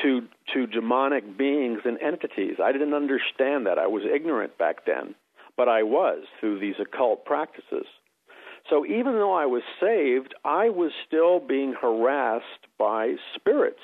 to 0.02 0.22
to 0.52 0.66
demonic 0.66 1.36
beings 1.38 1.80
and 1.84 1.98
entities. 2.00 2.56
I 2.62 2.72
didn't 2.72 2.94
understand 2.94 3.66
that. 3.66 3.78
I 3.78 3.86
was 3.86 4.02
ignorant 4.04 4.58
back 4.58 4.84
then, 4.86 5.14
but 5.56 5.68
I 5.68 5.82
was 5.82 6.24
through 6.40 6.60
these 6.60 6.74
occult 6.80 7.24
practices. 7.24 7.86
So 8.68 8.84
even 8.84 9.14
though 9.14 9.32
I 9.32 9.46
was 9.46 9.62
saved, 9.80 10.34
I 10.44 10.70
was 10.70 10.90
still 11.06 11.38
being 11.40 11.74
harassed 11.80 12.66
by 12.78 13.14
spirits. 13.34 13.80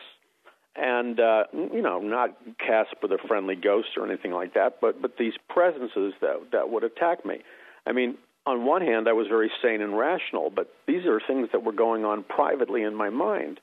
And 0.75 1.21
uh, 1.21 1.45
you 1.53 1.83
know, 1.83 2.01
not 2.01 2.37
Casper 2.59 3.09
the 3.09 3.19
friendly 3.29 3.57
ghost 3.57 3.89
or 3.97 4.07
anything 4.07 4.33
like 4.33 4.55
that, 4.55 4.81
but 4.81 5.03
but 5.03 5.19
these 5.19 5.35
presences 5.49 6.15
that 6.21 6.51
that 6.53 6.71
would 6.71 6.83
attack 6.83 7.27
me. 7.27 7.41
I 7.87 7.93
mean, 7.93 8.17
on 8.47 8.65
one 8.65 8.83
hand, 8.83 9.09
I 9.09 9.13
was 9.13 9.27
very 9.29 9.51
sane 9.63 9.83
and 9.83 9.97
rational, 9.97 10.51
but 10.51 10.73
these 10.87 11.05
are 11.05 11.21
things 11.27 11.49
that 11.53 11.63
were 11.63 11.73
going 11.73 12.05
on 12.05 12.25
privately 12.25 12.83
in 12.83 12.95
my 12.95 13.11
mind. 13.11 13.61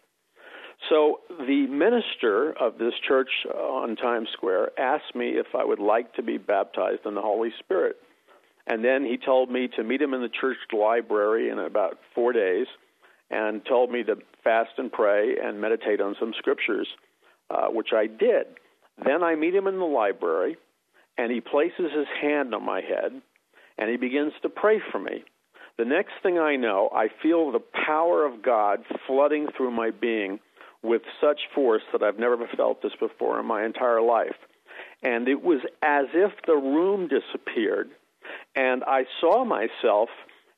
So 0.88 1.20
the 1.30 1.68
minister 1.68 2.54
of 2.54 2.78
this 2.78 2.94
church 3.06 3.30
on 3.54 3.96
Times 3.98 4.30
Square 4.32 4.80
asked 4.80 5.14
me 5.14 5.32
if 5.32 5.48
I 5.54 5.66
would 5.66 5.80
like 5.80 6.14
to 6.14 6.24
be 6.24 6.38
baptized 6.38 7.06
in 7.06 7.16
the 7.16 7.22
Holy 7.22 7.52
Spirit. 7.60 7.98
And 8.66 8.86
then 8.86 9.04
he 9.04 9.18
told 9.18 9.52
me 9.52 9.68
to 9.76 9.84
meet 9.84 10.02
him 10.02 10.14
in 10.14 10.22
the 10.22 10.30
church 10.30 10.58
library 10.72 11.50
in 11.50 11.60
about 11.60 11.98
four 12.16 12.32
days 12.32 12.68
and 13.30 13.66
told 13.66 13.92
me 13.92 14.04
to 14.04 14.18
fast 14.44 14.72
and 14.78 14.92
pray 14.92 15.36
and 15.42 15.62
meditate 15.62 16.02
on 16.02 16.16
some 16.20 16.34
scriptures, 16.38 16.88
uh, 17.50 17.68
which 17.68 17.90
I 17.94 18.08
did. 18.08 18.48
Then 19.04 19.24
I 19.24 19.36
meet 19.36 19.56
him 19.56 19.68
in 19.68 19.80
the 19.80 19.86
library, 19.86 20.58
and 21.18 21.32
he 21.32 21.42
places 21.42 21.92
his 21.96 22.08
hand 22.22 22.56
on 22.56 22.66
my 22.66 22.82
head 22.82 23.22
and 23.80 23.90
he 23.90 23.98
begins 23.98 24.34
to 24.42 24.50
pray 24.50 24.80
for 24.92 25.00
me. 25.00 25.24
The 25.78 25.86
next 25.86 26.12
thing 26.22 26.38
I 26.38 26.58
know, 26.58 26.90
I 26.94 27.08
feel 27.24 27.52
the 27.52 27.64
power 27.86 28.26
of 28.26 28.44
God 28.44 28.80
flooding 29.08 29.48
through 29.56 29.72
my 29.72 29.92
being 29.92 30.40
with 30.84 31.02
such 31.22 31.40
force 31.56 31.82
that 31.94 32.04
I've 32.04 32.20
never 32.20 32.38
felt 32.58 32.82
this 32.82 32.92
before 33.00 33.40
in 33.40 33.46
my 33.46 33.66
entire 33.66 34.02
life. 34.02 34.36
And 35.02 35.30
it 35.30 35.42
was 35.42 35.62
as 35.82 36.06
if 36.14 36.32
the 36.46 36.56
room 36.56 37.08
disappeared 37.08 37.90
and 38.56 38.84
I 38.84 39.06
saw 39.22 39.46
myself 39.46 40.10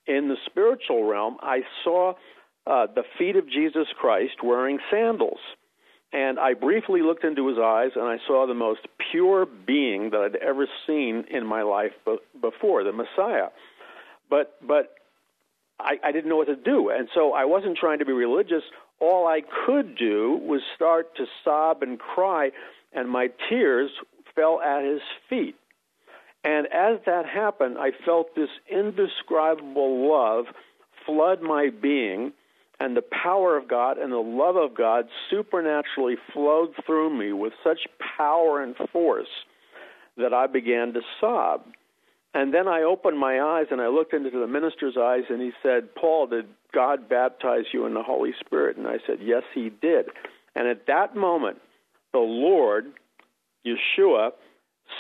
in 0.08 0.28
the 0.28 0.38
spiritual 0.48 1.06
realm. 1.06 1.38
I 1.42 1.62
saw 1.84 2.14
uh, 2.68 2.88
the 2.94 3.04
feet 3.18 3.36
of 3.36 3.50
Jesus 3.50 3.88
Christ 4.00 4.44
wearing 4.44 4.80
sandals. 4.90 5.40
And 6.14 6.40
I 6.40 6.54
briefly 6.54 7.02
looked 7.02 7.24
into 7.24 7.48
his 7.48 7.58
eyes, 7.58 7.92
and 7.96 8.04
I 8.04 8.18
saw 8.28 8.46
the 8.46 8.54
most 8.54 8.82
pure 9.12 9.46
being 9.46 10.10
that 10.10 10.20
I'd 10.20 10.36
ever 10.36 10.68
seen 10.86 11.24
in 11.32 11.46
my 11.46 11.62
life 11.62 11.94
before, 12.40 12.84
the 12.84 12.92
Messiah. 12.92 13.48
But 14.30 14.56
but 14.66 14.94
I, 15.80 15.98
I 16.04 16.12
didn't 16.12 16.30
know 16.30 16.36
what 16.36 16.48
to 16.48 16.56
do, 16.56 16.90
and 16.90 17.08
so 17.14 17.34
I 17.34 17.46
wasn't 17.46 17.78
trying 17.78 18.00
to 18.00 18.06
be 18.06 18.12
religious. 18.12 18.64
All 19.00 19.26
I 19.26 19.42
could 19.66 19.98
do 19.98 20.40
was 20.44 20.62
start 20.76 21.16
to 21.16 21.26
sob 21.44 21.82
and 21.82 21.98
cry, 21.98 22.52
and 22.94 23.10
my 23.10 23.30
tears 23.50 23.90
fell 24.36 24.62
at 24.62 24.84
his 24.84 25.02
feet. 25.30 25.56
And 26.44 26.68
as 26.68 27.00
that 27.06 27.26
happened, 27.26 27.78
I 27.78 27.92
felt 28.06 28.36
this 28.36 28.50
indescribable 28.70 30.10
love 30.10 30.46
flood 31.06 31.42
my 31.42 31.70
being, 31.70 32.34
and 32.82 32.98
the 32.98 33.04
power 33.04 33.56
of 33.56 33.68
God 33.68 34.00
and 34.00 34.12
the 34.12 34.18
love 34.18 34.56
of 34.56 34.74
God 34.76 35.06
supernaturally 35.30 36.16
flowed 36.34 36.74
through 36.84 37.16
me 37.16 37.32
with 37.32 37.54
such 37.64 37.78
power 38.18 38.64
and 38.64 38.76
force 38.92 39.28
that 40.18 40.34
I 40.34 40.48
began 40.48 40.92
to 40.94 41.02
sob. 41.20 41.64
And 42.34 42.52
then 42.52 42.68
I 42.68 42.82
opened 42.82 43.20
my 43.20 43.40
eyes 43.40 43.68
and 43.70 43.80
I 43.80 43.90
looked 43.90 44.16
into 44.16 44.32
the 44.32 44.48
minister's 44.48 44.98
eyes, 44.98 45.26
and 45.30 45.40
he 45.42 45.52
said, 45.62 45.94
Paul, 45.94 46.26
did 46.26 46.46
God 46.74 47.08
baptize 47.08 47.66
you 47.72 47.86
in 47.86 47.94
the 47.94 48.02
Holy 48.02 48.32
Spirit? 48.44 48.78
And 48.78 48.88
I 48.88 48.98
said, 49.06 49.18
Yes, 49.22 49.44
he 49.54 49.70
did. 49.70 50.08
And 50.56 50.68
at 50.68 50.88
that 50.88 51.16
moment, 51.16 51.58
the 52.14 52.20
Lord, 52.20 52.86
Yeshua, 53.64 54.32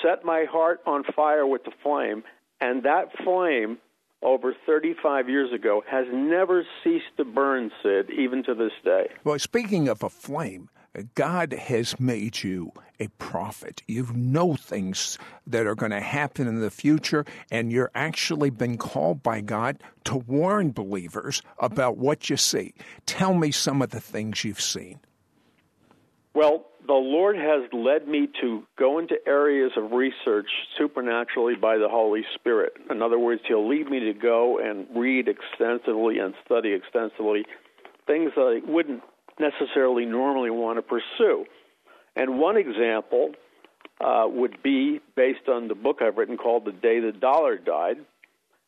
set 0.03 0.23
my 0.23 0.45
heart 0.47 0.81
on 0.85 1.03
fire 1.15 1.47
with 1.47 1.63
the 1.63 1.71
flame, 1.81 2.23
and 2.59 2.83
that 2.83 3.07
flame 3.23 3.79
over 4.21 4.55
35 4.65 5.29
years 5.29 5.51
ago 5.51 5.83
has 5.89 6.05
never 6.11 6.65
ceased 6.83 7.17
to 7.17 7.25
burn, 7.25 7.71
Sid, 7.81 8.09
even 8.11 8.43
to 8.43 8.53
this 8.53 8.71
day. 8.83 9.07
Well, 9.23 9.39
speaking 9.39 9.87
of 9.87 10.03
a 10.03 10.09
flame, 10.09 10.69
God 11.15 11.53
has 11.53 11.99
made 11.99 12.43
you 12.43 12.71
a 12.99 13.07
prophet. 13.17 13.81
You 13.87 14.07
know 14.13 14.55
things 14.55 15.17
that 15.47 15.65
are 15.65 15.75
going 15.75 15.91
to 15.91 16.01
happen 16.01 16.47
in 16.47 16.59
the 16.59 16.69
future, 16.69 17.25
and 17.49 17.71
you're 17.71 17.91
actually 17.95 18.49
been 18.49 18.77
called 18.77 19.23
by 19.23 19.41
God 19.41 19.81
to 20.05 20.17
warn 20.17 20.71
believers 20.71 21.41
about 21.59 21.97
what 21.97 22.29
you 22.29 22.37
see. 22.37 22.73
Tell 23.05 23.33
me 23.33 23.51
some 23.51 23.81
of 23.81 23.91
the 23.91 24.01
things 24.01 24.43
you've 24.43 24.61
seen. 24.61 24.99
Well, 26.33 26.65
the 26.91 26.95
Lord 26.95 27.37
has 27.37 27.71
led 27.71 28.05
me 28.05 28.27
to 28.41 28.63
go 28.77 28.99
into 28.99 29.15
areas 29.25 29.71
of 29.77 29.93
research 29.93 30.49
supernaturally 30.77 31.55
by 31.55 31.77
the 31.77 31.87
Holy 31.87 32.23
Spirit. 32.35 32.73
In 32.89 33.01
other 33.01 33.17
words, 33.17 33.41
He'll 33.47 33.65
lead 33.65 33.89
me 33.89 34.01
to 34.01 34.13
go 34.13 34.59
and 34.59 34.85
read 34.93 35.29
extensively 35.29 36.19
and 36.19 36.33
study 36.43 36.73
extensively 36.73 37.45
things 38.07 38.31
that 38.35 38.61
I 38.61 38.69
wouldn't 38.69 39.03
necessarily 39.39 40.05
normally 40.05 40.49
want 40.49 40.79
to 40.79 40.81
pursue. 40.81 41.45
And 42.17 42.39
one 42.39 42.57
example 42.57 43.35
uh, 44.01 44.25
would 44.27 44.61
be 44.61 44.99
based 45.15 45.47
on 45.47 45.69
the 45.69 45.75
book 45.75 45.99
I've 46.01 46.17
written 46.17 46.35
called 46.35 46.65
The 46.65 46.73
Day 46.73 46.99
the 46.99 47.13
Dollar 47.13 47.57
Died 47.57 48.05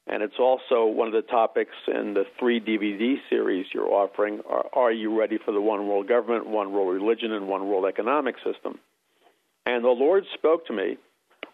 and 0.05 0.21
it's 0.21 0.37
also 0.37 0.85
one 0.85 1.07
of 1.07 1.13
the 1.13 1.21
topics 1.21 1.75
in 1.87 2.13
the 2.13 2.25
three 2.37 2.59
DVD 2.59 3.15
series 3.29 3.65
you're 3.73 3.87
offering. 3.87 4.41
Are, 4.49 4.65
are, 4.73 4.91
you 4.91 5.17
ready 5.17 5.37
for 5.43 5.53
the 5.53 5.61
one 5.61 5.87
world 5.87 6.07
government, 6.07 6.47
one 6.47 6.73
world 6.73 6.93
religion, 6.93 7.31
and 7.31 7.47
one 7.47 7.67
world 7.67 7.85
economic 7.87 8.35
system? 8.43 8.79
And 9.65 9.83
the 9.83 9.89
Lord 9.89 10.25
spoke 10.33 10.67
to 10.67 10.73
me 10.73 10.97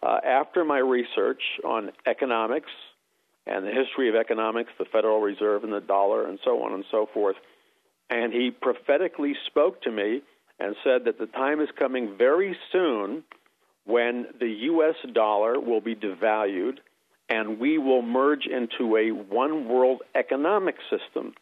uh, 0.01 0.19
after 0.25 0.65
my 0.65 0.79
research 0.79 1.41
on 1.63 1.91
economics 2.07 2.71
and 3.45 3.65
the 3.65 3.71
history 3.71 4.09
of 4.09 4.15
economics, 4.15 4.71
the 4.79 4.85
Federal 4.85 5.21
Reserve 5.21 5.63
and 5.63 5.71
the 5.71 5.79
dollar, 5.79 6.27
and 6.27 6.39
so 6.43 6.63
on 6.63 6.73
and 6.73 6.85
so 6.89 7.07
forth. 7.13 7.35
And 8.09 8.33
He 8.33 8.49
prophetically 8.49 9.35
spoke 9.45 9.81
to 9.83 9.91
me 9.91 10.21
and 10.59 10.75
said 10.83 11.05
that 11.05 11.19
the 11.19 11.27
time 11.27 11.61
is 11.61 11.69
coming 11.77 12.15
very 12.17 12.57
soon 12.71 13.23
when 13.85 14.25
the 14.39 14.49
U.S. 14.49 14.95
dollar 15.13 15.59
will 15.59 15.81
be 15.81 15.95
devalued 15.95 16.77
and 17.29 17.59
we 17.59 17.77
will 17.77 18.01
merge 18.01 18.45
into 18.45 18.97
a 18.97 19.11
one 19.11 19.67
world 19.67 20.01
economic 20.15 20.75
system. 20.89 21.33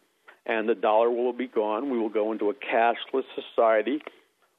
And 0.46 0.68
the 0.68 0.74
dollar 0.74 1.10
will 1.10 1.32
be 1.32 1.46
gone. 1.46 1.90
We 1.90 1.98
will 1.98 2.08
go 2.08 2.32
into 2.32 2.48
a 2.50 2.54
cashless 2.54 3.24
society 3.34 4.00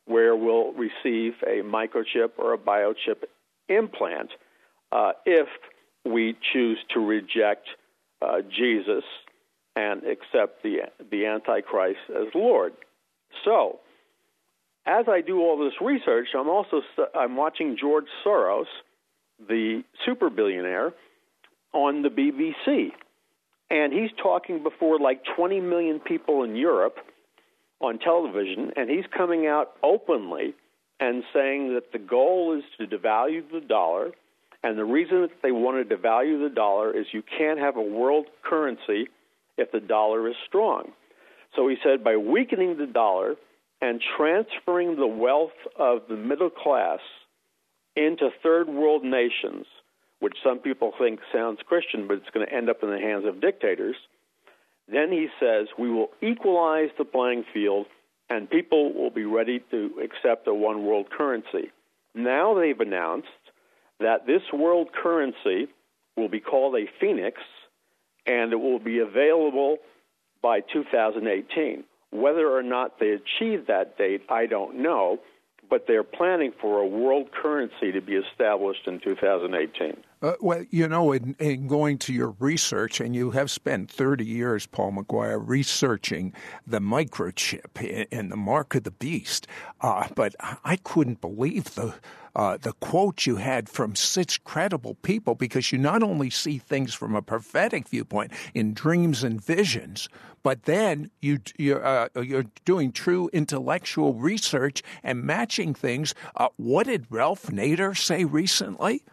where 0.06 0.36
we'll 0.36 0.74
receive 0.74 1.34
a 1.44 1.62
microchip 1.63 2.32
or 2.38 2.54
a 2.54 2.58
biochip 2.58 3.24
implant 3.68 4.30
uh, 4.92 5.13
if 5.26 5.48
we 6.06 6.36
choose 6.54 6.78
to 6.94 7.00
reject 7.00 7.68
uh, 8.22 8.42
Jesus 8.42 9.04
and 9.76 10.04
accept 10.04 10.63
the 10.63 10.80
the 11.12 11.26
Antichrist 11.26 12.00
as 12.10 12.28
Lord. 12.34 12.74
So, 13.46 13.80
as 14.86 15.06
I 15.08 15.22
do 15.22 15.39
all 15.39 15.58
this 15.58 15.74
research, 15.80 16.30
I'm 16.38 16.50
also 16.50 16.82
I'm 17.15 17.36
watching 17.36 17.78
George 17.80 18.08
Soros 18.26 18.65
the 19.48 19.84
super 20.06 20.30
billionaire, 20.30 20.94
on 21.73 22.01
the 22.01 22.10
BBC. 22.10 22.89
And 23.69 23.93
he's 23.93 24.12
talking 24.21 24.63
before 24.63 24.99
like 24.99 25.21
20 25.36 25.60
million 25.62 25.99
people 25.99 26.43
in 26.43 26.55
Europe 26.55 26.97
on 27.79 27.99
television, 27.99 28.71
and 28.75 28.89
he's 28.89 29.05
coming 29.15 29.47
out 29.47 29.71
openly 29.84 30.53
and 30.99 31.23
saying 31.34 31.73
that 31.75 31.91
the 31.93 31.99
goal 31.99 32.58
is 32.58 32.63
to 32.77 32.97
devalue 32.97 33.43
the 33.51 33.62
dollar. 33.62 34.12
And 34.63 34.77
the 34.77 34.84
reason 34.84 35.21
that 35.21 35.41
they 35.41 35.51
want 35.51 35.88
to 35.88 35.95
devalue 35.95 36.41
the 36.41 36.53
dollar 36.53 36.95
is 36.95 37.05
you 37.13 37.23
can't 37.38 37.60
have 37.60 37.77
a 37.77 37.82
world 37.82 38.25
currency 38.43 39.08
if 39.58 39.71
the 39.71 39.79
dollar 39.79 40.27
is 40.27 40.36
strong. 40.47 40.91
So 41.55 41.67
he 41.67 41.77
said 41.84 42.03
by 42.03 42.17
weakening 42.17 42.77
the 42.77 42.86
dollar 42.86 43.36
and 43.82 44.01
transferring 44.17 44.97
the 44.97 45.08
wealth 45.08 45.55
of 45.77 46.01
the 46.10 46.17
middle 46.17 46.49
class 46.49 46.99
into 47.95 48.29
third 48.43 48.67
world 48.67 49.03
nations, 49.03 49.65
which 50.19 50.36
some 50.43 50.60
people 50.60 50.93
think 50.99 51.19
sounds 51.34 51.60
Christian, 51.65 52.08
but 52.08 52.17
it's 52.17 52.29
going 52.34 52.45
to 52.45 52.53
end 52.53 52.69
up 52.69 52.84
in 52.84 52.89
the 52.89 52.99
hands 52.99 53.25
of 53.25 53.41
dictators. 53.41 53.95
Then 54.88 55.12
he 55.12 55.27
says 55.39 55.67
we 55.77 55.89
will 55.89 56.10
equalize 56.21 56.89
the 56.97 57.05
playing 57.05 57.45
field 57.53 57.86
and 58.29 58.49
people 58.49 58.93
will 58.93 59.10
be 59.10 59.25
ready 59.25 59.60
to 59.71 59.91
accept 60.03 60.47
a 60.47 60.53
one 60.53 60.86
world 60.86 61.10
currency. 61.10 61.71
Now 62.13 62.53
they've 62.53 62.79
announced 62.79 63.27
that 63.99 64.25
this 64.25 64.41
world 64.53 64.89
currency 64.91 65.67
will 66.15 66.29
be 66.29 66.39
called 66.39 66.75
a 66.75 66.86
phoenix 66.99 67.41
and 68.25 68.51
it 68.51 68.60
will 68.60 68.79
be 68.79 68.99
available 68.99 69.77
by 70.41 70.62
2018. 70.62 71.84
Whether 72.12 72.47
or 72.47 72.63
not 72.63 72.99
they 72.99 73.12
achieve 73.12 73.67
that 73.67 73.97
date, 73.97 74.23
I 74.29 74.47
don't 74.47 74.79
know, 74.82 75.19
but 75.69 75.86
they're 75.88 76.03
planning 76.03 76.51
for 76.60 76.79
a 76.79 76.88
world 76.88 77.32
currency 77.32 77.91
to 77.91 78.01
be 78.01 78.15
established 78.15 78.88
in 78.88 78.99
2018. 78.99 79.97
Uh, 80.21 80.34
well, 80.41 80.65
you 80.69 80.86
know, 80.86 81.13
in, 81.13 81.34
in, 81.39 81.67
going 81.67 81.97
to 81.97 82.12
your 82.12 82.36
research, 82.39 82.99
and 82.99 83.15
you 83.15 83.32
have 83.32 83.49
spent 83.49 83.89
30 83.89 84.25
years, 84.25 84.65
Paul 84.65 84.91
McGuire, 84.91 85.41
researching 85.41 86.34
the 86.67 86.79
microchip 86.79 88.08
and 88.12 88.29
the 88.29 88.36
mark 88.36 88.75
of 88.75 88.84
the 88.84 88.91
beast. 88.91 89.47
Uh, 89.79 90.10
but 90.15 90.36
I 90.39 90.75
couldn't 90.84 91.21
believe 91.21 91.75
the 91.75 91.93
uh, 92.36 92.58
the 92.58 92.73
quotes 92.73 93.25
you 93.25 93.38
had 93.38 93.67
from 93.67 93.95
such 93.95 94.43
credible 94.43 94.95
people 95.01 95.36
because 95.36 95.71
you 95.71 95.77
not 95.77 96.03
only 96.03 96.29
see 96.29 96.58
things 96.58 96.93
from 96.93 97.15
a 97.15 97.21
prophetic 97.21 97.88
viewpoint 97.88 98.32
in 98.53 98.73
dreams 98.73 99.23
and 99.23 99.43
visions, 99.43 100.10
but 100.43 100.63
then 100.63 101.10
you 101.21 101.39
you're, 101.58 101.86
uh, 101.86 102.10
you're 102.21 102.45
doing 102.65 102.91
true 102.91 103.29
intellectual 103.32 104.13
research 104.13 104.84
and 105.01 105.23
matching 105.23 105.73
things. 105.73 106.13
Uh, 106.36 106.49
what 106.58 106.88
did 106.88 107.08
Ralph 107.10 107.47
Nader 107.47 107.97
say 107.97 108.25
recently? 108.25 109.03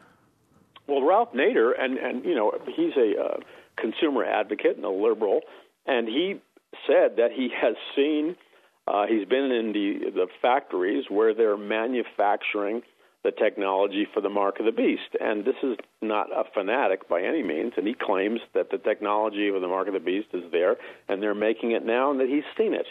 Well, 0.86 1.02
Ralph 1.02 1.32
Nader, 1.32 1.72
and 1.78 1.98
and 1.98 2.24
you 2.24 2.34
know 2.34 2.52
he's 2.74 2.96
a 2.96 3.20
uh, 3.20 3.36
consumer 3.76 4.24
advocate 4.24 4.76
and 4.76 4.84
a 4.84 4.90
liberal, 4.90 5.40
and 5.86 6.08
he 6.08 6.40
said 6.86 7.16
that 7.16 7.30
he 7.34 7.48
has 7.60 7.74
seen. 7.94 8.36
Uh, 8.88 9.06
he's 9.06 9.26
been 9.26 9.50
in 9.50 9.72
the 9.72 10.10
the 10.10 10.26
factories 10.40 11.06
where 11.08 11.34
they're 11.34 11.56
manufacturing 11.56 12.82
the 13.26 13.32
technology 13.32 14.06
for 14.14 14.20
the 14.20 14.28
mark 14.28 14.60
of 14.60 14.66
the 14.66 14.72
beast. 14.72 15.16
And 15.20 15.44
this 15.44 15.56
is 15.62 15.76
not 16.00 16.28
a 16.30 16.44
fanatic 16.54 17.08
by 17.08 17.22
any 17.22 17.42
means, 17.42 17.72
and 17.76 17.86
he 17.86 17.94
claims 17.94 18.40
that 18.54 18.70
the 18.70 18.78
technology 18.78 19.48
of 19.48 19.60
the 19.60 19.66
mark 19.66 19.88
of 19.88 19.94
the 19.94 20.00
beast 20.00 20.28
is 20.32 20.44
there, 20.52 20.76
and 21.08 21.20
they're 21.20 21.34
making 21.34 21.72
it 21.72 21.84
now, 21.84 22.12
and 22.12 22.20
that 22.20 22.28
he's 22.28 22.44
seen 22.56 22.72
it. 22.72 22.86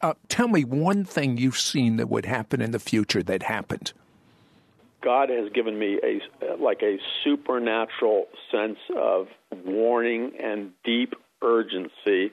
Uh, 0.00 0.14
tell 0.28 0.48
me 0.48 0.64
one 0.64 1.04
thing 1.04 1.36
you've 1.36 1.58
seen 1.58 1.96
that 1.96 2.08
would 2.08 2.24
happen 2.24 2.62
in 2.62 2.70
the 2.70 2.78
future 2.78 3.22
that 3.22 3.42
happened. 3.42 3.92
God 5.02 5.28
has 5.30 5.50
given 5.52 5.78
me 5.78 5.98
a 6.02 6.20
like 6.62 6.82
a 6.82 6.96
supernatural 7.24 8.26
sense 8.50 8.78
of 8.96 9.26
warning 9.64 10.32
and 10.42 10.70
deep 10.84 11.14
urgency 11.42 12.32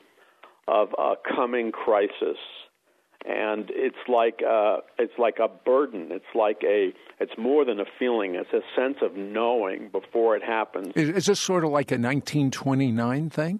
of 0.67 0.89
a 0.97 1.13
coming 1.35 1.71
crisis 1.71 2.37
and 3.25 3.69
it's 3.69 3.97
like 4.07 4.39
uh, 4.47 4.77
it's 4.97 5.13
like 5.17 5.39
a 5.39 5.47
burden. 5.47 6.07
It's 6.11 6.23
like 6.33 6.61
a 6.63 6.93
it's 7.19 7.33
more 7.37 7.65
than 7.65 7.79
a 7.79 7.85
feeling. 7.97 8.35
It's 8.35 8.53
a 8.53 8.61
sense 8.79 8.97
of 9.01 9.15
knowing 9.15 9.89
before 9.89 10.35
it 10.35 10.43
happens. 10.43 10.93
Is, 10.95 11.09
is 11.09 11.25
this 11.25 11.39
sort 11.39 11.65
of 11.65 11.71
like 11.71 11.91
a 11.91 11.95
1929 11.95 13.29
thing? 13.29 13.59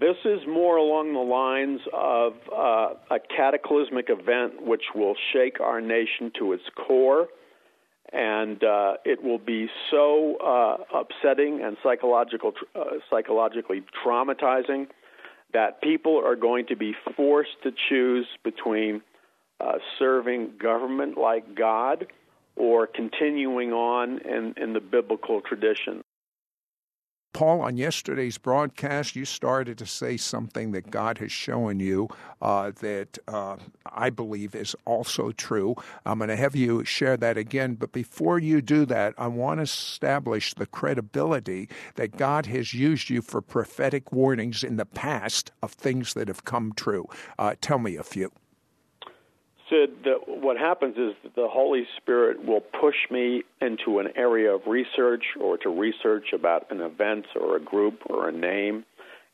This 0.00 0.16
is 0.24 0.40
more 0.46 0.76
along 0.76 1.12
the 1.12 1.18
lines 1.18 1.80
of 1.92 2.34
uh, 2.52 3.14
a 3.14 3.18
cataclysmic 3.36 4.06
event 4.08 4.64
which 4.64 4.84
will 4.94 5.14
shake 5.32 5.60
our 5.60 5.80
nation 5.80 6.30
to 6.38 6.52
its 6.52 6.62
core, 6.86 7.26
and 8.12 8.62
uh, 8.64 8.94
it 9.04 9.22
will 9.22 9.38
be 9.38 9.68
so 9.90 10.36
uh, 10.36 10.98
upsetting 10.98 11.60
and 11.62 11.76
psychological, 11.82 12.52
uh, 12.74 12.84
psychologically 13.10 13.82
traumatizing 14.04 14.86
that 15.52 15.80
people 15.82 16.20
are 16.24 16.36
going 16.36 16.66
to 16.66 16.76
be 16.76 16.94
forced 17.16 17.62
to 17.62 17.72
choose 17.88 18.26
between 18.44 19.02
uh, 19.60 19.72
serving 19.98 20.52
government 20.60 21.18
like 21.18 21.54
God 21.54 22.06
or 22.56 22.86
continuing 22.86 23.72
on 23.72 24.18
in, 24.18 24.54
in 24.56 24.72
the 24.72 24.80
biblical 24.80 25.40
tradition. 25.40 26.02
Paul, 27.38 27.60
on 27.60 27.76
yesterday's 27.76 28.36
broadcast, 28.36 29.14
you 29.14 29.24
started 29.24 29.78
to 29.78 29.86
say 29.86 30.16
something 30.16 30.72
that 30.72 30.90
God 30.90 31.18
has 31.18 31.30
shown 31.30 31.78
you 31.78 32.08
uh, 32.42 32.72
that 32.80 33.16
uh, 33.28 33.58
I 33.86 34.10
believe 34.10 34.56
is 34.56 34.74
also 34.84 35.30
true. 35.30 35.76
I'm 36.04 36.18
going 36.18 36.30
to 36.30 36.36
have 36.36 36.56
you 36.56 36.84
share 36.84 37.16
that 37.18 37.36
again, 37.36 37.76
but 37.76 37.92
before 37.92 38.40
you 38.40 38.60
do 38.60 38.84
that, 38.86 39.14
I 39.16 39.28
want 39.28 39.58
to 39.58 39.62
establish 39.62 40.52
the 40.52 40.66
credibility 40.66 41.68
that 41.94 42.16
God 42.16 42.46
has 42.46 42.74
used 42.74 43.08
you 43.08 43.22
for 43.22 43.40
prophetic 43.40 44.10
warnings 44.10 44.64
in 44.64 44.74
the 44.74 44.84
past 44.84 45.52
of 45.62 45.70
things 45.70 46.14
that 46.14 46.26
have 46.26 46.44
come 46.44 46.72
true. 46.72 47.06
Uh, 47.38 47.54
tell 47.60 47.78
me 47.78 47.94
a 47.94 48.02
few. 48.02 48.32
Sid, 49.70 50.04
that 50.04 50.18
what 50.26 50.56
happens 50.56 50.96
is 50.96 51.14
the 51.36 51.48
Holy 51.48 51.86
Spirit 51.96 52.44
will 52.44 52.60
push 52.60 52.96
me 53.10 53.42
into 53.60 53.98
an 53.98 54.08
area 54.16 54.54
of 54.54 54.62
research 54.66 55.24
or 55.40 55.58
to 55.58 55.68
research 55.68 56.32
about 56.32 56.70
an 56.70 56.80
event 56.80 57.26
or 57.38 57.56
a 57.56 57.60
group 57.60 58.00
or 58.06 58.28
a 58.28 58.32
name. 58.32 58.84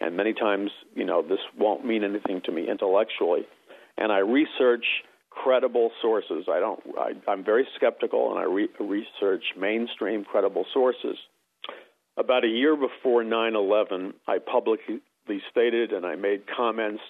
And 0.01 0.16
many 0.16 0.33
times, 0.33 0.70
you 0.94 1.05
know, 1.05 1.23
this 1.23 1.38
won't 1.59 1.85
mean 1.85 2.03
anything 2.05 2.40
to 2.47 2.53
me 2.53 2.68
intellectually. 2.68 3.47
And 3.97 4.11
I 4.11 4.18
research 4.18 4.85
credible 5.31 5.90
sources. 6.01 6.47
I 6.49 6.61
don't. 6.61 6.81
I, 6.99 7.33
am 7.33 7.44
very 7.44 7.66
skeptical, 7.77 8.31
and 8.31 8.38
I 8.38 8.44
re- 8.44 8.68
research 8.81 9.44
mainstream 9.59 10.25
credible 10.25 10.64
sources. 10.73 11.16
About 12.16 12.44
a 12.44 12.49
year 12.49 12.77
before 12.77 13.25
9/11, 13.25 14.14
I 14.27 14.38
publicly 14.38 15.01
stated 15.51 15.92
and 15.92 16.05
I 16.07 16.16
made 16.16 16.42
comments 16.47 17.03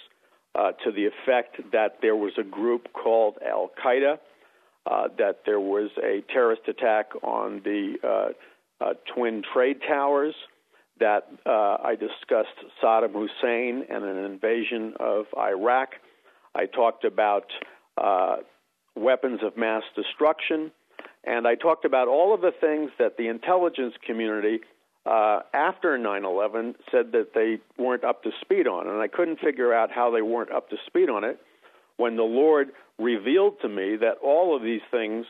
uh, 0.54 0.72
to 0.84 0.92
the 0.92 1.06
effect 1.06 1.60
that 1.72 1.98
there 2.00 2.16
was 2.16 2.32
a 2.38 2.44
group 2.44 2.92
called 2.92 3.36
Al 3.44 3.70
Qaeda, 3.84 4.18
uh, 4.86 5.08
that 5.18 5.40
there 5.46 5.60
was 5.60 5.90
a 5.98 6.22
terrorist 6.32 6.62
attack 6.68 7.10
on 7.22 7.60
the 7.64 7.94
uh, 8.02 8.84
uh 8.84 8.94
Twin 9.14 9.42
Trade 9.52 9.80
Towers, 9.86 10.34
that 11.00 11.26
I 11.44 11.96
discussed 11.98 12.54
Saddam 12.80 13.12
Hussein 13.12 13.84
and 13.90 14.04
an 14.04 14.24
invasion 14.24 14.94
of 15.00 15.26
Iraq. 15.36 15.94
I 16.54 16.66
talked 16.66 17.04
about 17.04 17.46
weapons 18.94 19.40
of 19.42 19.56
mass 19.56 19.82
destruction, 19.96 20.70
and 21.24 21.48
I 21.48 21.56
talked 21.56 21.84
about 21.84 22.06
all 22.06 22.32
of 22.32 22.42
the 22.42 22.52
things 22.60 22.90
that 23.00 23.16
the 23.16 23.26
intelligence 23.26 23.94
community 24.06 24.60
uh, 25.06 25.40
after 25.52 25.98
9 25.98 26.24
11 26.24 26.76
said 26.90 27.12
that 27.12 27.34
they 27.34 27.58
weren't 27.82 28.04
up 28.04 28.22
to 28.22 28.30
speed 28.40 28.66
on. 28.66 28.88
And 28.88 29.00
I 29.00 29.08
couldn't 29.08 29.38
figure 29.38 29.72
out 29.72 29.90
how 29.90 30.10
they 30.10 30.22
weren't 30.22 30.50
up 30.50 30.70
to 30.70 30.76
speed 30.86 31.10
on 31.10 31.24
it 31.24 31.38
when 31.96 32.16
the 32.16 32.22
Lord 32.22 32.70
revealed 32.98 33.60
to 33.62 33.68
me 33.68 33.96
that 33.96 34.16
all 34.22 34.56
of 34.56 34.62
these 34.62 34.80
things 34.90 35.26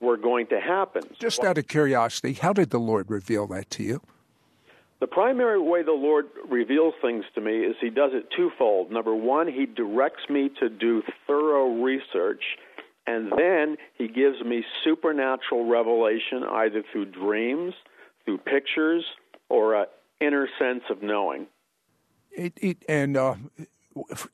were 0.00 0.16
going 0.16 0.46
to 0.48 0.60
happen. 0.60 1.02
Just 1.18 1.44
out 1.44 1.58
of 1.58 1.68
curiosity, 1.68 2.32
how 2.32 2.52
did 2.52 2.70
the 2.70 2.80
Lord 2.80 3.10
reveal 3.10 3.46
that 3.48 3.70
to 3.70 3.82
you? 3.82 4.00
The 5.00 5.06
primary 5.06 5.60
way 5.60 5.82
the 5.82 5.92
Lord 5.92 6.26
reveals 6.48 6.94
things 7.00 7.24
to 7.34 7.40
me 7.40 7.60
is 7.60 7.76
He 7.80 7.90
does 7.90 8.12
it 8.12 8.28
twofold. 8.36 8.90
Number 8.90 9.14
one, 9.14 9.48
He 9.48 9.66
directs 9.66 10.28
me 10.28 10.50
to 10.60 10.68
do 10.68 11.02
thorough 11.26 11.82
research, 11.82 12.42
and 13.06 13.32
then 13.36 13.76
He 13.96 14.08
gives 14.08 14.42
me 14.44 14.64
supernatural 14.84 15.66
revelation 15.68 16.44
either 16.44 16.82
through 16.92 17.06
dreams 17.06 17.74
through 18.24 18.38
pictures 18.38 19.04
or 19.48 19.74
an 19.74 19.86
inner 20.20 20.48
sense 20.58 20.82
of 20.90 21.02
knowing. 21.02 21.46
It, 22.30 22.52
it 22.60 22.84
and 22.88 23.16
uh, 23.16 23.34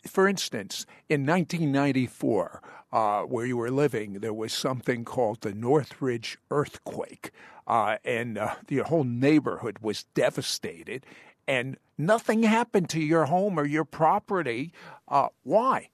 for 0.07 0.29
instance, 0.29 0.87
in 1.09 1.27
1994, 1.27 2.63
uh, 2.93 3.23
where 3.23 3.47
you 3.47 3.57
were 3.57 3.71
living, 3.71 4.15
there 4.15 4.35
was 4.35 4.53
something 4.53 5.05
called 5.05 5.41
the 5.41 5.55
Northridge 5.55 6.39
earthquake, 6.51 7.31
uh, 7.67 7.97
and 8.05 8.39
uh, 8.39 8.55
the 8.69 8.79
whole 8.79 9.05
neighborhood 9.05 9.79
was 9.81 10.05
devastated, 10.15 11.05
and 11.49 11.77
nothing 11.99 12.43
happened 12.43 12.89
to 12.91 13.01
your 13.01 13.27
home 13.27 13.59
or 13.59 13.65
your 13.65 13.85
property. 13.85 14.73
Uh, 15.09 15.29
why? 15.43 15.89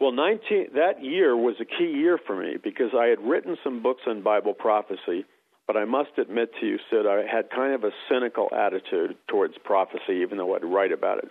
Well, 0.00 0.12
19, 0.12 0.68
that 0.74 1.02
year 1.02 1.36
was 1.36 1.56
a 1.60 1.64
key 1.64 1.90
year 1.90 2.18
for 2.18 2.36
me 2.36 2.56
because 2.62 2.90
I 2.96 3.06
had 3.06 3.20
written 3.20 3.56
some 3.64 3.82
books 3.82 4.02
on 4.06 4.22
Bible 4.22 4.54
prophecy, 4.54 5.24
but 5.66 5.76
I 5.76 5.84
must 5.84 6.10
admit 6.18 6.50
to 6.60 6.66
you, 6.66 6.78
Sid, 6.90 7.06
I 7.06 7.24
had 7.26 7.50
kind 7.50 7.74
of 7.74 7.84
a 7.84 7.90
cynical 8.08 8.48
attitude 8.54 9.16
towards 9.28 9.54
prophecy, 9.64 10.20
even 10.22 10.38
though 10.38 10.54
I'd 10.54 10.64
write 10.64 10.92
about 10.92 11.18
it. 11.18 11.30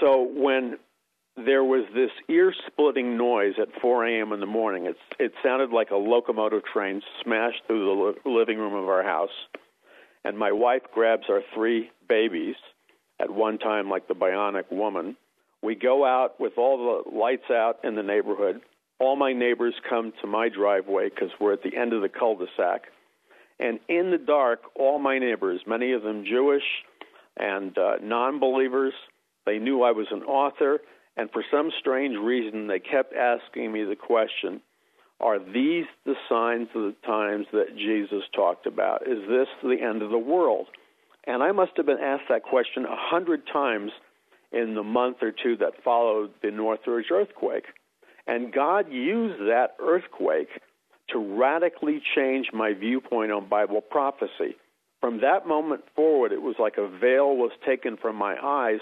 So 0.00 0.28
when 0.34 0.78
there 1.36 1.64
was 1.64 1.84
this 1.94 2.10
ear 2.28 2.52
splitting 2.66 3.16
noise 3.16 3.54
at 3.60 3.68
4 3.80 4.06
a.m. 4.06 4.32
in 4.32 4.40
the 4.40 4.46
morning, 4.46 4.86
it's, 4.86 4.98
it 5.18 5.32
sounded 5.42 5.70
like 5.70 5.90
a 5.90 5.96
locomotive 5.96 6.62
train 6.64 7.00
smashed 7.22 7.62
through 7.66 8.14
the 8.24 8.30
living 8.30 8.58
room 8.58 8.74
of 8.74 8.88
our 8.88 9.02
house. 9.02 9.30
And 10.24 10.36
my 10.36 10.52
wife 10.52 10.82
grabs 10.92 11.24
our 11.30 11.42
three 11.54 11.90
babies, 12.08 12.56
at 13.20 13.30
one 13.30 13.58
time 13.58 13.88
like 13.88 14.08
the 14.08 14.14
bionic 14.14 14.70
woman 14.70 15.16
we 15.62 15.74
go 15.74 16.04
out 16.04 16.38
with 16.38 16.52
all 16.56 17.02
the 17.04 17.16
lights 17.16 17.50
out 17.50 17.78
in 17.82 17.94
the 17.94 18.02
neighborhood. 18.02 18.60
All 19.00 19.16
my 19.16 19.32
neighbors 19.32 19.74
come 19.88 20.12
to 20.20 20.26
my 20.26 20.48
driveway 20.48 21.08
because 21.08 21.30
we're 21.40 21.52
at 21.52 21.62
the 21.62 21.76
end 21.76 21.92
of 21.92 22.02
the 22.02 22.08
cul 22.08 22.36
de 22.36 22.46
sac. 22.56 22.82
And 23.60 23.80
in 23.88 24.10
the 24.10 24.18
dark, 24.18 24.60
all 24.76 24.98
my 24.98 25.18
neighbors, 25.18 25.60
many 25.66 25.92
of 25.92 26.02
them 26.02 26.24
Jewish 26.24 26.62
and 27.36 27.76
uh, 27.76 27.96
non 28.02 28.38
believers, 28.40 28.92
they 29.46 29.58
knew 29.58 29.82
I 29.82 29.92
was 29.92 30.06
an 30.10 30.22
author. 30.22 30.80
And 31.16 31.30
for 31.32 31.42
some 31.50 31.70
strange 31.80 32.16
reason, 32.16 32.68
they 32.68 32.78
kept 32.78 33.12
asking 33.14 33.72
me 33.72 33.84
the 33.84 33.96
question 33.96 34.60
Are 35.20 35.38
these 35.38 35.86
the 36.04 36.14
signs 36.28 36.68
of 36.74 36.82
the 36.82 36.96
times 37.04 37.46
that 37.52 37.76
Jesus 37.76 38.22
talked 38.34 38.66
about? 38.66 39.02
Is 39.08 39.26
this 39.28 39.48
the 39.62 39.82
end 39.82 40.02
of 40.02 40.10
the 40.10 40.18
world? 40.18 40.66
And 41.26 41.42
I 41.42 41.52
must 41.52 41.72
have 41.76 41.86
been 41.86 41.98
asked 41.98 42.28
that 42.28 42.44
question 42.44 42.84
a 42.84 42.96
hundred 42.96 43.42
times 43.52 43.90
in 44.52 44.74
the 44.74 44.82
month 44.82 45.18
or 45.20 45.32
two 45.32 45.56
that 45.58 45.82
followed 45.84 46.30
the 46.42 46.50
Northridge 46.50 47.10
earthquake. 47.10 47.64
And 48.26 48.52
God 48.52 48.90
used 48.90 49.40
that 49.40 49.76
earthquake 49.80 50.48
to 51.10 51.18
radically 51.18 52.02
change 52.14 52.48
my 52.52 52.72
viewpoint 52.72 53.32
on 53.32 53.48
Bible 53.48 53.80
prophecy. 53.80 54.56
From 55.00 55.20
that 55.20 55.46
moment 55.46 55.84
forward, 55.94 56.32
it 56.32 56.42
was 56.42 56.56
like 56.58 56.76
a 56.76 56.88
veil 56.88 57.36
was 57.36 57.52
taken 57.64 57.96
from 57.96 58.16
my 58.16 58.36
eyes, 58.42 58.80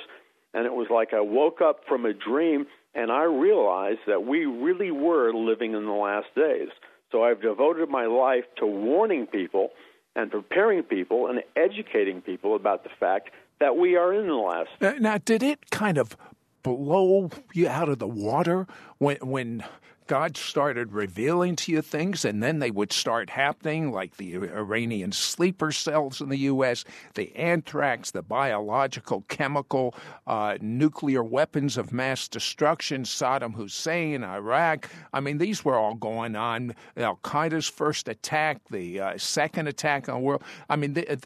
and 0.55 0.67
it 0.67 0.73
was 0.73 0.89
like 0.91 1.13
I 1.13 1.21
woke 1.21 1.61
up 1.61 1.81
from 1.87 2.07
a 2.07 2.13
dream 2.13 2.67
and 2.95 3.13
I 3.13 3.25
realized 3.25 4.01
that 4.07 4.25
we 4.25 4.47
really 4.47 4.91
were 4.91 5.33
living 5.33 5.75
in 5.75 5.85
the 5.85 5.93
last 5.93 6.29
days. 6.35 6.71
So 7.13 7.23
I've 7.23 7.43
devoted 7.43 7.91
my 7.91 8.07
life 8.07 8.45
to 8.59 8.67
warning 8.67 9.27
people 9.27 9.69
and 10.17 10.31
preparing 10.31 10.83
people 10.83 11.29
and 11.29 11.43
educating 11.55 12.23
people 12.23 12.57
about 12.57 12.85
the 12.85 12.91
fact 12.99 13.31
that 13.61 13.77
we 13.77 13.97
are 13.97 14.15
in 14.15 14.27
the 14.27 14.35
last. 14.35 14.71
Now, 15.01 15.19
did 15.19 15.43
it 15.43 15.71
kind 15.71 15.99
of 15.99 16.17
blow 16.63 17.31
you 17.55 17.69
out 17.69 17.89
of 17.89 17.99
the 17.99 18.09
water 18.09 18.67
when 18.99 19.19
when 19.19 19.63
God 20.07 20.37
started 20.37 20.93
revealing 20.93 21.57
to 21.57 21.73
you 21.73 21.83
things, 21.83 22.25
and 22.25 22.43
then 22.43 22.59
they 22.59 22.71
would 22.71 22.93
start 22.93 23.31
happening, 23.31 23.93
like 23.93 24.17
the 24.17 24.35
Iranian 24.37 25.13
sleeper 25.13 25.73
cells 25.73 26.21
in 26.21 26.29
the 26.29 26.39
U.S., 26.39 26.85
the 27.15 27.35
anthrax, 27.37 28.11
the 28.11 28.23
biological, 28.23 29.23
chemical, 29.29 29.95
uh, 30.27 30.59
nuclear 30.61 31.23
weapons 31.23 31.77
of 31.77 31.93
mass 31.93 32.29
destruction, 32.29 33.03
Saddam 33.03 33.55
Hussein, 33.55 34.23
Iraq. 34.23 34.89
I 35.13 35.21
mean, 35.21 35.39
these 35.39 35.65
were 35.65 35.77
all 35.77 35.95
going 35.95 36.37
on. 36.37 36.75
Al 36.97 37.17
Qaeda's 37.25 37.69
first 37.69 38.09
attack, 38.09 38.61
the 38.71 39.01
uh, 39.01 39.19
second 39.19 39.67
attack 39.67 40.09
on 40.09 40.17
the 40.17 40.21
world. 40.21 40.43
I 40.69 40.77
mean, 40.77 40.95
the, 40.95 41.19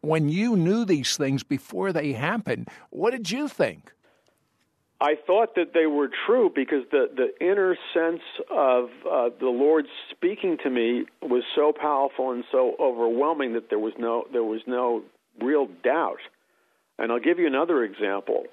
when 0.00 0.28
you 0.28 0.56
knew 0.56 0.84
these 0.84 1.16
things 1.16 1.42
before 1.42 1.92
they 1.92 2.12
happened, 2.12 2.68
what 2.90 3.10
did 3.10 3.30
you 3.30 3.48
think? 3.48 3.92
I 5.00 5.14
thought 5.26 5.56
that 5.56 5.72
they 5.74 5.86
were 5.86 6.08
true 6.26 6.50
because 6.54 6.84
the, 6.90 7.06
the 7.14 7.46
inner 7.46 7.76
sense 7.92 8.22
of 8.50 8.84
uh, 9.04 9.28
the 9.38 9.48
Lord 9.48 9.84
speaking 10.10 10.56
to 10.62 10.70
me 10.70 11.04
was 11.20 11.42
so 11.54 11.72
powerful 11.78 12.32
and 12.32 12.44
so 12.50 12.74
overwhelming 12.80 13.52
that 13.54 13.68
there 13.68 13.78
was 13.78 13.92
no 13.98 14.24
there 14.32 14.44
was 14.44 14.62
no 14.66 15.02
real 15.42 15.68
doubt. 15.84 16.20
And 16.98 17.12
I'll 17.12 17.20
give 17.20 17.38
you 17.38 17.46
another 17.46 17.84
example 17.84 18.44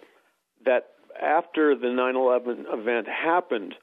that 0.66 0.88
after 1.22 1.76
the 1.76 1.88
9/11 1.88 2.66
event 2.74 3.08
happened, 3.08 3.76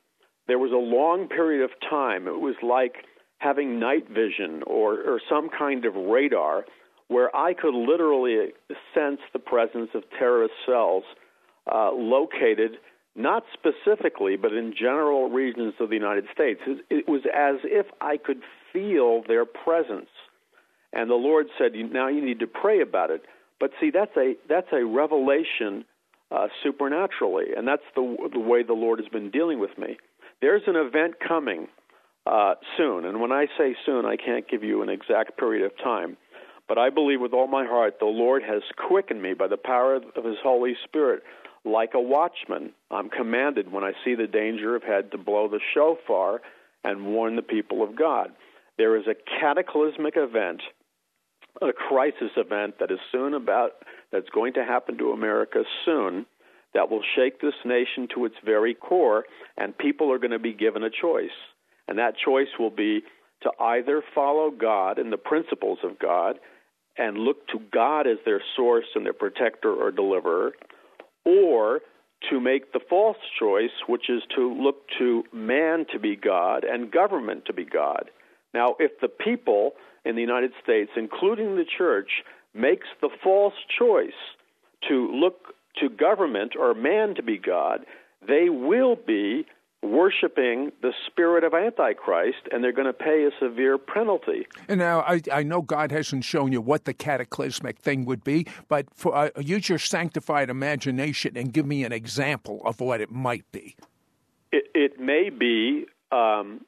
there 0.46 0.58
was 0.58 0.72
a 0.72 0.76
long 0.76 1.28
period 1.28 1.64
of 1.64 1.70
time. 1.88 2.28
It 2.28 2.40
was 2.40 2.56
like 2.62 3.06
having 3.38 3.80
night 3.80 4.06
vision 4.08 4.62
or, 4.66 5.00
or 5.00 5.20
some 5.30 5.48
kind 5.48 5.86
of 5.86 5.94
radar 5.94 6.66
where 7.08 7.34
I 7.34 7.54
could 7.54 7.74
literally 7.74 8.52
sense 8.94 9.20
the 9.32 9.38
presence 9.38 9.90
of 9.94 10.04
terrorist 10.18 10.54
cells 10.66 11.04
uh, 11.70 11.92
located 11.92 12.78
not 13.16 13.44
specifically, 13.52 14.36
but 14.36 14.52
in 14.52 14.72
general 14.72 15.28
regions 15.28 15.74
of 15.80 15.88
the 15.88 15.96
United 15.96 16.24
States. 16.32 16.60
It 16.88 17.08
was 17.08 17.22
as 17.34 17.56
if 17.64 17.86
I 18.00 18.16
could 18.16 18.40
feel 18.72 19.22
their 19.26 19.44
presence. 19.44 20.10
And 20.92 21.10
the 21.10 21.14
Lord 21.14 21.46
said, 21.58 21.72
"Now 21.74 22.08
you 22.08 22.24
need 22.24 22.40
to 22.40 22.46
pray 22.46 22.80
about 22.80 23.10
it." 23.10 23.24
But 23.58 23.72
see, 23.80 23.90
that's 23.90 24.16
a 24.16 24.36
that's 24.48 24.72
a 24.72 24.84
revelation 24.84 25.84
uh, 26.30 26.48
supernaturally, 26.62 27.46
and 27.56 27.66
that's 27.66 27.84
the 27.94 28.16
the 28.32 28.40
way 28.40 28.62
the 28.62 28.72
Lord 28.72 28.98
has 28.98 29.08
been 29.08 29.30
dealing 29.30 29.60
with 29.60 29.76
me. 29.78 29.98
There's 30.40 30.62
an 30.66 30.76
event 30.76 31.14
coming 31.26 31.68
uh, 32.26 32.54
soon, 32.76 33.04
and 33.04 33.20
when 33.20 33.32
I 33.32 33.46
say 33.58 33.76
soon, 33.84 34.04
I 34.06 34.16
can't 34.16 34.48
give 34.48 34.64
you 34.64 34.82
an 34.82 34.88
exact 34.88 35.38
period 35.38 35.64
of 35.64 35.76
time. 35.78 36.16
But 36.68 36.78
I 36.78 36.88
believe 36.90 37.20
with 37.20 37.32
all 37.32 37.48
my 37.48 37.66
heart 37.66 37.98
the 37.98 38.06
Lord 38.06 38.42
has 38.44 38.62
quickened 38.76 39.20
me 39.20 39.34
by 39.34 39.48
the 39.48 39.56
power 39.56 39.96
of 39.96 40.24
His 40.24 40.36
Holy 40.42 40.76
Spirit. 40.84 41.22
Like 41.64 41.90
a 41.94 42.00
watchman, 42.00 42.72
I'm 42.90 43.10
commanded 43.10 43.70
when 43.70 43.84
I 43.84 43.92
see 44.04 44.14
the 44.14 44.26
danger 44.26 44.74
of 44.76 44.82
head 44.82 45.10
to 45.12 45.18
blow 45.18 45.48
the 45.48 45.60
shofar 45.74 46.40
and 46.84 47.06
warn 47.06 47.36
the 47.36 47.42
people 47.42 47.82
of 47.82 47.96
God. 47.96 48.30
There 48.78 48.96
is 48.96 49.06
a 49.06 49.40
cataclysmic 49.40 50.14
event, 50.16 50.62
a 51.60 51.72
crisis 51.72 52.30
event 52.36 52.76
that 52.80 52.90
is 52.90 52.98
soon 53.12 53.34
about 53.34 53.72
that's 54.10 54.30
going 54.30 54.54
to 54.54 54.64
happen 54.64 54.96
to 54.98 55.12
America 55.12 55.64
soon 55.84 56.24
that 56.72 56.90
will 56.90 57.02
shake 57.14 57.40
this 57.40 57.54
nation 57.64 58.08
to 58.14 58.24
its 58.24 58.36
very 58.44 58.74
core, 58.74 59.24
and 59.58 59.76
people 59.76 60.10
are 60.12 60.18
going 60.18 60.30
to 60.30 60.38
be 60.38 60.54
given 60.54 60.82
a 60.82 60.90
choice. 60.90 61.28
And 61.88 61.98
that 61.98 62.14
choice 62.16 62.48
will 62.58 62.70
be 62.70 63.02
to 63.42 63.50
either 63.60 64.02
follow 64.14 64.50
God 64.50 64.98
and 64.98 65.12
the 65.12 65.18
principles 65.18 65.78
of 65.82 65.98
God 65.98 66.38
and 66.96 67.18
look 67.18 67.46
to 67.48 67.60
God 67.72 68.06
as 68.06 68.18
their 68.24 68.42
source 68.56 68.86
and 68.94 69.04
their 69.04 69.12
protector 69.12 69.72
or 69.72 69.90
deliverer, 69.90 70.52
or 71.24 71.80
to 72.30 72.40
make 72.40 72.72
the 72.72 72.80
false 72.88 73.16
choice, 73.38 73.70
which 73.86 74.10
is 74.10 74.22
to 74.36 74.52
look 74.52 74.82
to 74.98 75.24
man 75.32 75.86
to 75.92 75.98
be 75.98 76.16
God 76.16 76.64
and 76.64 76.90
government 76.90 77.46
to 77.46 77.52
be 77.52 77.64
God. 77.64 78.10
Now, 78.52 78.76
if 78.78 79.00
the 79.00 79.08
people 79.08 79.72
in 80.04 80.16
the 80.16 80.20
United 80.20 80.52
States, 80.62 80.90
including 80.96 81.56
the 81.56 81.64
church, 81.78 82.10
makes 82.54 82.86
the 83.00 83.10
false 83.22 83.54
choice 83.78 84.10
to 84.88 85.10
look 85.12 85.54
to 85.78 85.88
government 85.88 86.54
or 86.58 86.74
man 86.74 87.14
to 87.14 87.22
be 87.22 87.38
God, 87.38 87.86
they 88.26 88.48
will 88.48 88.96
be 88.96 89.46
worshiping 89.82 90.72
the 90.82 90.92
spirit 91.06 91.42
of 91.42 91.54
Antichrist, 91.54 92.48
and 92.52 92.62
they're 92.62 92.72
going 92.72 92.86
to 92.86 92.92
pay 92.92 93.24
a 93.24 93.30
severe 93.38 93.78
penalty. 93.78 94.46
And 94.68 94.78
now, 94.78 95.00
I, 95.00 95.22
I 95.32 95.42
know 95.42 95.62
God 95.62 95.90
hasn't 95.90 96.24
shown 96.24 96.52
you 96.52 96.60
what 96.60 96.84
the 96.84 96.92
cataclysmic 96.92 97.78
thing 97.78 98.04
would 98.04 98.22
be, 98.22 98.46
but 98.68 98.86
for, 98.94 99.14
uh, 99.16 99.30
use 99.40 99.68
your 99.68 99.78
sanctified 99.78 100.50
imagination 100.50 101.36
and 101.36 101.52
give 101.52 101.66
me 101.66 101.84
an 101.84 101.92
example 101.92 102.60
of 102.64 102.80
what 102.80 103.00
it 103.00 103.10
might 103.10 103.50
be. 103.52 103.76
It, 104.52 104.64
it 104.74 105.00
may 105.00 105.30
be 105.30 105.86
um, 106.12 106.66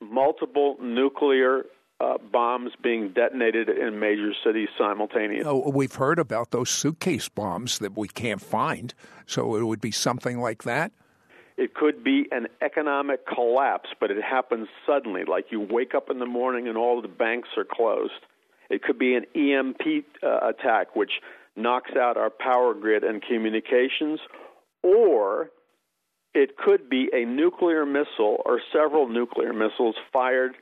multiple 0.00 0.76
nuclear 0.80 1.64
uh, 2.00 2.18
bombs 2.32 2.72
being 2.82 3.10
detonated 3.10 3.68
in 3.68 3.98
major 3.98 4.32
cities 4.44 4.68
simultaneously. 4.76 5.46
Oh, 5.46 5.70
we've 5.70 5.94
heard 5.94 6.18
about 6.18 6.50
those 6.50 6.68
suitcase 6.68 7.28
bombs 7.28 7.78
that 7.78 7.96
we 7.96 8.08
can't 8.08 8.42
find, 8.42 8.92
so 9.26 9.56
it 9.56 9.62
would 9.62 9.80
be 9.80 9.92
something 9.92 10.40
like 10.40 10.64
that. 10.64 10.92
It 11.56 11.74
could 11.74 12.02
be 12.02 12.26
an 12.32 12.48
economic 12.60 13.26
collapse, 13.26 13.90
but 14.00 14.10
it 14.10 14.22
happens 14.22 14.68
suddenly, 14.86 15.22
like 15.24 15.46
you 15.50 15.60
wake 15.60 15.94
up 15.94 16.10
in 16.10 16.18
the 16.18 16.26
morning 16.26 16.66
and 16.66 16.76
all 16.76 17.00
the 17.00 17.08
banks 17.08 17.48
are 17.56 17.64
closed. 17.64 18.12
It 18.70 18.82
could 18.82 18.98
be 18.98 19.14
an 19.14 19.24
EMP 19.36 20.04
uh, 20.22 20.48
attack, 20.48 20.96
which 20.96 21.12
knocks 21.54 21.92
out 21.96 22.16
our 22.16 22.30
power 22.30 22.74
grid 22.74 23.04
and 23.04 23.22
communications, 23.22 24.18
or 24.82 25.50
it 26.34 26.56
could 26.56 26.90
be 26.90 27.08
a 27.12 27.24
nuclear 27.24 27.86
missile 27.86 28.42
or 28.44 28.60
several 28.72 29.08
nuclear 29.08 29.52
missiles 29.52 29.94
fired 30.12 30.56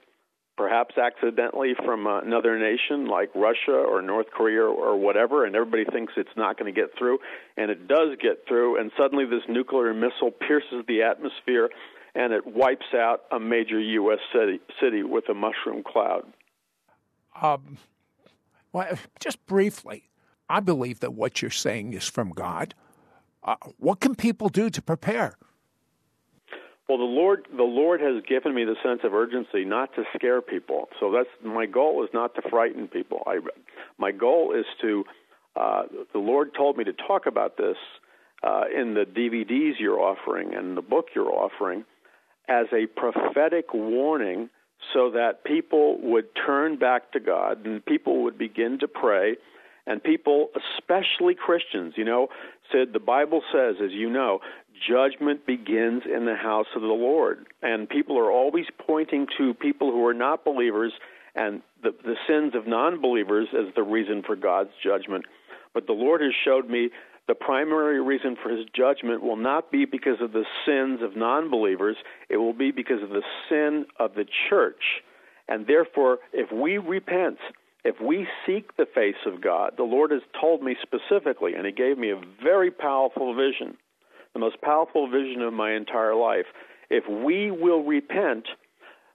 perhaps 0.57 0.97
accidentally 0.99 1.75
from 1.85 2.07
another 2.07 2.59
nation 2.59 3.07
like 3.07 3.31
Russia 3.35 3.73
or 3.73 4.03
North 4.03 4.27
Korea 4.31 4.63
or 4.63 4.99
whatever, 4.99 5.45
and 5.45 5.57
everybody 5.57 5.85
thinks 5.85 6.13
it's 6.17 6.37
not 6.37 6.59
going 6.59 6.73
to 6.73 6.79
get 6.79 6.91
through, 6.99 7.19
and 7.57 7.71
it 7.71 7.89
does 7.89 8.17
get 8.21 8.45
through, 8.47 8.79
and 8.79 8.91
suddenly 8.99 9.25
this 9.25 9.43
nuclear 9.49 9.95
missile 9.95 10.31
pierces 10.31 10.85
the 10.87 11.03
atmosphere 11.03 11.71
and 12.15 12.33
it 12.33 12.47
wipes 12.47 12.95
out 12.95 13.23
a 13.31 13.41
major 13.41 13.81
U.S. 13.81 14.19
city, 14.33 14.61
city 14.81 15.03
with 15.03 15.29
a 15.29 15.35
mushroom 15.35 15.83
cloud. 15.83 16.25
Um, 17.41 17.79
well, 18.73 18.99
just 19.19 19.45
briefly, 19.47 20.11
I 20.49 20.61
believe 20.61 21.01
that 21.01 21.15
what 21.15 21.41
you're 21.41 21.51
saying 21.51 21.95
is 21.95 22.07
from 22.07 22.31
God. 22.31 22.75
Uh, 23.43 23.57
what 23.79 24.01
can 24.01 24.15
people 24.15 24.49
do 24.49 24.69
to 24.71 24.83
prepare? 24.83 25.37
Well, 26.93 26.99
the 26.99 27.05
Lord, 27.05 27.49
the 27.57 27.63
Lord 27.63 28.03
has 28.03 28.23
given 28.29 28.55
me 28.55 28.67
the 28.67 28.77
sense 28.83 29.01
of 29.03 29.15
urgency 29.15 29.65
not 29.65 29.95
to 29.95 30.03
scare 30.15 30.43
people. 30.43 30.91
So 31.01 31.11
that's 31.11 31.31
my 31.43 31.65
goal 31.65 32.05
is 32.05 32.11
not 32.13 32.35
to 32.35 32.43
frighten 32.51 32.87
people. 32.87 33.23
I, 33.27 33.39
my 33.97 34.13
goal 34.13 34.55
is 34.55 34.67
to. 34.83 35.05
Uh, 35.57 35.85
the 36.13 36.19
Lord 36.19 36.51
told 36.55 36.77
me 36.77 36.85
to 36.85 36.93
talk 36.93 37.25
about 37.25 37.57
this 37.57 37.79
uh, 38.43 38.65
in 38.79 38.93
the 38.93 39.07
DVDs 39.07 39.81
you're 39.81 40.01
offering 40.01 40.55
and 40.55 40.77
the 40.77 40.83
book 40.83 41.07
you're 41.15 41.33
offering 41.33 41.87
as 42.47 42.67
a 42.75 42.85
prophetic 42.95 43.73
warning, 43.73 44.51
so 44.93 45.13
that 45.13 45.45
people 45.45 45.99
would 46.03 46.27
turn 46.45 46.77
back 46.77 47.11
to 47.13 47.21
God 47.21 47.65
and 47.65 47.83
people 47.83 48.23
would 48.25 48.37
begin 48.37 48.79
to 48.81 48.89
pray 48.89 49.37
and 49.87 50.03
people, 50.03 50.51
especially 50.79 51.35
Christians, 51.35 51.95
you 51.97 52.05
know, 52.05 52.29
Sid 52.71 52.93
the 52.93 53.01
Bible 53.01 53.43
says, 53.53 53.77
as 53.83 53.91
you 53.91 54.09
know, 54.11 54.41
judgment 54.89 55.47
begins 55.47 56.03
in 56.05 56.25
the 56.27 56.35
house 56.35 56.67
of 56.75 56.83
the 56.83 56.89
Lord. 56.89 57.47
And 57.63 57.89
people 57.89 58.19
are 58.19 58.31
always 58.31 58.67
pointing 58.87 59.27
to 59.39 59.55
people 59.55 59.91
who 59.91 60.07
are 60.07 60.15
not 60.15 60.45
believers 60.45 60.93
and 61.35 61.63
the, 61.83 61.95
the 62.05 62.17
sins 62.29 62.55
of 62.55 62.67
non 62.67 63.01
believers 63.01 63.49
as 63.53 63.75
the 63.75 63.83
reason 63.83 64.23
for 64.27 64.37
God's 64.37 64.71
judgment. 64.83 65.25
But 65.75 65.87
the 65.87 65.93
Lord 65.93 66.21
has 66.21 66.33
showed 66.45 66.69
me 66.69 66.91
the 67.29 67.35
primary 67.35 68.01
reason 68.01 68.37
for 68.43 68.51
his 68.51 68.67
judgment 68.75 69.23
will 69.23 69.37
not 69.37 69.71
be 69.71 69.85
because 69.85 70.21
of 70.21 70.33
the 70.33 70.45
sins 70.67 71.01
of 71.03 71.17
non 71.17 71.51
believers, 71.51 71.97
it 72.29 72.37
will 72.37 72.53
be 72.53 72.71
because 72.71 73.03
of 73.03 73.11
the 73.11 73.23
sin 73.49 73.87
of 73.99 74.15
the 74.15 74.27
church. 74.51 74.83
And 75.49 75.67
therefore, 75.67 76.19
if 76.33 76.51
we 76.53 76.79
repent, 76.79 77.39
if 77.85 78.01
we 78.01 78.27
seek 78.47 78.77
the 78.77 78.87
face 78.87 79.27
of 79.27 79.41
God, 79.41 79.75
the 79.77 79.83
Lord 79.83 80.11
has 80.11 80.23
told 80.41 80.63
me 80.63 80.77
specifically, 80.83 81.55
and 81.55 81.67
He 81.67 81.73
gave 81.73 81.99
me 81.99 82.11
a 82.11 82.21
very 82.43 82.71
powerful 82.71 83.35
vision, 83.35 83.77
the 84.35 84.41
most 84.41 84.61
powerful 84.61 85.09
vision 85.09 85.43
of 85.43 85.53
my 85.53 85.75
entire 85.75 86.15
life. 86.15 86.47
If 86.91 87.05
we 87.09 87.51
will 87.51 87.83
repent, 87.83 88.47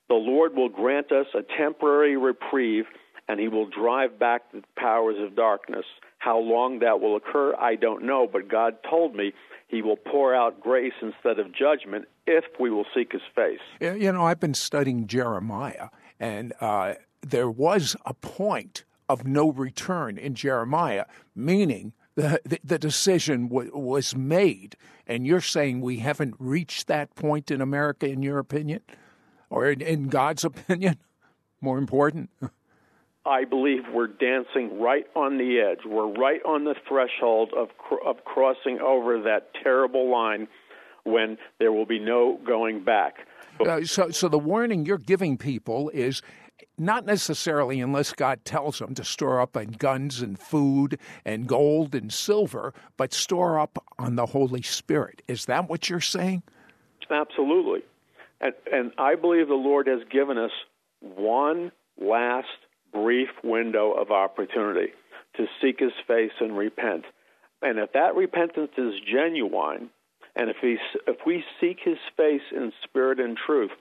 the 0.09 0.15
Lord 0.15 0.55
will 0.55 0.69
grant 0.69 1.11
us 1.11 1.27
a 1.33 1.41
temporary 1.57 2.17
reprieve 2.17 2.85
and 3.27 3.39
He 3.39 3.47
will 3.47 3.67
drive 3.69 4.17
back 4.19 4.51
the 4.51 4.63
powers 4.77 5.17
of 5.19 5.35
darkness. 5.35 5.85
How 6.19 6.39
long 6.39 6.79
that 6.79 6.99
will 6.99 7.15
occur, 7.15 7.55
I 7.55 7.75
don't 7.75 8.03
know, 8.03 8.27
but 8.31 8.47
God 8.47 8.77
told 8.89 9.15
me 9.15 9.33
He 9.67 9.81
will 9.81 9.97
pour 9.97 10.33
out 10.33 10.59
grace 10.61 10.93
instead 11.01 11.39
of 11.39 11.53
judgment 11.53 12.05
if 12.25 12.45
we 12.59 12.69
will 12.69 12.85
seek 12.95 13.11
His 13.11 13.21
face. 13.35 13.59
You 13.79 14.11
know, 14.11 14.23
I've 14.23 14.39
been 14.39 14.53
studying 14.53 15.07
Jeremiah, 15.07 15.89
and 16.19 16.53
uh, 16.61 16.95
there 17.21 17.49
was 17.49 17.95
a 18.05 18.13
point 18.13 18.83
of 19.09 19.25
no 19.25 19.51
return 19.51 20.17
in 20.17 20.35
Jeremiah, 20.35 21.05
meaning 21.35 21.93
the, 22.17 22.59
the, 22.63 22.79
decision 22.79 23.47
w- 23.47 23.71
was 23.73 24.15
made. 24.15 24.75
And 25.05 25.25
you're 25.25 25.39
saying 25.39 25.81
we 25.81 25.99
haven't 25.99 26.35
reached 26.39 26.87
that 26.87 27.15
point 27.15 27.51
in 27.51 27.61
America, 27.61 28.07
in 28.07 28.23
your 28.23 28.39
opinion? 28.39 28.81
Or 29.49 29.69
in, 29.69 29.81
in 29.81 30.09
God's 30.09 30.43
opinion? 30.43 30.97
More 31.61 31.77
important? 31.77 32.31
I 33.25 33.43
believe 33.43 33.83
we're 33.93 34.07
dancing 34.07 34.79
right 34.79 35.05
on 35.15 35.37
the 35.37 35.59
edge. 35.59 35.85
We're 35.85 36.11
right 36.11 36.41
on 36.45 36.63
the 36.63 36.75
threshold 36.87 37.53
of, 37.55 37.69
of 38.05 38.23
crossing 38.23 38.79
over 38.79 39.21
that 39.23 39.51
terrible 39.61 40.09
line 40.09 40.47
when 41.03 41.37
there 41.59 41.71
will 41.71 41.85
be 41.85 41.99
no 41.99 42.39
going 42.45 42.83
back. 42.83 43.27
Uh, 43.59 43.83
so, 43.83 44.09
so 44.11 44.29
the 44.29 44.39
warning 44.39 44.85
you're 44.85 44.97
giving 44.97 45.37
people 45.37 45.89
is 45.89 46.21
not 46.77 47.05
necessarily 47.05 47.81
unless 47.81 48.13
God 48.13 48.45
tells 48.45 48.79
them 48.79 48.93
to 48.95 49.03
store 49.03 49.39
up 49.39 49.57
on 49.57 49.67
guns 49.67 50.21
and 50.21 50.37
food 50.37 50.99
and 51.25 51.47
gold 51.47 51.95
and 51.95 52.11
silver, 52.11 52.73
but 52.97 53.13
store 53.13 53.59
up 53.59 53.83
on 53.97 54.15
the 54.15 54.27
Holy 54.27 54.61
Spirit. 54.61 55.21
Is 55.27 55.45
that 55.45 55.69
what 55.69 55.89
you're 55.89 56.01
saying? 56.01 56.43
Absolutely. 57.09 57.81
And, 58.41 58.53
and 58.71 58.91
I 58.97 59.15
believe 59.15 59.47
the 59.47 59.55
Lord 59.55 59.87
has 59.87 60.01
given 60.11 60.37
us 60.37 60.51
one 61.01 61.71
last 61.99 62.47
brief 62.93 63.29
window 63.43 63.93
of 63.93 64.11
opportunity 64.11 64.93
to 65.35 65.45
seek 65.61 65.79
his 65.79 65.93
face 66.07 66.31
and 66.39 66.57
repent. 66.57 67.05
And 67.61 67.79
if 67.79 67.93
that 67.93 68.15
repentance 68.15 68.71
is 68.77 68.93
genuine, 69.11 69.89
and 70.35 70.49
if, 70.49 70.57
he, 70.61 70.77
if 71.07 71.17
we 71.25 71.43
seek 71.59 71.77
his 71.83 71.97
face 72.15 72.41
in 72.55 72.71
spirit 72.83 73.19
and 73.19 73.35
truth, 73.37 73.71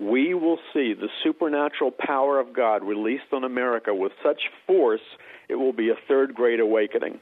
we 0.00 0.32
will 0.32 0.58
see 0.72 0.94
the 0.94 1.10
supernatural 1.22 1.90
power 1.90 2.40
of 2.40 2.54
God 2.54 2.82
released 2.82 3.32
on 3.32 3.44
America 3.44 3.94
with 3.94 4.12
such 4.22 4.40
force, 4.66 5.00
it 5.48 5.56
will 5.56 5.74
be 5.74 5.90
a 5.90 5.96
third 6.08 6.34
great 6.34 6.58
awakening. 6.58 7.20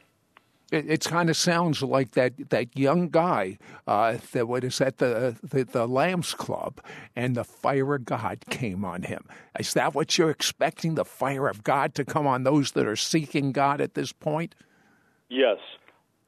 It, 0.70 0.88
it 0.88 1.04
kind 1.04 1.30
of 1.30 1.36
sounds 1.36 1.82
like 1.82 2.12
that, 2.12 2.50
that 2.50 2.76
young 2.76 3.08
guy 3.08 3.58
uh, 3.86 4.18
that 4.32 4.46
was 4.46 4.80
at 4.80 4.98
the, 4.98 5.34
the, 5.42 5.64
the 5.64 5.88
Lambs 5.88 6.34
Club, 6.34 6.80
and 7.16 7.34
the 7.34 7.44
fire 7.44 7.94
of 7.94 8.04
God 8.04 8.44
came 8.50 8.84
on 8.84 9.02
him. 9.02 9.24
Is 9.58 9.72
that 9.74 9.94
what 9.94 10.16
you're 10.16 10.30
expecting? 10.30 10.94
The 10.94 11.06
fire 11.06 11.48
of 11.48 11.64
God 11.64 11.94
to 11.94 12.04
come 12.04 12.26
on 12.26 12.44
those 12.44 12.72
that 12.72 12.86
are 12.86 12.96
seeking 12.96 13.50
God 13.50 13.80
at 13.80 13.94
this 13.94 14.12
point? 14.12 14.54
Yes. 15.30 15.58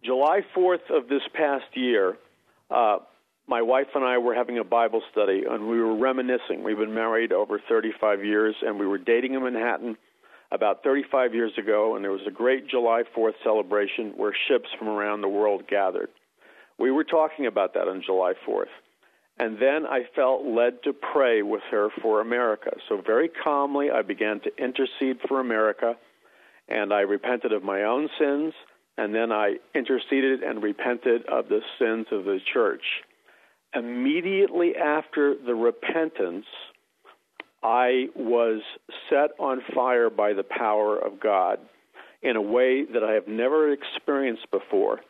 July 0.03 0.41
4th 0.57 0.91
of 0.91 1.09
this 1.09 1.23
past 1.35 1.67
year, 1.75 2.17
uh, 2.71 2.99
my 3.51 3.61
wife 3.61 3.89
and 3.97 4.05
I 4.05 4.17
were 4.19 4.35
having 4.35 4.59
a 4.59 4.65
Bible 4.65 5.03
study, 5.11 5.43
and 5.51 5.67
we 5.67 5.81
were 5.81 5.97
reminiscing. 5.97 6.63
We've 6.63 6.79
been 6.79 6.95
married 6.95 7.33
over 7.33 7.61
35 7.69 8.25
years, 8.25 8.55
and 8.63 8.79
we 8.79 8.87
were 8.87 8.97
dating 8.97 9.35
in 9.35 9.43
Manhattan 9.43 9.97
about 10.53 10.85
35 10.85 11.35
years 11.35 11.51
ago, 11.59 11.97
and 11.97 12.05
there 12.05 12.13
was 12.13 12.27
a 12.29 12.31
great 12.31 12.69
July 12.69 13.03
4th 13.17 13.35
celebration 13.43 14.13
where 14.17 14.33
ships 14.47 14.69
from 14.79 14.89
around 14.89 15.21
the 15.21 15.29
world 15.29 15.65
gathered. 15.69 16.11
We 16.79 16.93
were 16.93 17.03
talking 17.03 17.47
about 17.47 17.75
that 17.75 17.89
on 17.89 18.03
July 18.07 18.35
4th. 18.49 18.71
And 19.41 19.57
then 19.61 19.85
I 19.85 20.03
felt 20.15 20.45
led 20.45 20.85
to 20.85 20.93
pray 20.93 21.43
with 21.43 21.63
her 21.73 21.89
for 22.03 22.21
America. 22.21 22.71
So, 22.89 23.03
very 23.05 23.29
calmly, 23.29 23.89
I 23.91 24.03
began 24.03 24.41
to 24.41 24.51
intercede 24.63 25.19
for 25.27 25.41
America, 25.41 25.97
and 26.69 26.93
I 26.93 27.01
repented 27.01 27.53
of 27.53 27.65
my 27.65 27.83
own 27.83 28.09
sins, 28.17 28.55
and 28.97 29.13
then 29.13 29.33
I 29.33 29.57
interceded 29.75 30.45
and 30.45 30.63
repented 30.63 31.27
of 31.27 31.49
the 31.49 31.63
sins 31.81 32.07
of 32.13 32.25
the 32.25 32.39
church 32.53 32.83
immediately 33.75 34.75
after 34.77 35.35
the 35.35 35.55
repentance, 35.55 36.47
I 37.63 38.07
was 38.17 38.63
set 39.09 39.31
on 39.39 39.63
fire 39.75 40.11
by 40.11 40.33
the 40.33 40.43
power 40.43 40.99
of 40.99 41.21
God 41.21 41.59
in 42.23 42.37
a 42.37 42.43
way 42.43 42.85
that 42.85 43.03
I 43.03 43.13
have 43.13 43.29
never 43.29 43.73
experienced 43.73 44.51
before. 44.51 45.01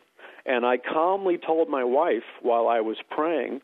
And 0.45 0.65
I 0.65 0.77
calmly 0.77 1.37
told 1.37 1.69
my 1.69 1.83
wife 1.83 2.23
while 2.41 2.67
I 2.67 2.81
was 2.81 2.97
praying, 3.09 3.61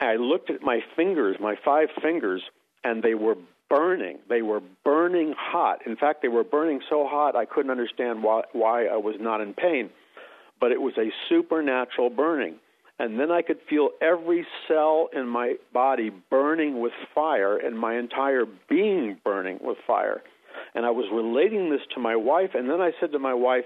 I 0.00 0.16
looked 0.16 0.50
at 0.50 0.62
my 0.62 0.80
fingers, 0.96 1.36
my 1.40 1.56
five 1.64 1.88
fingers, 2.00 2.42
and 2.84 3.02
they 3.02 3.14
were 3.14 3.36
burning. 3.70 4.18
They 4.28 4.42
were 4.42 4.60
burning 4.84 5.34
hot. 5.36 5.86
In 5.86 5.96
fact, 5.96 6.22
they 6.22 6.28
were 6.28 6.44
burning 6.44 6.80
so 6.90 7.06
hot 7.06 7.36
I 7.36 7.46
couldn't 7.46 7.70
understand 7.70 8.22
why, 8.22 8.42
why 8.52 8.86
I 8.86 8.96
was 8.96 9.16
not 9.18 9.40
in 9.40 9.54
pain. 9.54 9.90
But 10.60 10.72
it 10.72 10.80
was 10.80 10.94
a 10.98 11.10
supernatural 11.28 12.10
burning 12.10 12.56
and 13.02 13.18
then 13.18 13.32
I 13.32 13.42
could 13.42 13.58
feel 13.68 13.90
every 14.00 14.46
cell 14.68 15.08
in 15.12 15.26
my 15.26 15.56
body 15.72 16.12
burning 16.30 16.80
with 16.80 16.92
fire 17.12 17.56
and 17.56 17.76
my 17.76 17.98
entire 17.98 18.44
being 18.70 19.18
burning 19.24 19.58
with 19.60 19.76
fire. 19.84 20.22
And 20.76 20.86
I 20.86 20.90
was 20.90 21.06
relating 21.12 21.68
this 21.68 21.80
to 21.96 22.00
my 22.00 22.14
wife, 22.14 22.50
and 22.54 22.70
then 22.70 22.80
I 22.80 22.92
said 23.00 23.10
to 23.10 23.18
my 23.18 23.34
wife, 23.34 23.64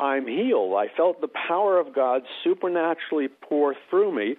I'm 0.00 0.26
healed. 0.26 0.74
I 0.74 0.88
felt 0.96 1.20
the 1.20 1.28
power 1.46 1.78
of 1.78 1.94
God 1.94 2.22
supernaturally 2.42 3.28
pour 3.28 3.76
through 3.88 4.12
me, 4.12 4.34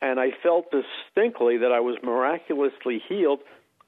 and 0.00 0.20
I 0.20 0.28
felt 0.40 0.66
distinctly 0.70 1.58
that 1.58 1.72
I 1.72 1.80
was 1.80 1.98
miraculously 2.00 3.02
healed 3.08 3.40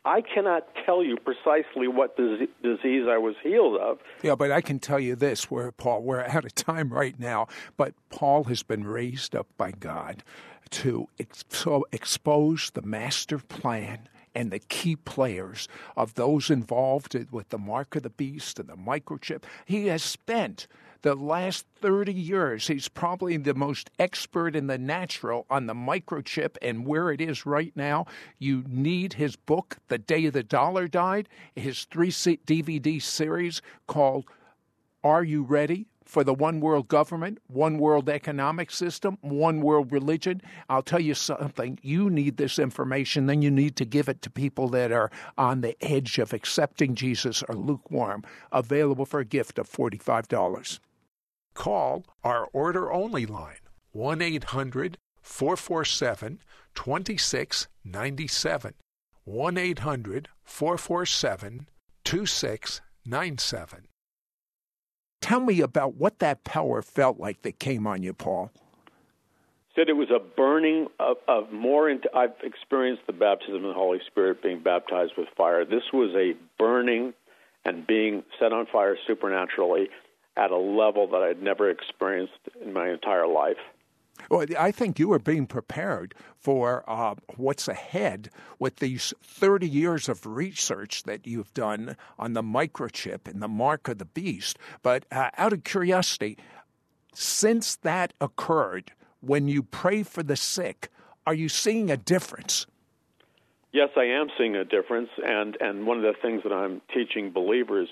I 0.06 0.20
cannot 0.20 0.68
tell 0.84 1.02
you 1.02 1.16
precisely 1.16 1.88
what 1.88 2.16
disease 2.16 3.06
I 3.08 3.18
was 3.18 3.34
healed 3.42 3.76
of. 3.80 3.98
Yeah, 4.22 4.36
but 4.36 4.52
I 4.52 4.60
can 4.60 4.78
tell 4.78 5.00
you 5.00 5.16
this, 5.16 5.50
where 5.50 5.72
Paul, 5.72 6.02
we're 6.02 6.22
out 6.22 6.44
of 6.44 6.54
time 6.54 6.92
right 6.92 7.18
now, 7.18 7.48
but 7.76 7.92
Paul 8.08 8.44
has 8.44 8.62
been 8.62 8.84
raised 8.84 9.34
up 9.34 9.48
by 9.58 9.72
God 9.72 10.22
to 10.70 11.08
ex- 11.18 11.44
so 11.48 11.84
expose 11.90 12.70
the 12.70 12.82
master 12.82 13.38
plan 13.38 14.08
and 14.32 14.52
the 14.52 14.60
key 14.60 14.94
players 14.94 15.66
of 15.96 16.14
those 16.14 16.50
involved 16.50 17.16
with 17.32 17.48
the 17.48 17.58
mark 17.58 17.96
of 17.96 18.04
the 18.04 18.10
beast 18.10 18.60
and 18.60 18.68
the 18.68 18.76
microchip. 18.76 19.42
He 19.64 19.88
has 19.88 20.04
spent 20.04 20.68
the 21.02 21.14
last 21.14 21.66
30 21.80 22.12
years, 22.12 22.68
he's 22.68 22.88
probably 22.88 23.36
the 23.36 23.54
most 23.54 23.90
expert 23.98 24.56
in 24.56 24.66
the 24.66 24.78
natural 24.78 25.46
on 25.50 25.66
the 25.66 25.74
microchip 25.74 26.56
and 26.62 26.86
where 26.86 27.10
it 27.10 27.20
is 27.20 27.46
right 27.46 27.72
now. 27.76 28.06
You 28.38 28.64
need 28.68 29.14
his 29.14 29.36
book, 29.36 29.78
The 29.88 29.98
Day 29.98 30.28
the 30.28 30.42
Dollar 30.42 30.88
Died, 30.88 31.28
his 31.54 31.84
three 31.84 32.10
DVD 32.10 33.00
series 33.02 33.62
called 33.86 34.24
Are 35.04 35.24
You 35.24 35.42
Ready? 35.42 35.86
For 36.06 36.24
the 36.24 36.32
one 36.32 36.60
world 36.60 36.88
government, 36.88 37.38
one 37.48 37.78
world 37.78 38.08
economic 38.08 38.70
system, 38.70 39.18
one 39.20 39.60
world 39.60 39.92
religion. 39.92 40.40
I'll 40.68 40.82
tell 40.82 41.00
you 41.00 41.14
something. 41.14 41.78
You 41.82 42.08
need 42.08 42.36
this 42.36 42.58
information, 42.58 43.26
then 43.26 43.42
you 43.42 43.50
need 43.50 43.76
to 43.76 43.84
give 43.84 44.08
it 44.08 44.22
to 44.22 44.30
people 44.30 44.68
that 44.68 44.92
are 44.92 45.10
on 45.36 45.60
the 45.60 45.76
edge 45.84 46.18
of 46.18 46.32
accepting 46.32 46.94
Jesus 46.94 47.42
or 47.48 47.54
lukewarm. 47.54 48.24
Available 48.52 49.04
for 49.04 49.20
a 49.20 49.24
gift 49.24 49.58
of 49.58 49.68
$45. 49.68 50.78
Call 51.54 52.04
our 52.22 52.48
order 52.52 52.92
only 52.92 53.26
line 53.26 53.56
1 53.92 54.22
800 54.22 54.98
447 55.22 56.40
2697. 56.74 58.74
1 59.24 59.58
800 59.58 60.28
447 60.44 61.66
2697. 62.04 63.88
Tell 65.20 65.40
me 65.40 65.60
about 65.60 65.94
what 65.94 66.18
that 66.20 66.44
power 66.44 66.82
felt 66.82 67.18
like 67.18 67.42
that 67.42 67.58
came 67.58 67.86
on 67.86 68.02
you, 68.02 68.12
Paul. 68.12 68.50
Said 69.74 69.88
it 69.88 69.96
was 69.96 70.10
a 70.10 70.18
burning 70.18 70.88
of, 70.98 71.16
of 71.28 71.52
more. 71.52 71.90
Into, 71.90 72.08
I've 72.14 72.34
experienced 72.42 73.02
the 73.06 73.12
baptism 73.12 73.56
of 73.56 73.62
the 73.62 73.72
Holy 73.74 74.00
Spirit, 74.06 74.42
being 74.42 74.60
baptized 74.62 75.12
with 75.18 75.28
fire. 75.36 75.64
This 75.64 75.82
was 75.92 76.14
a 76.14 76.34
burning 76.58 77.12
and 77.64 77.86
being 77.86 78.22
set 78.38 78.52
on 78.52 78.66
fire 78.66 78.96
supernaturally 79.06 79.88
at 80.36 80.50
a 80.50 80.56
level 80.56 81.08
that 81.08 81.22
I'd 81.22 81.42
never 81.42 81.68
experienced 81.70 82.38
in 82.62 82.72
my 82.72 82.90
entire 82.90 83.26
life. 83.26 83.56
Well, 84.30 84.46
I 84.58 84.70
think 84.70 84.98
you 84.98 85.12
are 85.12 85.18
being 85.18 85.46
prepared 85.46 86.14
for 86.38 86.84
uh, 86.88 87.14
what's 87.36 87.68
ahead 87.68 88.30
with 88.58 88.76
these 88.76 89.12
30 89.22 89.68
years 89.68 90.08
of 90.08 90.26
research 90.26 91.04
that 91.04 91.26
you've 91.26 91.52
done 91.54 91.96
on 92.18 92.32
the 92.32 92.42
microchip 92.42 93.28
and 93.28 93.42
the 93.42 93.48
mark 93.48 93.88
of 93.88 93.98
the 93.98 94.04
beast. 94.04 94.58
But 94.82 95.04
uh, 95.10 95.30
out 95.36 95.52
of 95.52 95.64
curiosity, 95.64 96.38
since 97.14 97.76
that 97.76 98.12
occurred, 98.20 98.92
when 99.20 99.48
you 99.48 99.62
pray 99.62 100.02
for 100.02 100.22
the 100.22 100.36
sick, 100.36 100.90
are 101.26 101.34
you 101.34 101.48
seeing 101.48 101.90
a 101.90 101.96
difference? 101.96 102.66
Yes, 103.72 103.90
I 103.96 104.04
am 104.04 104.28
seeing 104.38 104.56
a 104.56 104.64
difference, 104.64 105.10
and 105.22 105.56
and 105.60 105.86
one 105.86 105.98
of 105.98 106.02
the 106.02 106.14
things 106.22 106.42
that 106.44 106.52
I'm 106.52 106.80
teaching 106.94 107.30
believers 107.30 107.88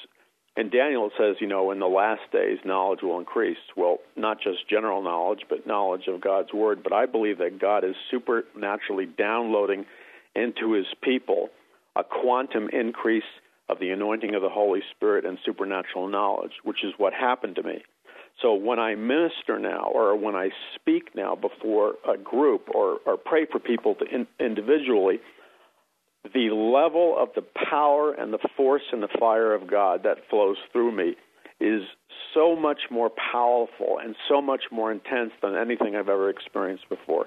and 0.56 0.70
Daniel 0.70 1.10
says, 1.18 1.36
you 1.40 1.48
know, 1.48 1.72
in 1.72 1.80
the 1.80 1.86
last 1.86 2.22
days, 2.32 2.58
knowledge 2.64 3.00
will 3.02 3.18
increase. 3.18 3.58
Well, 3.76 3.98
not 4.16 4.40
just 4.40 4.68
general 4.68 5.02
knowledge, 5.02 5.40
but 5.48 5.66
knowledge 5.66 6.06
of 6.06 6.20
God's 6.20 6.52
Word. 6.52 6.82
But 6.82 6.92
I 6.92 7.06
believe 7.06 7.38
that 7.38 7.60
God 7.60 7.84
is 7.84 7.96
supernaturally 8.10 9.06
downloading 9.06 9.84
into 10.36 10.72
His 10.72 10.86
people 11.02 11.48
a 11.96 12.04
quantum 12.04 12.68
increase 12.68 13.24
of 13.68 13.80
the 13.80 13.90
anointing 13.90 14.34
of 14.34 14.42
the 14.42 14.48
Holy 14.48 14.80
Spirit 14.94 15.24
and 15.24 15.38
supernatural 15.44 16.06
knowledge, 16.08 16.52
which 16.62 16.84
is 16.84 16.92
what 16.98 17.12
happened 17.12 17.56
to 17.56 17.62
me. 17.62 17.82
So 18.42 18.54
when 18.54 18.78
I 18.78 18.94
minister 18.94 19.58
now, 19.58 19.90
or 19.92 20.16
when 20.16 20.34
I 20.34 20.50
speak 20.74 21.14
now 21.14 21.34
before 21.34 21.94
a 22.08 22.16
group, 22.16 22.68
or, 22.74 22.98
or 23.06 23.16
pray 23.16 23.46
for 23.50 23.58
people 23.58 23.94
to 23.96 24.04
in, 24.04 24.26
individually, 24.38 25.20
the 26.32 26.50
level 26.50 27.16
of 27.18 27.28
the 27.34 27.44
power 27.70 28.12
and 28.12 28.32
the 28.32 28.38
force 28.56 28.82
and 28.92 29.02
the 29.02 29.08
fire 29.18 29.54
of 29.54 29.66
God 29.66 30.02
that 30.04 30.18
flows 30.30 30.56
through 30.72 30.92
me 30.92 31.16
is 31.60 31.82
so 32.32 32.56
much 32.56 32.82
more 32.90 33.10
powerful 33.32 33.98
and 34.02 34.16
so 34.28 34.40
much 34.40 34.64
more 34.70 34.90
intense 34.90 35.32
than 35.42 35.54
anything 35.56 35.94
I've 35.94 36.08
ever 36.08 36.28
experienced 36.28 36.88
before. 36.88 37.26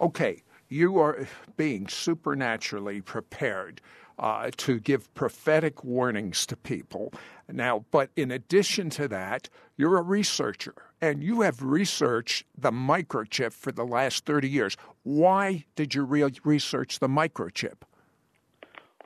Okay, 0.00 0.42
you 0.68 0.98
are 0.98 1.26
being 1.56 1.88
supernaturally 1.88 3.00
prepared 3.00 3.80
uh, 4.18 4.50
to 4.56 4.80
give 4.80 5.12
prophetic 5.14 5.84
warnings 5.84 6.46
to 6.46 6.56
people. 6.56 7.12
Now, 7.50 7.84
but 7.90 8.10
in 8.16 8.30
addition 8.30 8.90
to 8.90 9.08
that, 9.08 9.48
you're 9.76 9.98
a 9.98 10.02
researcher 10.02 10.74
and 11.00 11.22
you 11.22 11.42
have 11.42 11.62
researched 11.62 12.46
the 12.56 12.70
microchip 12.70 13.52
for 13.52 13.72
the 13.72 13.84
last 13.84 14.24
30 14.24 14.48
years. 14.48 14.76
Why 15.02 15.64
did 15.74 15.94
you 15.94 16.04
re- 16.04 16.32
research 16.44 16.98
the 16.98 17.08
microchip? 17.08 17.82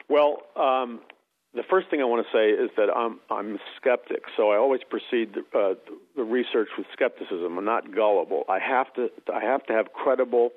Well, 0.08 0.42
um, 0.56 1.00
the 1.54 1.62
first 1.68 1.88
thing 1.90 2.00
I 2.00 2.04
want 2.04 2.24
to 2.26 2.32
say 2.36 2.50
is 2.50 2.70
that 2.76 2.90
I'm 2.94 3.18
I'm 3.28 3.56
a 3.56 3.58
skeptic, 3.76 4.22
so 4.36 4.50
I 4.50 4.56
always 4.56 4.80
proceed 4.88 5.36
uh, 5.52 5.74
the 6.16 6.22
research 6.22 6.68
with 6.78 6.86
skepticism. 6.92 7.58
I'm 7.58 7.64
not 7.64 7.94
gullible. 7.94 8.44
I 8.48 8.60
have 8.60 8.92
to 8.94 9.10
I 9.32 9.42
have 9.42 9.64
to 9.66 9.72
have 9.72 9.92
credible 9.92 10.50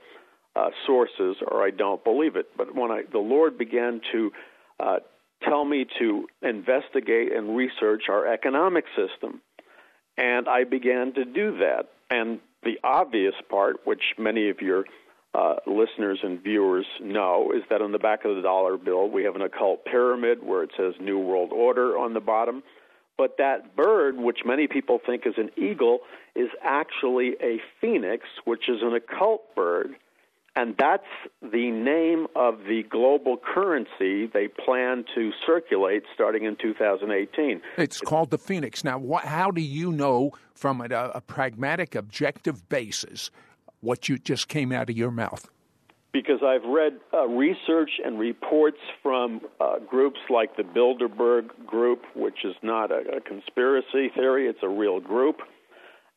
uh, 0.56 0.70
sources, 0.86 1.38
or 1.45 1.64
I 1.64 1.72
don't 1.72 2.04
believe 2.04 2.36
it. 2.36 2.47
But 2.58 2.76
when 2.76 2.91
I 2.91 3.04
the 3.12 3.20
Lord 3.20 3.58
began 3.58 4.01
to 4.12 4.32
uh, 4.80 4.99
tell 5.43 5.66
me 5.66 5.86
to 5.99 6.28
investigate 6.41 7.32
and 7.34 7.56
research 7.56 8.04
our 8.10 8.32
economic 8.32 8.86
system, 8.95 9.41
and 10.18 10.47
I 10.47 10.64
began 10.64 11.14
to 11.14 11.26
do 11.26 11.58
that. 11.60 11.89
And 12.10 12.39
the 12.64 12.80
obvious 12.84 13.34
part, 13.49 13.78
which 13.86 14.04
many 14.18 14.49
of 14.49 14.62
your 14.62 14.86
uh, 15.34 15.56
listeners 15.66 16.20
and 16.22 16.41
viewers 16.41 16.86
know, 17.01 17.51
is 17.56 17.64
that 17.70 17.82
on 17.82 17.91
the 17.91 17.99
back 17.99 18.24
of 18.24 18.36
the 18.36 18.41
dollar 18.41 18.78
bill 18.78 19.10
we 19.10 19.24
have 19.24 19.36
an 19.36 19.41
occult 19.41 19.86
pyramid 19.86 20.43
where 20.43 20.64
it 20.64 20.72
says 20.78 20.93
New 21.01 21.20
World 21.20 21.51
Order 21.51 21.97
on 21.97 22.14
the 22.14 22.20
bottom. 22.20 22.64
But 23.18 23.38
that 23.38 23.76
bird, 23.76 24.18
which 24.18 24.39
many 24.45 24.68
people 24.68 24.99
think 25.06 25.28
is 25.28 25.36
an 25.38 25.51
eagle, 25.56 25.99
is 26.36 26.49
actually 26.64 27.36
a 27.41 27.62
phoenix, 27.80 28.26
which 28.45 28.68
is 28.68 28.82
an 28.82 28.93
occult 28.93 29.56
bird. 29.56 29.95
And 30.56 30.76
that's 30.78 31.08
the 31.41 31.72
name 31.72 32.28
of 32.36 32.60
the 32.68 32.84
global 32.84 33.38
currency 33.38 34.28
they 34.28 34.47
plan 34.47 35.04
to 35.16 35.32
circulate 35.47 36.04
starting 36.14 36.43
in 36.43 36.56
2018. 36.62 37.62
It's 37.78 37.99
called 37.99 38.30
the 38.30 38.38
Phoenix. 38.38 38.84
Now, 38.84 38.99
what, 38.99 39.26
how 39.26 39.49
do 39.49 39.62
you 39.62 39.91
know 39.91 40.32
from 40.54 40.82
a, 40.82 40.86
a 41.16 41.22
pragmatic, 41.22 41.95
objective 41.95 42.70
basis 42.70 43.32
what 43.82 44.08
you 44.08 44.20
just 44.20 44.47
came 44.47 44.72
out 44.72 44.91
of 44.91 44.97
your 44.97 45.12
mouth? 45.12 45.49
Because 46.12 46.43
I've 46.45 46.70
read 46.70 46.99
uh, 47.12 47.28
research 47.28 47.89
and 48.06 48.20
reports 48.20 48.78
from 49.01 49.41
uh, 49.60 49.80
groups 49.80 50.20
like 50.30 50.56
the 50.56 50.62
Bilderberg 50.62 51.66
Group, 51.66 52.04
which 52.16 52.45
is 52.45 52.54
not 52.62 52.91
a, 52.91 53.18
a 53.18 53.22
conspiracy 53.22 54.12
theory, 54.14 54.47
it's 54.47 54.60
a 54.62 54.70
real 54.70 54.99
group, 54.99 55.38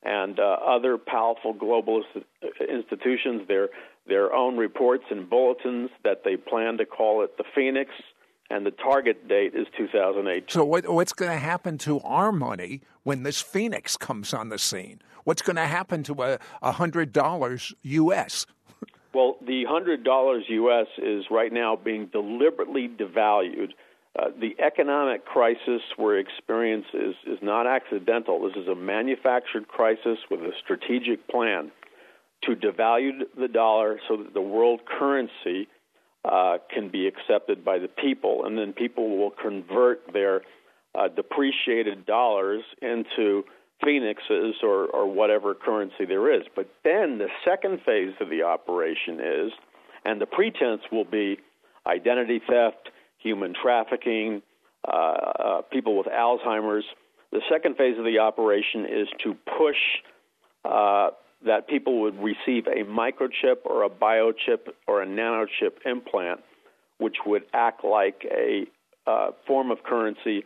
and 0.02 0.38
uh, 0.38 0.42
other 0.66 0.98
powerful 0.98 1.54
globalist 1.54 2.22
institutions, 2.68 3.48
their, 3.48 3.70
their 4.08 4.32
own 4.32 4.56
reports 4.56 5.04
and 5.10 5.28
bulletins 5.28 5.90
that 6.04 6.22
they 6.24 6.36
plan 6.36 6.78
to 6.78 6.86
call 6.86 7.24
it 7.24 7.36
the 7.36 7.44
Phoenix 7.54 7.90
and 8.50 8.64
the 8.64 8.70
target 8.70 9.26
date 9.28 9.54
is 9.54 9.66
2008. 9.76 10.50
So, 10.50 10.64
what, 10.64 10.88
what's 10.88 11.12
going 11.12 11.30
to 11.30 11.38
happen 11.38 11.78
to 11.78 12.00
our 12.00 12.30
money 12.32 12.82
when 13.02 13.22
this 13.22 13.40
Phoenix 13.40 13.96
comes 13.96 14.32
on 14.32 14.48
the 14.48 14.58
scene? 14.58 15.00
What's 15.24 15.42
going 15.42 15.56
to 15.56 15.66
happen 15.66 16.02
to 16.04 16.22
a, 16.22 16.38
a 16.62 16.72
hundred 16.72 17.12
dollars 17.12 17.74
U.S.? 17.82 18.46
Well, 19.14 19.38
the 19.40 19.64
hundred 19.64 20.04
dollars 20.04 20.44
U.S. 20.48 20.88
is 20.98 21.24
right 21.30 21.50
now 21.50 21.74
being 21.74 22.08
deliberately 22.12 22.86
devalued. 22.86 23.70
Uh, 24.14 24.26
the 24.38 24.54
economic 24.62 25.24
crisis 25.24 25.80
we're 25.96 26.18
experiencing 26.18 27.00
is, 27.00 27.14
is 27.26 27.38
not 27.40 27.66
accidental. 27.66 28.42
This 28.42 28.62
is 28.62 28.68
a 28.68 28.74
manufactured 28.74 29.68
crisis 29.68 30.18
with 30.30 30.40
a 30.40 30.52
strategic 30.62 31.26
plan 31.28 31.72
to 32.46 32.56
devalue 32.56 33.20
the 33.38 33.48
dollar 33.48 33.98
so 34.08 34.16
that 34.16 34.34
the 34.34 34.40
world 34.40 34.80
currency 34.86 35.68
uh, 36.24 36.58
can 36.72 36.88
be 36.88 37.06
accepted 37.06 37.64
by 37.64 37.78
the 37.78 37.88
people, 37.88 38.44
and 38.46 38.58
then 38.58 38.72
people 38.72 39.16
will 39.16 39.30
convert 39.30 40.12
their 40.12 40.42
uh, 40.94 41.08
depreciated 41.08 42.06
dollars 42.06 42.62
into 42.82 43.44
phoenixes 43.84 44.56
or, 44.62 44.86
or 44.86 45.06
whatever 45.06 45.54
currency 45.54 46.04
there 46.06 46.32
is. 46.34 46.42
But 46.54 46.68
then 46.82 47.18
the 47.18 47.28
second 47.44 47.80
phase 47.84 48.14
of 48.20 48.30
the 48.30 48.42
operation 48.42 49.20
is, 49.20 49.52
and 50.04 50.20
the 50.20 50.26
pretense 50.26 50.82
will 50.90 51.04
be 51.04 51.38
identity 51.86 52.40
theft, 52.48 52.90
human 53.18 53.54
trafficking, 53.60 54.42
uh, 54.86 54.96
uh, 54.96 55.62
people 55.70 55.96
with 55.96 56.06
Alzheimer's. 56.06 56.84
The 57.32 57.42
second 57.50 57.76
phase 57.76 57.98
of 57.98 58.04
the 58.04 58.18
operation 58.18 58.86
is 58.86 59.08
to 59.24 59.36
push 59.58 59.76
uh, 60.64 61.10
that 61.46 61.68
people 61.68 62.00
would 62.02 62.22
receive 62.22 62.66
a 62.66 62.84
microchip 62.84 63.64
or 63.64 63.84
a 63.84 63.88
biochip 63.88 64.68
or 64.86 65.02
a 65.02 65.06
nanochip 65.06 65.84
implant, 65.84 66.40
which 66.98 67.16
would 67.24 67.44
act 67.54 67.84
like 67.84 68.26
a 68.30 68.66
uh, 69.06 69.30
form 69.46 69.70
of 69.70 69.82
currency 69.82 70.44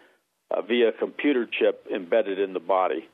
uh, 0.51 0.63
via 0.63 0.93
computer 0.93 1.47
chip 1.47 1.87
embedded 1.93 2.39
in 2.39 2.53
the 2.53 2.61
body. 2.61 3.09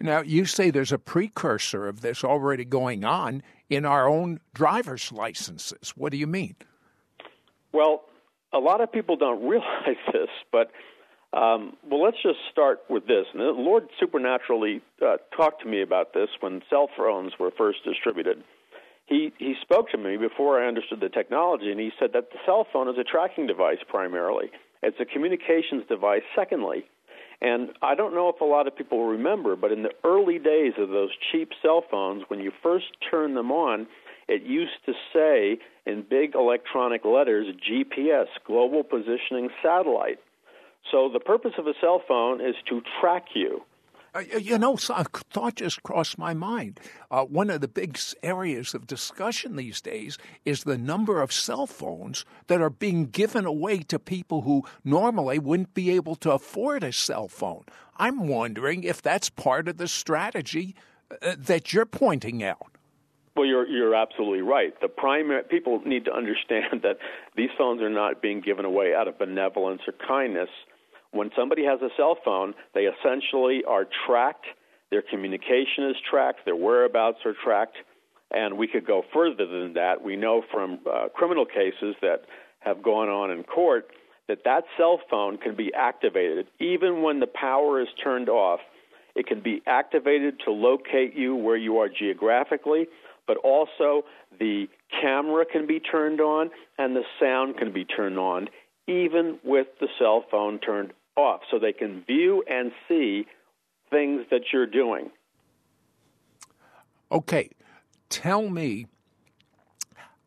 Now, 0.00 0.20
you 0.20 0.44
say 0.44 0.70
there's 0.70 0.92
a 0.92 0.98
precursor 0.98 1.88
of 1.88 2.02
this 2.02 2.22
already 2.22 2.64
going 2.64 3.04
on 3.04 3.42
in 3.68 3.84
our 3.84 4.08
own 4.08 4.40
driver's 4.54 5.10
licenses. 5.10 5.94
What 5.96 6.12
do 6.12 6.18
you 6.18 6.26
mean? 6.26 6.54
Well, 7.72 8.04
a 8.52 8.58
lot 8.58 8.80
of 8.80 8.92
people 8.92 9.16
don't 9.16 9.42
realize 9.48 9.96
this, 10.12 10.28
but 10.52 10.70
um, 11.36 11.76
well, 11.88 12.02
let's 12.02 12.16
just 12.22 12.38
start 12.50 12.80
with 12.88 13.06
this. 13.06 13.26
And 13.32 13.42
the 13.42 13.52
Lord 13.52 13.88
supernaturally 14.00 14.80
uh, 15.02 15.16
talked 15.36 15.62
to 15.62 15.68
me 15.68 15.82
about 15.82 16.14
this 16.14 16.28
when 16.40 16.62
cell 16.70 16.88
phones 16.96 17.32
were 17.38 17.50
first 17.56 17.84
distributed. 17.84 18.42
He 19.06 19.32
he 19.38 19.54
spoke 19.60 19.90
to 19.90 19.98
me 19.98 20.16
before 20.16 20.60
I 20.60 20.66
understood 20.66 21.00
the 21.00 21.10
technology, 21.10 21.70
and 21.70 21.78
he 21.78 21.90
said 22.00 22.10
that 22.14 22.30
the 22.32 22.38
cell 22.46 22.66
phone 22.72 22.88
is 22.88 22.96
a 22.98 23.04
tracking 23.04 23.46
device 23.46 23.78
primarily. 23.86 24.46
It's 24.82 24.96
a 24.98 25.04
communications 25.04 25.84
device. 25.88 26.22
Secondly, 26.34 26.86
and 27.40 27.70
I 27.82 27.94
don't 27.94 28.14
know 28.14 28.30
if 28.30 28.40
a 28.40 28.44
lot 28.44 28.66
of 28.66 28.74
people 28.74 29.06
remember, 29.06 29.56
but 29.56 29.72
in 29.72 29.82
the 29.82 29.92
early 30.04 30.38
days 30.38 30.72
of 30.78 30.88
those 30.88 31.10
cheap 31.30 31.50
cell 31.60 31.84
phones, 31.90 32.24
when 32.28 32.40
you 32.40 32.50
first 32.62 32.86
turned 33.10 33.36
them 33.36 33.52
on, 33.52 33.86
it 34.26 34.42
used 34.42 34.84
to 34.86 34.92
say 35.12 35.58
in 35.84 36.04
big 36.08 36.34
electronic 36.34 37.04
letters 37.04 37.46
GPS, 37.70 38.26
Global 38.46 38.82
Positioning 38.82 39.50
Satellite. 39.62 40.18
So 40.90 41.10
the 41.12 41.20
purpose 41.20 41.52
of 41.58 41.66
a 41.66 41.74
cell 41.80 42.02
phone 42.06 42.40
is 42.40 42.54
to 42.68 42.82
track 43.00 43.26
you. 43.34 43.62
Uh, 44.16 44.20
you 44.38 44.56
know, 44.56 44.76
so 44.76 44.94
a 44.94 45.04
thought 45.30 45.56
just 45.56 45.82
crossed 45.82 46.16
my 46.16 46.32
mind. 46.32 46.80
Uh, 47.10 47.22
one 47.24 47.50
of 47.50 47.60
the 47.60 47.68
big 47.68 47.98
areas 48.22 48.72
of 48.72 48.86
discussion 48.86 49.56
these 49.56 49.82
days 49.82 50.16
is 50.46 50.64
the 50.64 50.78
number 50.78 51.20
of 51.20 51.30
cell 51.30 51.66
phones 51.66 52.24
that 52.46 52.62
are 52.62 52.70
being 52.70 53.06
given 53.06 53.44
away 53.44 53.78
to 53.78 53.98
people 53.98 54.42
who 54.42 54.64
normally 54.84 55.38
wouldn't 55.38 55.74
be 55.74 55.90
able 55.90 56.16
to 56.16 56.32
afford 56.32 56.82
a 56.82 56.92
cell 56.92 57.28
phone. 57.28 57.64
I'm 57.98 58.26
wondering 58.26 58.84
if 58.84 59.02
that's 59.02 59.28
part 59.28 59.68
of 59.68 59.76
the 59.76 59.88
strategy 59.88 60.74
uh, 61.10 61.34
that 61.36 61.74
you're 61.74 61.84
pointing 61.84 62.42
out. 62.42 62.68
Well, 63.36 63.44
you're 63.44 63.68
you're 63.68 63.94
absolutely 63.94 64.40
right. 64.40 64.72
The 64.80 64.88
primary 64.88 65.42
people 65.42 65.82
need 65.84 66.06
to 66.06 66.12
understand 66.12 66.80
that 66.84 66.96
these 67.36 67.50
phones 67.58 67.82
are 67.82 67.90
not 67.90 68.22
being 68.22 68.40
given 68.40 68.64
away 68.64 68.94
out 68.94 69.08
of 69.08 69.18
benevolence 69.18 69.82
or 69.86 69.92
kindness 69.92 70.48
when 71.12 71.30
somebody 71.36 71.64
has 71.64 71.80
a 71.82 71.88
cell 71.96 72.16
phone, 72.24 72.54
they 72.74 72.82
essentially 72.86 73.62
are 73.66 73.86
tracked, 74.06 74.46
their 74.90 75.02
communication 75.02 75.88
is 75.90 75.96
tracked, 76.08 76.44
their 76.44 76.56
whereabouts 76.56 77.18
are 77.24 77.34
tracked, 77.42 77.76
and 78.30 78.56
we 78.56 78.66
could 78.66 78.86
go 78.86 79.02
further 79.12 79.46
than 79.46 79.74
that. 79.74 80.02
We 80.02 80.16
know 80.16 80.42
from 80.52 80.80
uh, 80.90 81.08
criminal 81.14 81.46
cases 81.46 81.94
that 82.02 82.22
have 82.60 82.82
gone 82.82 83.08
on 83.08 83.30
in 83.30 83.44
court 83.44 83.90
that 84.28 84.38
that 84.44 84.64
cell 84.76 85.00
phone 85.08 85.38
can 85.38 85.54
be 85.54 85.72
activated 85.74 86.48
even 86.58 87.02
when 87.02 87.20
the 87.20 87.28
power 87.28 87.80
is 87.80 87.88
turned 88.02 88.28
off. 88.28 88.60
It 89.14 89.26
can 89.26 89.40
be 89.40 89.62
activated 89.66 90.40
to 90.44 90.50
locate 90.50 91.14
you 91.16 91.36
where 91.36 91.56
you 91.56 91.78
are 91.78 91.88
geographically, 91.88 92.88
but 93.26 93.36
also 93.38 94.04
the 94.38 94.66
camera 95.00 95.44
can 95.50 95.66
be 95.66 95.80
turned 95.80 96.20
on 96.20 96.50
and 96.76 96.94
the 96.94 97.02
sound 97.20 97.56
can 97.56 97.72
be 97.72 97.84
turned 97.84 98.18
on 98.18 98.48
even 98.86 99.38
with 99.44 99.66
the 99.80 99.88
cell 99.98 100.24
phone 100.30 100.58
turned 100.58 100.92
off 101.16 101.40
so 101.50 101.58
they 101.58 101.72
can 101.72 102.04
view 102.06 102.44
and 102.48 102.72
see 102.88 103.26
things 103.90 104.26
that 104.30 104.42
you're 104.52 104.66
doing. 104.66 105.10
Okay, 107.10 107.50
tell 108.08 108.48
me 108.48 108.86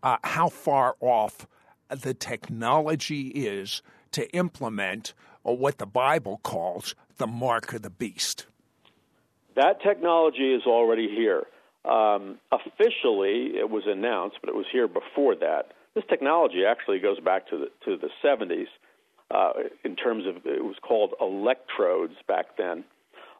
uh, 0.01 0.17
how 0.23 0.49
far 0.49 0.95
off 0.99 1.47
the 1.89 2.13
technology 2.13 3.27
is 3.29 3.81
to 4.11 4.29
implement 4.31 5.13
what 5.43 5.77
the 5.77 5.85
Bible 5.85 6.39
calls 6.43 6.95
the 7.17 7.27
mark 7.27 7.73
of 7.73 7.81
the 7.81 7.89
beast. 7.89 8.45
That 9.55 9.81
technology 9.81 10.53
is 10.53 10.63
already 10.65 11.09
here. 11.09 11.43
Um, 11.85 12.39
officially, 12.51 13.57
it 13.57 13.69
was 13.69 13.83
announced, 13.87 14.37
but 14.41 14.49
it 14.49 14.55
was 14.55 14.65
here 14.71 14.87
before 14.87 15.35
that. 15.35 15.73
This 15.95 16.03
technology 16.09 16.63
actually 16.65 16.99
goes 16.99 17.19
back 17.19 17.47
to 17.49 17.57
the 17.57 17.67
to 17.85 17.97
the 17.97 18.09
70s 18.23 18.67
uh, 19.31 19.51
in 19.83 19.95
terms 19.95 20.25
of 20.27 20.37
it 20.45 20.63
was 20.63 20.75
called 20.81 21.13
electrodes 21.19 22.15
back 22.27 22.57
then. 22.57 22.83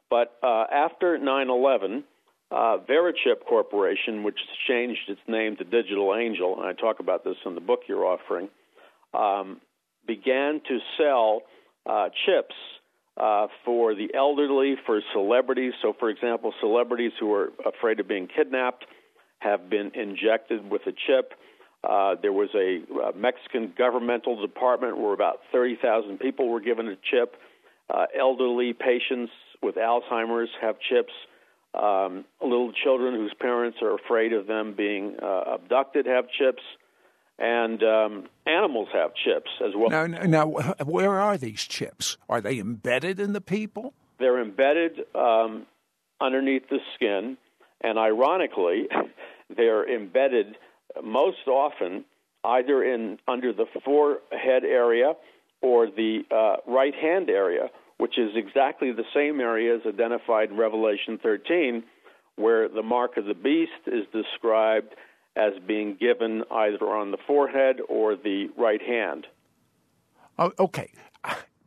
But 0.10 0.38
uh, 0.42 0.66
after 0.72 1.18
9 1.18 1.50
11, 1.50 2.04
uh, 2.52 2.56
Verichip 2.90 3.46
Corporation, 3.48 4.24
which 4.24 4.40
changed 4.68 5.02
its 5.08 5.22
name 5.28 5.56
to 5.58 5.64
Digital 5.64 6.16
Angel, 6.16 6.58
and 6.58 6.66
I 6.66 6.74
talk 6.74 7.00
about 7.00 7.24
this 7.24 7.36
in 7.46 7.56
the 7.56 7.62
book 7.62 7.82
you're 7.88 8.06
offering, 8.06 8.50
um, 9.14 9.62
began 10.08 10.62
to 10.68 10.80
sell 10.98 11.44
uh, 11.86 12.10
chips 12.26 12.56
uh, 13.18 13.48
for 13.66 13.94
the 13.94 14.08
elderly, 14.16 14.76
for 14.86 15.02
celebrities. 15.14 15.74
So, 15.82 15.94
for 16.00 16.10
example, 16.10 16.54
celebrities 16.60 17.12
who 17.20 17.34
are 17.34 17.52
afraid 17.66 18.00
of 18.00 18.08
being 18.08 18.28
kidnapped 18.28 18.86
have 19.40 19.70
been 19.70 19.92
injected 19.94 20.70
with 20.70 20.82
a 20.88 20.92
chip. 20.92 21.34
Uh, 21.84 22.16
there 22.22 22.34
was 22.34 22.50
a, 22.56 22.82
a 23.10 23.18
Mexican 23.18 23.74
governmental 23.78 24.42
department 24.42 24.98
where 24.98 25.14
about 25.14 25.40
30,000 25.52 26.20
people 26.20 26.50
were 26.50 26.60
given 26.60 26.88
a 26.88 26.96
chip. 26.96 27.36
Uh, 27.90 28.06
elderly 28.18 28.74
patients 28.74 29.32
with 29.64 29.76
Alzheimer's 29.76 30.50
have 30.62 30.76
chips. 30.80 31.14
Um, 31.74 32.26
little 32.42 32.74
children 32.74 33.14
whose 33.14 33.34
parents 33.40 33.78
are 33.82 33.96
afraid 33.96 34.34
of 34.34 34.48
them 34.48 34.74
being 34.76 35.16
uh, 35.22 35.56
abducted 35.56 36.06
have 36.06 36.26
chips. 36.30 36.64
And 37.38 37.82
um, 37.84 38.28
animals 38.46 38.90
have 38.92 39.12
chips 39.16 39.50
as 39.66 39.72
well. 39.74 39.90
Now, 39.90 40.06
now, 40.06 40.48
where 40.84 41.22
are 41.22 41.38
these 41.38 41.62
chips? 41.62 42.18
Are 42.28 42.42
they 42.42 42.60
embedded 42.60 43.18
in 43.22 43.32
the 43.32 43.40
people? 43.40 43.94
They're 44.20 44.42
embedded 44.42 45.00
um, 45.16 45.66
underneath 46.20 46.68
the 46.70 46.80
skin, 46.96 47.38
and 47.80 47.98
ironically, 47.98 48.90
they're 49.56 49.88
embedded 49.88 50.58
most 51.04 51.48
often 51.48 52.06
either 52.44 52.84
in 52.84 53.20
under 53.28 53.54
the 53.54 53.66
forehead 53.84 54.64
area 54.64 55.14
or 55.62 55.88
the 55.88 56.22
uh, 56.32 56.58
right 56.72 56.96
hand 56.96 57.30
area, 57.30 57.70
which 57.98 58.18
is 58.18 58.32
exactly 58.36 58.92
the 58.92 59.04
same 59.14 59.42
area 59.42 59.76
as 59.76 59.82
identified 59.86 60.50
in 60.50 60.58
Revelation 60.58 61.20
13, 61.22 61.84
where 62.36 62.70
the 62.70 62.84
mark 62.84 63.18
of 63.18 63.26
the 63.26 63.34
beast 63.34 63.72
is 63.88 64.06
described 64.14 64.96
as 65.36 65.54
being 65.68 65.96
given 66.00 66.44
either 66.50 66.86
on 66.86 67.12
the 67.12 67.18
forehead 67.28 67.78
or 67.88 68.16
the 68.16 68.48
right 68.58 68.82
hand. 68.82 69.28
Oh, 70.38 70.52
okay. 70.58 70.92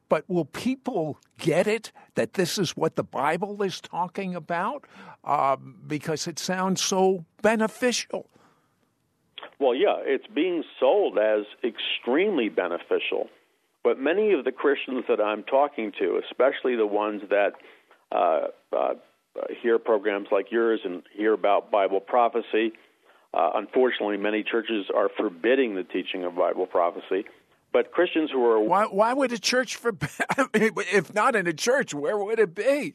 But 0.08 0.28
will 0.28 0.44
people 0.44 1.18
get 1.38 1.66
it 1.66 1.90
that 2.16 2.34
this 2.34 2.58
is 2.58 2.76
what 2.76 2.96
the 2.96 3.02
Bible 3.02 3.62
is 3.62 3.80
talking 3.80 4.34
about? 4.34 4.84
Uh, 5.24 5.56
because 5.56 6.26
it 6.26 6.38
sounds 6.38 6.82
so 6.82 7.24
beneficial. 7.40 8.28
Well, 9.62 9.76
yeah, 9.76 9.94
it's 10.00 10.26
being 10.26 10.64
sold 10.80 11.18
as 11.18 11.44
extremely 11.62 12.48
beneficial. 12.48 13.28
But 13.84 13.96
many 13.96 14.32
of 14.32 14.44
the 14.44 14.50
Christians 14.50 15.04
that 15.08 15.20
I'm 15.20 15.44
talking 15.44 15.92
to, 16.00 16.20
especially 16.28 16.74
the 16.74 16.86
ones 16.86 17.22
that 17.30 17.52
uh, 18.10 18.48
uh, 18.76 18.94
hear 19.62 19.78
programs 19.78 20.28
like 20.32 20.50
yours 20.50 20.80
and 20.84 21.04
hear 21.16 21.32
about 21.32 21.70
Bible 21.70 22.00
prophecy, 22.00 22.72
uh, 23.32 23.50
unfortunately, 23.54 24.16
many 24.16 24.42
churches 24.42 24.86
are 24.94 25.08
forbidding 25.16 25.76
the 25.76 25.84
teaching 25.84 26.24
of 26.24 26.34
Bible 26.34 26.66
prophecy. 26.66 27.24
But 27.72 27.92
Christians 27.92 28.30
who 28.32 28.44
are 28.44 28.60
why, 28.60 28.84
why 28.86 29.14
would 29.14 29.32
a 29.32 29.38
church 29.38 29.76
forbid? 29.76 30.10
if 30.54 31.14
not 31.14 31.36
in 31.36 31.46
a 31.46 31.54
church, 31.54 31.94
where 31.94 32.18
would 32.18 32.40
it 32.40 32.54
be? 32.54 32.94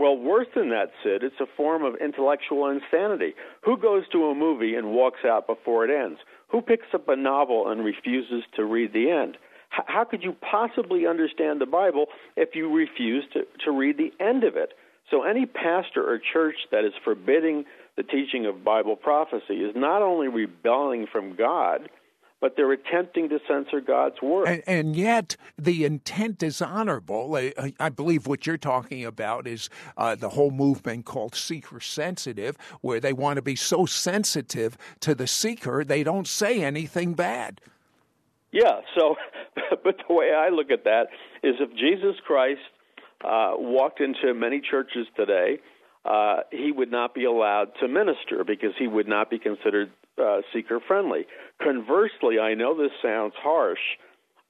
Well, 0.00 0.16
worse 0.16 0.46
than 0.56 0.70
that, 0.70 0.92
Sid, 1.04 1.22
it's 1.22 1.40
a 1.40 1.56
form 1.58 1.84
of 1.84 1.94
intellectual 1.96 2.70
insanity. 2.70 3.34
Who 3.64 3.76
goes 3.76 4.08
to 4.12 4.28
a 4.28 4.34
movie 4.34 4.74
and 4.74 4.92
walks 4.92 5.26
out 5.26 5.46
before 5.46 5.84
it 5.84 5.90
ends? 5.94 6.18
Who 6.48 6.62
picks 6.62 6.86
up 6.94 7.06
a 7.10 7.16
novel 7.16 7.68
and 7.70 7.84
refuses 7.84 8.42
to 8.56 8.64
read 8.64 8.94
the 8.94 9.10
end? 9.10 9.36
H- 9.74 9.84
how 9.84 10.04
could 10.04 10.22
you 10.22 10.34
possibly 10.40 11.06
understand 11.06 11.60
the 11.60 11.66
Bible 11.66 12.06
if 12.34 12.54
you 12.54 12.74
refuse 12.74 13.24
to, 13.34 13.40
to 13.66 13.70
read 13.70 13.98
the 13.98 14.10
end 14.24 14.42
of 14.42 14.56
it? 14.56 14.72
So, 15.10 15.24
any 15.24 15.44
pastor 15.44 16.02
or 16.02 16.18
church 16.32 16.56
that 16.72 16.86
is 16.86 16.94
forbidding 17.04 17.66
the 17.98 18.02
teaching 18.02 18.46
of 18.46 18.64
Bible 18.64 18.96
prophecy 18.96 19.56
is 19.56 19.76
not 19.76 20.00
only 20.00 20.28
rebelling 20.28 21.08
from 21.12 21.36
God, 21.36 21.90
but 22.40 22.56
they're 22.56 22.72
attempting 22.72 23.28
to 23.28 23.38
censor 23.46 23.80
God's 23.80 24.20
word. 24.22 24.48
And, 24.48 24.62
and 24.66 24.96
yet, 24.96 25.36
the 25.58 25.84
intent 25.84 26.42
is 26.42 26.62
honorable. 26.62 27.36
I, 27.36 27.74
I, 27.78 27.90
believe 27.90 28.26
what 28.26 28.46
you're 28.46 28.56
talking 28.56 29.04
about 29.04 29.46
is 29.46 29.68
uh, 29.96 30.14
the 30.14 30.30
whole 30.30 30.50
movement 30.50 31.04
called 31.04 31.34
seeker 31.34 31.80
sensitive, 31.80 32.56
where 32.80 33.00
they 33.00 33.12
want 33.12 33.36
to 33.36 33.42
be 33.42 33.56
so 33.56 33.84
sensitive 33.84 34.78
to 35.00 35.14
the 35.14 35.26
seeker 35.26 35.84
they 35.84 36.02
don't 36.02 36.26
say 36.26 36.62
anything 36.62 37.14
bad. 37.14 37.60
Yeah, 38.52 38.80
so, 38.98 39.16
but 39.84 39.96
the 40.08 40.14
way 40.14 40.32
I 40.32 40.48
look 40.48 40.70
at 40.70 40.84
that 40.84 41.08
is 41.42 41.56
if 41.60 41.70
Jesus 41.76 42.16
Christ 42.26 42.60
uh, 43.24 43.52
walked 43.56 44.00
into 44.00 44.34
many 44.34 44.60
churches 44.60 45.06
today, 45.16 45.58
uh, 46.04 46.38
he 46.50 46.72
would 46.72 46.90
not 46.90 47.14
be 47.14 47.24
allowed 47.24 47.68
to 47.80 47.88
minister 47.88 48.44
because 48.46 48.72
he 48.78 48.86
would 48.86 49.08
not 49.08 49.30
be 49.30 49.38
considered 49.38 49.90
uh, 50.18 50.40
seeker 50.52 50.80
friendly. 50.86 51.26
Conversely, 51.62 52.38
I 52.38 52.54
know 52.54 52.76
this 52.76 52.92
sounds 53.02 53.34
harsh, 53.36 53.80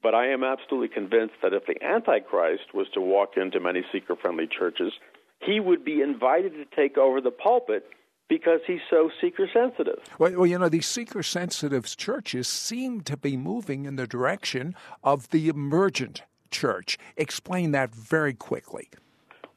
but 0.02 0.14
I 0.14 0.28
am 0.28 0.44
absolutely 0.44 0.88
convinced 0.88 1.34
that 1.42 1.52
if 1.52 1.66
the 1.66 1.82
Antichrist 1.84 2.74
was 2.74 2.86
to 2.94 3.00
walk 3.00 3.36
into 3.36 3.60
many 3.60 3.82
seeker 3.92 4.16
friendly 4.16 4.46
churches, 4.46 4.92
he 5.40 5.60
would 5.60 5.84
be 5.84 6.00
invited 6.00 6.52
to 6.54 6.64
take 6.76 6.96
over 6.96 7.20
the 7.20 7.30
pulpit 7.30 7.86
because 8.28 8.60
he's 8.66 8.80
so 8.88 9.10
seeker 9.20 9.48
sensitive. 9.52 9.98
Well, 10.18 10.32
well, 10.32 10.46
you 10.46 10.58
know, 10.58 10.68
these 10.68 10.86
seeker 10.86 11.22
sensitive 11.22 11.84
churches 11.96 12.46
seem 12.46 13.00
to 13.02 13.16
be 13.16 13.36
moving 13.36 13.86
in 13.86 13.96
the 13.96 14.06
direction 14.06 14.74
of 15.02 15.28
the 15.30 15.48
emergent 15.48 16.22
church. 16.50 16.96
Explain 17.16 17.72
that 17.72 17.92
very 17.92 18.34
quickly. 18.34 18.88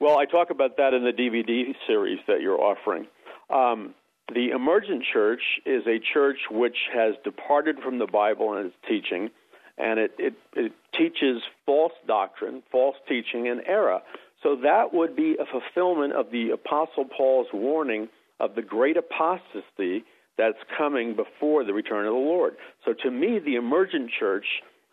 Well, 0.04 0.18
I 0.18 0.26
talk 0.26 0.50
about 0.50 0.76
that 0.76 0.94
in 0.94 1.06
the 1.06 1.14
DVD 1.14 1.74
series 1.88 2.20
that 2.28 2.42
you're 2.42 2.60
offering. 2.60 3.08
Um, 3.50 3.96
the 4.36 4.50
emergent 4.50 5.06
church 5.14 5.40
is 5.66 5.84
a 5.88 5.98
church 5.98 6.40
which 6.52 6.76
has 6.94 7.16
departed 7.24 7.78
from 7.80 8.00
the 8.00 8.06
Bible 8.06 8.54
and 8.54 8.66
its 8.66 8.76
teaching, 8.86 9.30
and 9.78 10.02
it, 10.02 10.12
it, 10.20 10.34
it 10.58 10.74
teaches 10.94 11.42
false 11.66 11.94
doctrine, 12.06 12.64
false 12.70 12.98
teaching, 13.08 13.48
and 13.48 13.62
error. 13.66 14.02
So 14.42 14.58
that 14.64 14.94
would 14.94 15.16
be 15.16 15.38
a 15.40 15.46
fulfillment 15.46 16.12
of 16.12 16.32
the 16.32 16.50
Apostle 16.50 17.06
Paul's 17.06 17.48
warning 17.54 18.10
of 18.42 18.56
the 18.56 18.62
great 18.62 18.98
apostasy 18.98 20.04
that's 20.38 20.60
coming 20.78 21.16
before 21.16 21.64
the 21.64 21.72
return 21.72 22.06
of 22.08 22.12
the 22.12 22.20
Lord. 22.20 22.58
So 22.84 22.92
to 22.92 23.10
me, 23.10 23.40
the 23.40 23.56
emergent 23.56 24.12
church 24.20 24.48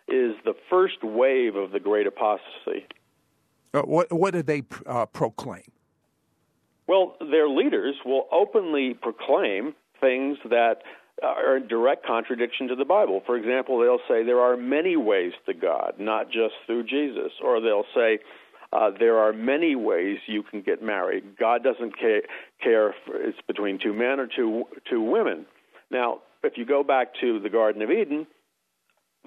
is 0.06 0.36
the 0.44 0.54
first 0.70 1.02
wave 1.02 1.56
of 1.56 1.72
the 1.72 1.80
great 1.80 2.06
apostasy. 2.06 2.86
Uh, 3.72 3.82
what, 3.82 4.12
what 4.12 4.32
do 4.32 4.42
they 4.42 4.62
uh, 4.86 5.06
proclaim? 5.06 5.70
Well, 6.86 7.16
their 7.20 7.48
leaders 7.48 7.94
will 8.04 8.26
openly 8.32 8.94
proclaim 8.94 9.74
things 10.00 10.38
that 10.48 10.82
are 11.22 11.56
in 11.58 11.68
direct 11.68 12.04
contradiction 12.06 12.68
to 12.68 12.74
the 12.74 12.84
Bible. 12.84 13.22
For 13.26 13.36
example, 13.36 13.78
they'll 13.78 14.00
say 14.08 14.24
there 14.24 14.40
are 14.40 14.56
many 14.56 14.96
ways 14.96 15.32
to 15.46 15.54
God, 15.54 15.94
not 15.98 16.26
just 16.26 16.54
through 16.66 16.84
Jesus. 16.84 17.32
Or 17.44 17.60
they'll 17.60 17.84
say 17.94 18.18
uh, 18.72 18.90
there 18.98 19.18
are 19.18 19.32
many 19.32 19.76
ways 19.76 20.18
you 20.26 20.42
can 20.42 20.62
get 20.62 20.82
married. 20.82 21.36
God 21.38 21.62
doesn't 21.62 21.98
care, 21.98 22.22
care 22.62 22.90
if 22.90 22.96
it's 23.08 23.38
between 23.46 23.78
two 23.78 23.92
men 23.92 24.18
or 24.18 24.26
two, 24.26 24.64
two 24.88 25.02
women. 25.02 25.46
Now, 25.90 26.20
if 26.42 26.54
you 26.56 26.64
go 26.64 26.82
back 26.82 27.08
to 27.20 27.40
the 27.40 27.50
Garden 27.50 27.82
of 27.82 27.90
Eden, 27.90 28.26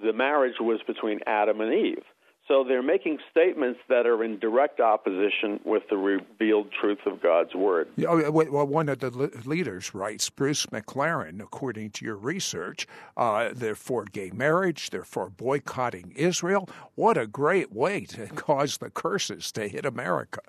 the 0.01 0.13
marriage 0.13 0.55
was 0.59 0.79
between 0.87 1.19
Adam 1.27 1.61
and 1.61 1.73
Eve. 1.73 2.03
So 2.47 2.65
they're 2.67 2.83
making 2.83 3.19
statements 3.31 3.79
that 3.87 4.05
are 4.05 4.21
in 4.21 4.37
direct 4.37 4.81
opposition 4.81 5.61
with 5.63 5.83
the 5.89 5.95
revealed 5.95 6.67
truth 6.79 6.99
of 7.05 7.21
God's 7.21 7.55
word. 7.55 7.87
Oh, 8.05 8.31
well, 8.31 8.67
one 8.67 8.89
of 8.89 8.99
the 8.99 9.09
leaders 9.45 9.95
writes, 9.95 10.29
Bruce 10.29 10.65
McLaren, 10.65 11.41
according 11.41 11.91
to 11.91 12.05
your 12.05 12.17
research, 12.17 12.85
uh, 13.15 13.51
they're 13.53 13.75
for 13.75 14.03
gay 14.03 14.29
marriage, 14.31 14.89
they're 14.89 15.05
for 15.05 15.29
boycotting 15.29 16.11
Israel. 16.17 16.67
What 16.95 17.17
a 17.17 17.27
great 17.27 17.71
way 17.71 18.01
to 18.05 18.27
cause 18.35 18.77
the 18.77 18.89
curses 18.89 19.49
to 19.53 19.69
hit 19.69 19.85
America. 19.85 20.41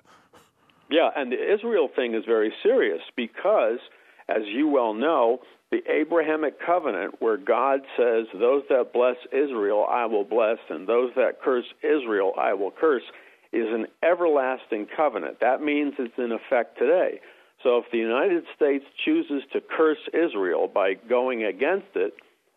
Yeah, 0.89 1.09
and 1.15 1.31
the 1.31 1.53
Israel 1.53 1.89
thing 1.95 2.13
is 2.13 2.25
very 2.25 2.53
serious 2.61 3.01
because, 3.15 3.79
as 4.27 4.43
you 4.45 4.67
well 4.67 4.93
know, 4.93 5.39
the 5.75 5.91
Abrahamic 5.91 6.59
covenant, 6.65 7.15
where 7.19 7.37
God 7.37 7.81
says, 7.97 8.27
Those 8.33 8.63
that 8.69 8.93
bless 8.93 9.17
Israel 9.31 9.85
I 9.89 10.05
will 10.05 10.23
bless, 10.23 10.57
and 10.69 10.87
those 10.87 11.11
that 11.15 11.41
curse 11.41 11.65
Israel 11.83 12.33
I 12.37 12.53
will 12.53 12.71
curse, 12.71 13.03
is 13.51 13.67
an 13.69 13.87
everlasting 14.03 14.87
covenant. 14.95 15.39
That 15.41 15.61
means 15.61 15.93
it's 15.99 16.17
in 16.17 16.31
effect 16.31 16.77
today. 16.77 17.19
So 17.63 17.77
if 17.79 17.85
the 17.91 17.97
United 17.97 18.43
States 18.55 18.85
chooses 19.03 19.43
to 19.53 19.59
curse 19.61 19.97
Israel 20.13 20.69
by 20.73 20.93
going 21.09 21.43
against 21.43 21.95
it, 21.95 22.13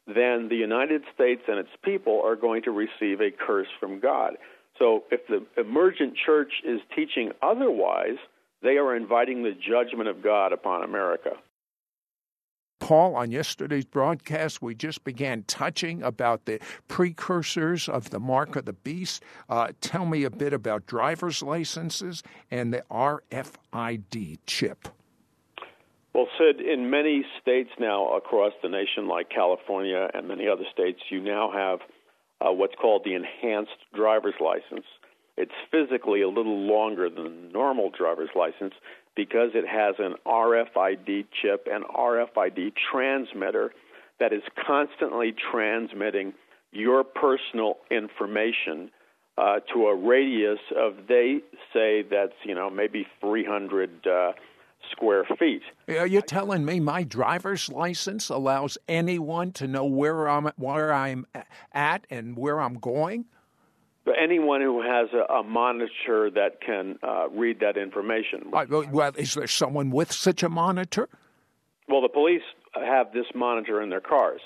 then 0.06 0.48
the 0.48 0.56
United 0.56 1.02
States 1.14 1.42
and 1.48 1.58
its 1.58 1.68
people 1.84 2.22
are 2.24 2.36
going 2.36 2.62
to 2.62 2.70
receive 2.70 3.20
a 3.20 3.30
curse 3.30 3.68
from 3.80 4.00
God. 4.00 4.34
So 4.78 5.04
if 5.10 5.26
the 5.26 5.44
emergent 5.60 6.14
church 6.24 6.52
is 6.64 6.80
teaching 6.94 7.32
otherwise, 7.42 8.18
they 8.62 8.76
are 8.76 8.94
inviting 8.94 9.42
the 9.42 9.52
judgment 9.52 10.08
of 10.08 10.22
God 10.22 10.52
upon 10.52 10.84
America. 10.84 11.30
Paul, 12.80 13.16
on 13.16 13.30
yesterday's 13.30 13.84
broadcast, 13.84 14.62
we 14.62 14.74
just 14.74 15.04
began 15.04 15.44
touching 15.44 16.02
about 16.02 16.44
the 16.44 16.60
precursors 16.88 17.88
of 17.88 18.10
the 18.10 18.20
mark 18.20 18.56
of 18.56 18.64
the 18.64 18.72
beast. 18.72 19.22
Uh, 19.48 19.72
tell 19.80 20.06
me 20.06 20.24
a 20.24 20.30
bit 20.30 20.52
about 20.52 20.86
driver's 20.86 21.42
licenses 21.42 22.22
and 22.50 22.72
the 22.72 22.84
RFID 22.90 24.38
chip. 24.46 24.88
Well, 26.14 26.28
Sid, 26.38 26.60
in 26.60 26.90
many 26.90 27.24
states 27.40 27.70
now 27.78 28.16
across 28.16 28.52
the 28.62 28.68
nation, 28.68 29.06
like 29.06 29.28
California 29.30 30.08
and 30.14 30.26
many 30.26 30.48
other 30.48 30.64
states, 30.72 31.00
you 31.10 31.20
now 31.20 31.50
have 31.52 31.80
uh, 32.40 32.52
what's 32.52 32.74
called 32.74 33.02
the 33.04 33.14
enhanced 33.14 33.78
driver's 33.94 34.34
license. 34.40 34.86
It's 35.36 35.52
physically 35.70 36.22
a 36.22 36.28
little 36.28 36.58
longer 36.66 37.08
than 37.08 37.24
the 37.24 37.52
normal 37.52 37.90
driver's 37.96 38.30
license, 38.34 38.74
because 39.18 39.50
it 39.54 39.66
has 39.66 39.96
an 39.98 40.14
RFID 40.24 41.26
chip 41.42 41.66
and 41.68 41.84
RFID 41.84 42.72
transmitter 42.92 43.72
that 44.20 44.32
is 44.32 44.42
constantly 44.64 45.34
transmitting 45.50 46.34
your 46.70 47.02
personal 47.02 47.78
information 47.90 48.92
uh, 49.36 49.58
to 49.74 49.86
a 49.88 49.96
radius 49.96 50.60
of 50.76 51.08
they 51.08 51.40
say 51.72 52.02
that's 52.08 52.32
you 52.44 52.54
know 52.54 52.70
maybe 52.70 53.08
300 53.20 54.06
uh, 54.06 54.32
square 54.92 55.24
feet. 55.36 55.62
Are 55.88 56.06
you 56.06 56.22
telling 56.22 56.64
me 56.64 56.78
my 56.78 57.02
driver's 57.02 57.68
license 57.68 58.28
allows 58.28 58.78
anyone 58.86 59.50
to 59.54 59.66
know 59.66 59.84
where 59.84 60.28
I'm 60.28 60.44
where 60.56 60.92
I'm 60.92 61.26
at 61.72 62.06
and 62.08 62.36
where 62.36 62.60
I'm 62.60 62.78
going? 62.78 63.24
But 64.08 64.16
anyone 64.18 64.62
who 64.62 64.80
has 64.80 65.08
a, 65.12 65.30
a 65.30 65.42
monitor 65.42 66.30
that 66.30 66.62
can 66.62 66.98
uh, 67.02 67.28
read 67.28 67.60
that 67.60 67.76
information. 67.76 68.44
Uh, 68.54 68.64
well, 68.90 69.12
is 69.18 69.34
there 69.34 69.46
someone 69.46 69.90
with 69.90 70.12
such 70.12 70.42
a 70.42 70.48
monitor? 70.48 71.10
Well, 71.88 72.00
the 72.00 72.08
police 72.08 72.40
have 72.72 73.12
this 73.12 73.26
monitor 73.34 73.82
in 73.82 73.90
their 73.90 74.00
cars, 74.00 74.40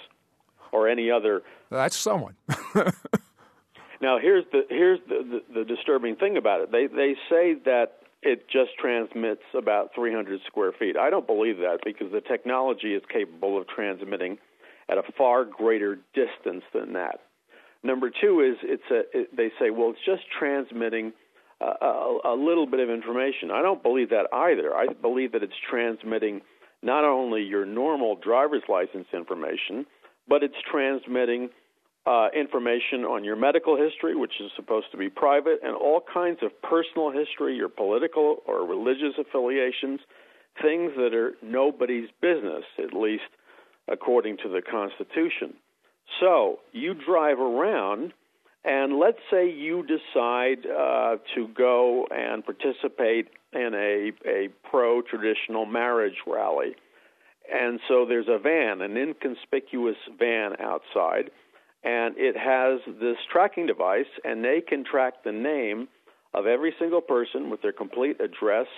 or 0.72 0.88
any 0.88 1.12
other. 1.12 1.42
That's 1.70 1.94
someone. 1.94 2.34
now, 4.00 4.18
here's 4.18 4.44
the 4.50 4.62
here's 4.68 4.98
the, 5.08 5.40
the, 5.54 5.60
the 5.60 5.64
disturbing 5.64 6.16
thing 6.16 6.36
about 6.36 6.62
it. 6.62 6.72
They 6.72 6.88
they 6.88 7.14
say 7.30 7.54
that 7.64 7.98
it 8.20 8.48
just 8.48 8.70
transmits 8.80 9.44
about 9.56 9.94
300 9.94 10.40
square 10.44 10.72
feet. 10.76 10.96
I 10.96 11.08
don't 11.08 11.28
believe 11.28 11.58
that 11.58 11.78
because 11.84 12.10
the 12.10 12.20
technology 12.20 12.94
is 12.94 13.02
capable 13.08 13.56
of 13.56 13.68
transmitting 13.68 14.38
at 14.88 14.98
a 14.98 15.04
far 15.16 15.44
greater 15.44 16.00
distance 16.14 16.64
than 16.74 16.94
that. 16.94 17.20
Number 17.82 18.10
two 18.10 18.40
is 18.40 18.56
it's 18.62 18.90
a 18.90 19.18
it, 19.18 19.36
they 19.36 19.50
say 19.58 19.70
well 19.70 19.90
it's 19.90 20.04
just 20.04 20.22
transmitting 20.38 21.12
a, 21.60 21.84
a, 21.84 22.18
a 22.32 22.36
little 22.36 22.66
bit 22.66 22.80
of 22.80 22.90
information. 22.90 23.50
I 23.52 23.62
don't 23.62 23.82
believe 23.82 24.10
that 24.10 24.26
either. 24.32 24.74
I 24.74 24.86
believe 24.92 25.32
that 25.32 25.42
it's 25.42 25.52
transmitting 25.68 26.42
not 26.82 27.04
only 27.04 27.42
your 27.42 27.64
normal 27.64 28.16
driver's 28.16 28.62
license 28.68 29.06
information, 29.12 29.86
but 30.28 30.42
it's 30.42 30.56
transmitting 30.70 31.50
uh, 32.04 32.28
information 32.34 33.04
on 33.04 33.22
your 33.22 33.36
medical 33.36 33.76
history, 33.76 34.16
which 34.16 34.32
is 34.40 34.50
supposed 34.56 34.86
to 34.90 34.96
be 34.96 35.08
private, 35.08 35.60
and 35.62 35.76
all 35.76 36.02
kinds 36.12 36.38
of 36.42 36.50
personal 36.62 37.12
history, 37.12 37.54
your 37.54 37.68
political 37.68 38.38
or 38.46 38.66
religious 38.66 39.14
affiliations, 39.18 40.00
things 40.60 40.90
that 40.96 41.14
are 41.14 41.34
nobody's 41.42 42.08
business, 42.20 42.64
at 42.78 42.92
least 42.92 43.22
according 43.88 44.36
to 44.38 44.48
the 44.48 44.62
Constitution. 44.62 45.54
So 46.20 46.60
you 46.72 46.94
drive 46.94 47.38
around, 47.38 48.12
and 48.64 48.98
let's 48.98 49.18
say 49.30 49.50
you 49.50 49.84
decide 49.84 50.66
uh, 50.66 51.16
to 51.34 51.48
go 51.48 52.06
and 52.10 52.44
participate 52.44 53.28
in 53.52 53.74
a, 53.74 54.12
a 54.28 54.48
pro 54.70 55.02
traditional 55.02 55.66
marriage 55.66 56.16
rally. 56.26 56.74
And 57.52 57.80
so 57.88 58.06
there's 58.06 58.28
a 58.28 58.38
van, 58.38 58.80
an 58.82 58.96
inconspicuous 58.96 59.96
van 60.18 60.52
outside, 60.60 61.30
and 61.82 62.14
it 62.16 62.36
has 62.36 62.80
this 63.00 63.16
tracking 63.30 63.66
device, 63.66 64.06
and 64.24 64.44
they 64.44 64.60
can 64.60 64.84
track 64.84 65.24
the 65.24 65.32
name 65.32 65.88
of 66.34 66.46
every 66.46 66.72
single 66.78 67.00
person 67.00 67.50
with 67.50 67.60
their 67.62 67.72
complete 67.72 68.20
address 68.20 68.68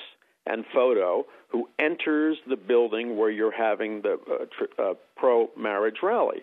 and 0.46 0.64
photo 0.74 1.24
who 1.48 1.68
enters 1.78 2.36
the 2.48 2.56
building 2.56 3.16
where 3.16 3.30
you're 3.30 3.52
having 3.52 4.02
the 4.02 4.14
uh, 4.14 4.44
tr- 4.56 4.82
uh, 4.82 4.94
pro 5.16 5.48
marriage 5.56 5.96
rally 6.02 6.42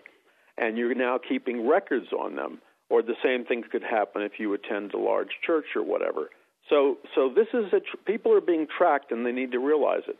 and 0.58 0.76
you're 0.76 0.94
now 0.94 1.18
keeping 1.18 1.66
records 1.66 2.12
on 2.12 2.36
them. 2.36 2.60
Or 2.90 3.02
the 3.02 3.14
same 3.24 3.46
thing 3.46 3.62
could 3.70 3.82
happen 3.82 4.20
if 4.20 4.32
you 4.38 4.52
attend 4.52 4.92
a 4.92 4.98
large 4.98 5.30
church 5.46 5.64
or 5.74 5.82
whatever. 5.82 6.28
So, 6.68 6.98
so 7.14 7.30
this 7.34 7.48
is 7.54 7.72
a 7.72 7.80
tr- 7.80 7.96
people 8.04 8.34
are 8.34 8.40
being 8.40 8.66
tracked, 8.66 9.12
and 9.12 9.24
they 9.24 9.32
need 9.32 9.52
to 9.52 9.58
realize 9.58 10.02
it. 10.08 10.16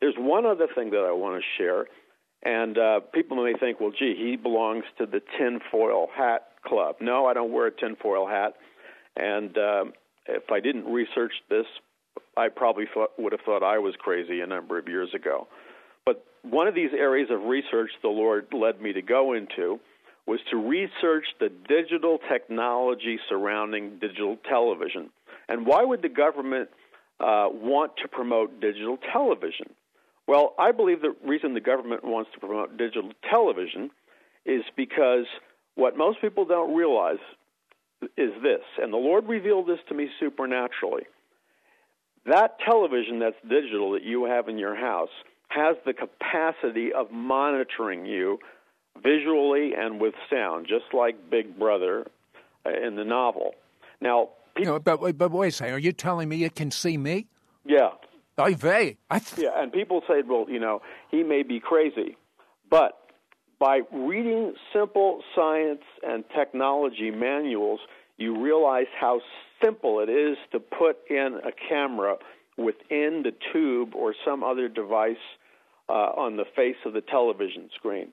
There's 0.00 0.16
one 0.18 0.44
other 0.44 0.68
thing 0.74 0.90
that 0.90 1.06
I 1.08 1.12
want 1.12 1.42
to 1.42 1.62
share, 1.62 1.86
and 2.42 2.76
uh, 2.78 3.00
people 3.12 3.42
may 3.42 3.58
think, 3.58 3.80
well, 3.80 3.90
gee, 3.90 4.14
he 4.16 4.36
belongs 4.36 4.84
to 4.98 5.06
the 5.06 5.20
tinfoil 5.38 6.08
hat 6.14 6.48
club. 6.64 6.96
No, 7.00 7.26
I 7.26 7.32
don't 7.32 7.52
wear 7.52 7.66
a 7.66 7.72
tinfoil 7.72 8.26
hat, 8.26 8.54
and 9.16 9.56
uh, 9.56 9.84
if 10.26 10.50
I 10.50 10.60
didn't 10.60 10.86
research 10.92 11.32
this, 11.48 11.66
I 12.36 12.48
probably 12.48 12.84
thought, 12.92 13.10
would 13.18 13.32
have 13.32 13.40
thought 13.42 13.62
I 13.62 13.78
was 13.78 13.94
crazy 13.98 14.40
a 14.40 14.46
number 14.46 14.78
of 14.78 14.88
years 14.88 15.10
ago. 15.14 15.48
One 16.42 16.66
of 16.66 16.74
these 16.74 16.90
areas 16.96 17.28
of 17.30 17.44
research 17.44 17.90
the 18.02 18.08
Lord 18.08 18.46
led 18.52 18.80
me 18.80 18.92
to 18.94 19.02
go 19.02 19.34
into 19.34 19.80
was 20.26 20.40
to 20.50 20.56
research 20.56 21.24
the 21.38 21.48
digital 21.68 22.18
technology 22.30 23.18
surrounding 23.28 23.98
digital 23.98 24.36
television. 24.48 25.10
And 25.48 25.66
why 25.66 25.82
would 25.82 26.02
the 26.02 26.08
government 26.08 26.68
uh, 27.18 27.48
want 27.50 27.92
to 28.02 28.08
promote 28.08 28.60
digital 28.60 28.98
television? 29.12 29.66
Well, 30.26 30.54
I 30.58 30.72
believe 30.72 31.02
the 31.02 31.16
reason 31.26 31.54
the 31.54 31.60
government 31.60 32.04
wants 32.04 32.30
to 32.34 32.40
promote 32.40 32.76
digital 32.76 33.10
television 33.28 33.90
is 34.46 34.62
because 34.76 35.26
what 35.74 35.96
most 35.96 36.20
people 36.20 36.44
don't 36.44 36.74
realize 36.74 37.18
is 38.16 38.30
this, 38.42 38.62
and 38.80 38.92
the 38.92 38.96
Lord 38.96 39.28
revealed 39.28 39.66
this 39.66 39.80
to 39.88 39.94
me 39.94 40.08
supernaturally. 40.20 41.02
That 42.26 42.58
television 42.64 43.18
that's 43.18 43.36
digital 43.48 43.92
that 43.92 44.04
you 44.04 44.26
have 44.26 44.48
in 44.48 44.58
your 44.58 44.76
house 44.76 45.10
has 45.50 45.76
the 45.84 45.92
capacity 45.92 46.92
of 46.92 47.10
monitoring 47.10 48.06
you 48.06 48.38
visually 49.02 49.72
and 49.76 50.00
with 50.00 50.14
sound, 50.30 50.66
just 50.68 50.94
like 50.94 51.30
Big 51.30 51.58
Brother 51.58 52.06
uh, 52.64 52.70
in 52.70 52.96
the 52.96 53.04
novel. 53.04 53.52
Now, 54.00 54.30
people, 54.56 54.74
no, 54.74 54.78
but 54.78 55.18
but 55.18 55.30
wait 55.30 55.48
a 55.48 55.52
second, 55.52 55.74
are 55.74 55.78
you 55.78 55.92
telling 55.92 56.28
me 56.28 56.44
it 56.44 56.54
can 56.54 56.70
see 56.70 56.96
me? 56.96 57.26
Yeah. 57.64 57.90
I 58.38 58.54
vey. 58.54 58.96
Th- 59.10 59.22
yeah, 59.36 59.50
and 59.62 59.70
people 59.70 60.02
say, 60.08 60.22
well, 60.26 60.46
you 60.48 60.58
know, 60.58 60.80
he 61.10 61.22
may 61.22 61.42
be 61.42 61.60
crazy, 61.60 62.16
but 62.70 62.96
by 63.58 63.80
reading 63.92 64.54
simple 64.72 65.22
science 65.34 65.82
and 66.02 66.24
technology 66.34 67.10
manuals, 67.10 67.80
you 68.16 68.40
realize 68.42 68.86
how 68.98 69.20
simple 69.62 70.00
it 70.00 70.08
is 70.08 70.38
to 70.52 70.58
put 70.58 70.96
in 71.10 71.38
a 71.44 71.50
camera 71.68 72.16
within 72.56 73.22
the 73.24 73.32
tube 73.52 73.94
or 73.94 74.14
some 74.24 74.42
other 74.42 74.68
device 74.68 75.16
uh, 75.90 76.12
on 76.16 76.36
the 76.36 76.44
face 76.56 76.76
of 76.86 76.92
the 76.92 77.00
television 77.00 77.68
screen. 77.74 78.12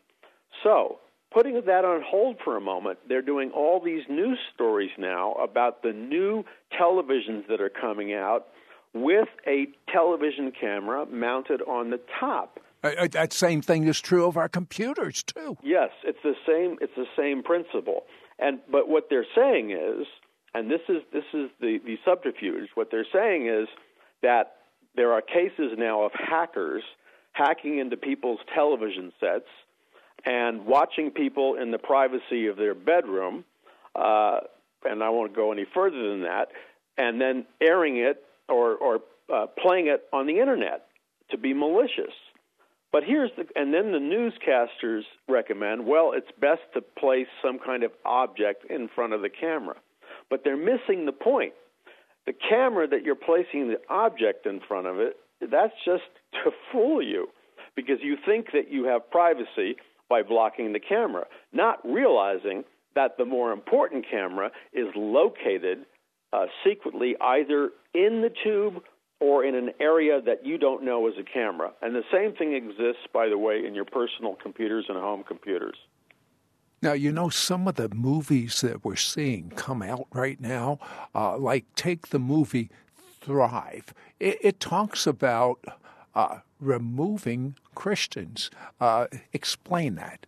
So, 0.63 0.99
putting 1.31 1.53
that 1.53 1.85
on 1.85 2.01
hold 2.05 2.37
for 2.43 2.57
a 2.57 2.61
moment, 2.61 2.99
they're 3.07 3.21
doing 3.21 3.51
all 3.51 3.79
these 3.83 4.03
news 4.09 4.39
stories 4.53 4.89
now 4.97 5.33
about 5.33 5.83
the 5.83 5.93
new 5.93 6.43
televisions 6.79 7.47
that 7.47 7.61
are 7.61 7.69
coming 7.69 8.13
out 8.13 8.47
with 8.93 9.27
a 9.45 9.67
television 9.91 10.51
camera 10.59 11.05
mounted 11.05 11.61
on 11.61 11.91
the 11.91 11.99
top. 12.19 12.59
Uh, 12.83 13.07
that 13.11 13.33
same 13.33 13.61
thing 13.61 13.85
is 13.87 13.99
true 13.99 14.25
of 14.25 14.37
our 14.37 14.49
computers 14.49 15.23
too. 15.23 15.57
Yes, 15.63 15.89
it's 16.03 16.19
the 16.23 16.35
same. 16.47 16.77
It's 16.81 16.95
the 16.95 17.07
same 17.15 17.43
principle. 17.43 18.05
And 18.39 18.59
but 18.71 18.87
what 18.87 19.07
they're 19.09 19.25
saying 19.35 19.71
is, 19.71 20.05
and 20.53 20.69
this 20.69 20.81
is 20.89 21.03
this 21.11 21.25
is 21.33 21.49
the 21.59 21.79
the 21.85 21.97
subterfuge. 22.05 22.69
What 22.75 22.89
they're 22.91 23.07
saying 23.11 23.47
is 23.47 23.67
that 24.21 24.57
there 24.95 25.11
are 25.11 25.21
cases 25.21 25.73
now 25.77 26.03
of 26.03 26.11
hackers 26.13 26.83
hacking 27.37 27.79
into 27.79 27.97
people's 27.97 28.39
television 28.53 29.11
sets 29.19 29.47
and 30.25 30.65
watching 30.65 31.11
people 31.11 31.55
in 31.61 31.71
the 31.71 31.77
privacy 31.77 32.47
of 32.47 32.57
their 32.57 32.73
bedroom. 32.73 33.43
Uh, 33.95 34.39
and 34.83 35.03
I 35.03 35.09
won't 35.09 35.35
go 35.35 35.51
any 35.51 35.65
further 35.73 36.09
than 36.09 36.21
that. 36.23 36.47
And 36.97 37.21
then 37.21 37.45
airing 37.61 37.97
it 37.97 38.23
or 38.47 38.75
or 38.75 38.99
uh, 39.33 39.47
playing 39.61 39.87
it 39.87 40.03
on 40.11 40.25
the 40.25 40.39
internet 40.39 40.87
to 41.31 41.37
be 41.37 41.53
malicious. 41.53 42.13
But 42.91 43.03
here's 43.03 43.31
the, 43.37 43.45
and 43.55 43.73
then 43.73 43.91
the 43.91 43.99
newscasters 43.99 45.01
recommend, 45.27 45.85
well, 45.85 46.13
it's 46.15 46.31
best 46.39 46.61
to 46.73 46.81
place 46.81 47.27
some 47.43 47.59
kind 47.59 47.83
of 47.83 47.91
object 48.05 48.65
in 48.69 48.87
front 48.95 49.13
of 49.13 49.21
the 49.21 49.29
camera. 49.29 49.75
But 50.29 50.43
they're 50.43 50.57
missing 50.57 51.05
the 51.05 51.11
point. 51.11 51.53
The 52.25 52.33
camera 52.49 52.87
that 52.87 53.03
you're 53.03 53.15
placing 53.15 53.67
the 53.67 53.79
object 53.89 54.45
in 54.45 54.61
front 54.67 54.87
of 54.87 54.99
it, 54.99 55.17
that's 55.41 55.73
just 55.85 56.03
to 56.43 56.51
fool 56.71 57.01
you 57.01 57.27
because 57.75 57.97
you 58.01 58.17
think 58.25 58.47
that 58.53 58.71
you 58.71 58.85
have 58.85 59.09
privacy 59.09 59.75
by 60.09 60.23
blocking 60.23 60.73
the 60.73 60.79
camera, 60.79 61.25
not 61.53 61.79
realizing 61.85 62.63
that 62.95 63.17
the 63.17 63.25
more 63.25 63.51
important 63.51 64.05
camera 64.09 64.49
is 64.73 64.87
located 64.95 65.85
uh, 66.33 66.45
secretly 66.65 67.15
either 67.21 67.69
in 67.93 68.21
the 68.21 68.31
tube 68.43 68.81
or 69.19 69.43
in 69.43 69.55
an 69.55 69.71
area 69.79 70.21
that 70.21 70.45
you 70.45 70.57
don't 70.57 70.83
know 70.83 71.07
is 71.07 71.13
a 71.19 71.23
camera. 71.23 71.71
And 71.81 71.95
the 71.95 72.03
same 72.11 72.33
thing 72.33 72.53
exists, 72.53 73.03
by 73.13 73.29
the 73.29 73.37
way, 73.37 73.65
in 73.65 73.73
your 73.73 73.85
personal 73.85 74.35
computers 74.41 74.85
and 74.89 74.97
home 74.97 75.23
computers. 75.27 75.75
Now, 76.81 76.93
you 76.93 77.11
know, 77.11 77.29
some 77.29 77.67
of 77.67 77.75
the 77.75 77.89
movies 77.89 78.61
that 78.61 78.85
we're 78.85 78.95
seeing 78.95 79.49
come 79.49 79.81
out 79.81 80.05
right 80.13 80.39
now, 80.39 80.77
uh, 81.15 81.35
like 81.37 81.65
take 81.75 82.09
the 82.09 82.19
movie 82.19 82.69
Thrive. 83.27 83.93
It, 84.21 84.37
it 84.41 84.59
talks 84.61 85.05
about 85.05 85.59
uh, 86.15 86.39
removing 86.61 87.55
Christians. 87.75 88.49
Uh, 88.79 89.07
explain 89.33 89.95
that. 89.95 90.25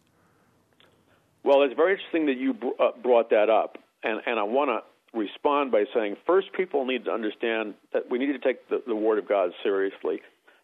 Well, 1.45 1.63
it's 1.63 1.73
very 1.75 1.93
interesting 1.93 2.25
that 2.25 2.37
you 2.37 2.53
br- 2.53 2.77
uh, 2.77 2.91
brought 3.01 3.29
that 3.29 3.49
up. 3.49 3.77
And, 4.03 4.19
and 4.25 4.37
I 4.37 4.43
want 4.43 4.69
to 4.69 5.17
respond 5.17 5.71
by 5.71 5.85
saying 5.93 6.17
first, 6.27 6.51
people 6.51 6.85
need 6.85 7.05
to 7.05 7.11
understand 7.11 7.75
that 7.93 8.11
we 8.11 8.19
need 8.19 8.33
to 8.33 8.39
take 8.39 8.67
the, 8.67 8.83
the 8.85 8.95
Word 8.95 9.17
of 9.17 9.29
God 9.29 9.51
seriously. 9.63 10.21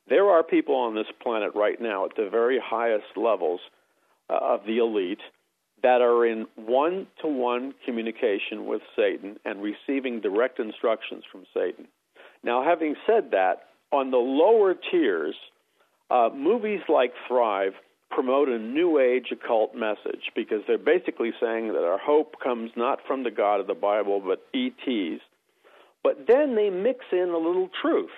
There 0.09 0.29
are 0.29 0.43
people 0.43 0.75
on 0.75 0.93
this 0.93 1.07
planet 1.23 1.53
right 1.55 1.79
now 1.79 2.03
at 2.03 2.17
the 2.17 2.29
very 2.29 2.59
highest 2.61 3.15
levels 3.15 3.61
uh, 4.29 4.37
of 4.41 4.65
the 4.67 4.79
elite 4.79 5.21
that 5.83 6.01
are 6.01 6.25
in 6.25 6.47
one 6.55 7.07
to 7.21 7.27
one 7.27 7.73
communication 7.85 8.65
with 8.65 8.81
Satan 8.95 9.37
and 9.45 9.61
receiving 9.61 10.19
direct 10.19 10.59
instructions 10.59 11.23
from 11.31 11.45
Satan. 11.53 11.87
Now, 12.45 12.63
having 12.63 12.95
said 13.07 13.31
that, 13.31 13.63
on 13.91 14.11
the 14.11 14.17
lower 14.17 14.75
tiers, 14.75 15.35
uh, 16.11 16.29
movies 16.33 16.81
like 16.87 17.11
Thrive 17.27 17.73
promote 18.11 18.49
a 18.49 18.59
new 18.59 18.99
age 18.99 19.31
occult 19.31 19.73
message 19.75 20.31
because 20.35 20.61
they're 20.67 20.77
basically 20.77 21.31
saying 21.41 21.69
that 21.69 21.83
our 21.83 21.97
hope 21.97 22.35
comes 22.41 22.69
not 22.77 22.99
from 23.07 23.23
the 23.23 23.31
God 23.31 23.59
of 23.59 23.67
the 23.67 23.73
Bible 23.73 24.21
but 24.21 24.45
ETs. 24.53 25.21
But 26.03 26.27
then 26.27 26.55
they 26.55 26.69
mix 26.69 27.03
in 27.11 27.29
a 27.29 27.37
little 27.37 27.69
truth 27.81 28.11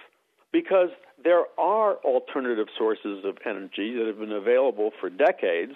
because 0.51 0.89
there 1.23 1.45
are 1.57 1.95
alternative 2.03 2.67
sources 2.77 3.23
of 3.23 3.37
energy 3.45 3.95
that 3.97 4.07
have 4.07 4.19
been 4.19 4.33
available 4.33 4.91
for 4.99 5.09
decades 5.09 5.73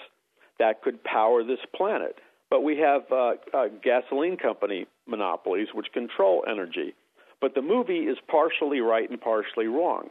that 0.59 0.81
could 0.81 1.01
power 1.05 1.41
this 1.43 1.59
planet. 1.73 2.17
But 2.49 2.63
we 2.63 2.77
have 2.79 3.03
uh, 3.09 3.33
uh, 3.53 3.67
gasoline 3.81 4.35
company 4.35 4.87
monopolies 5.07 5.69
which 5.73 5.87
control 5.93 6.43
energy. 6.45 6.93
But 7.41 7.55
the 7.55 7.61
movie 7.61 8.07
is 8.07 8.17
partially 8.27 8.79
right 8.79 9.09
and 9.09 9.19
partially 9.19 9.67
wrong 9.67 10.09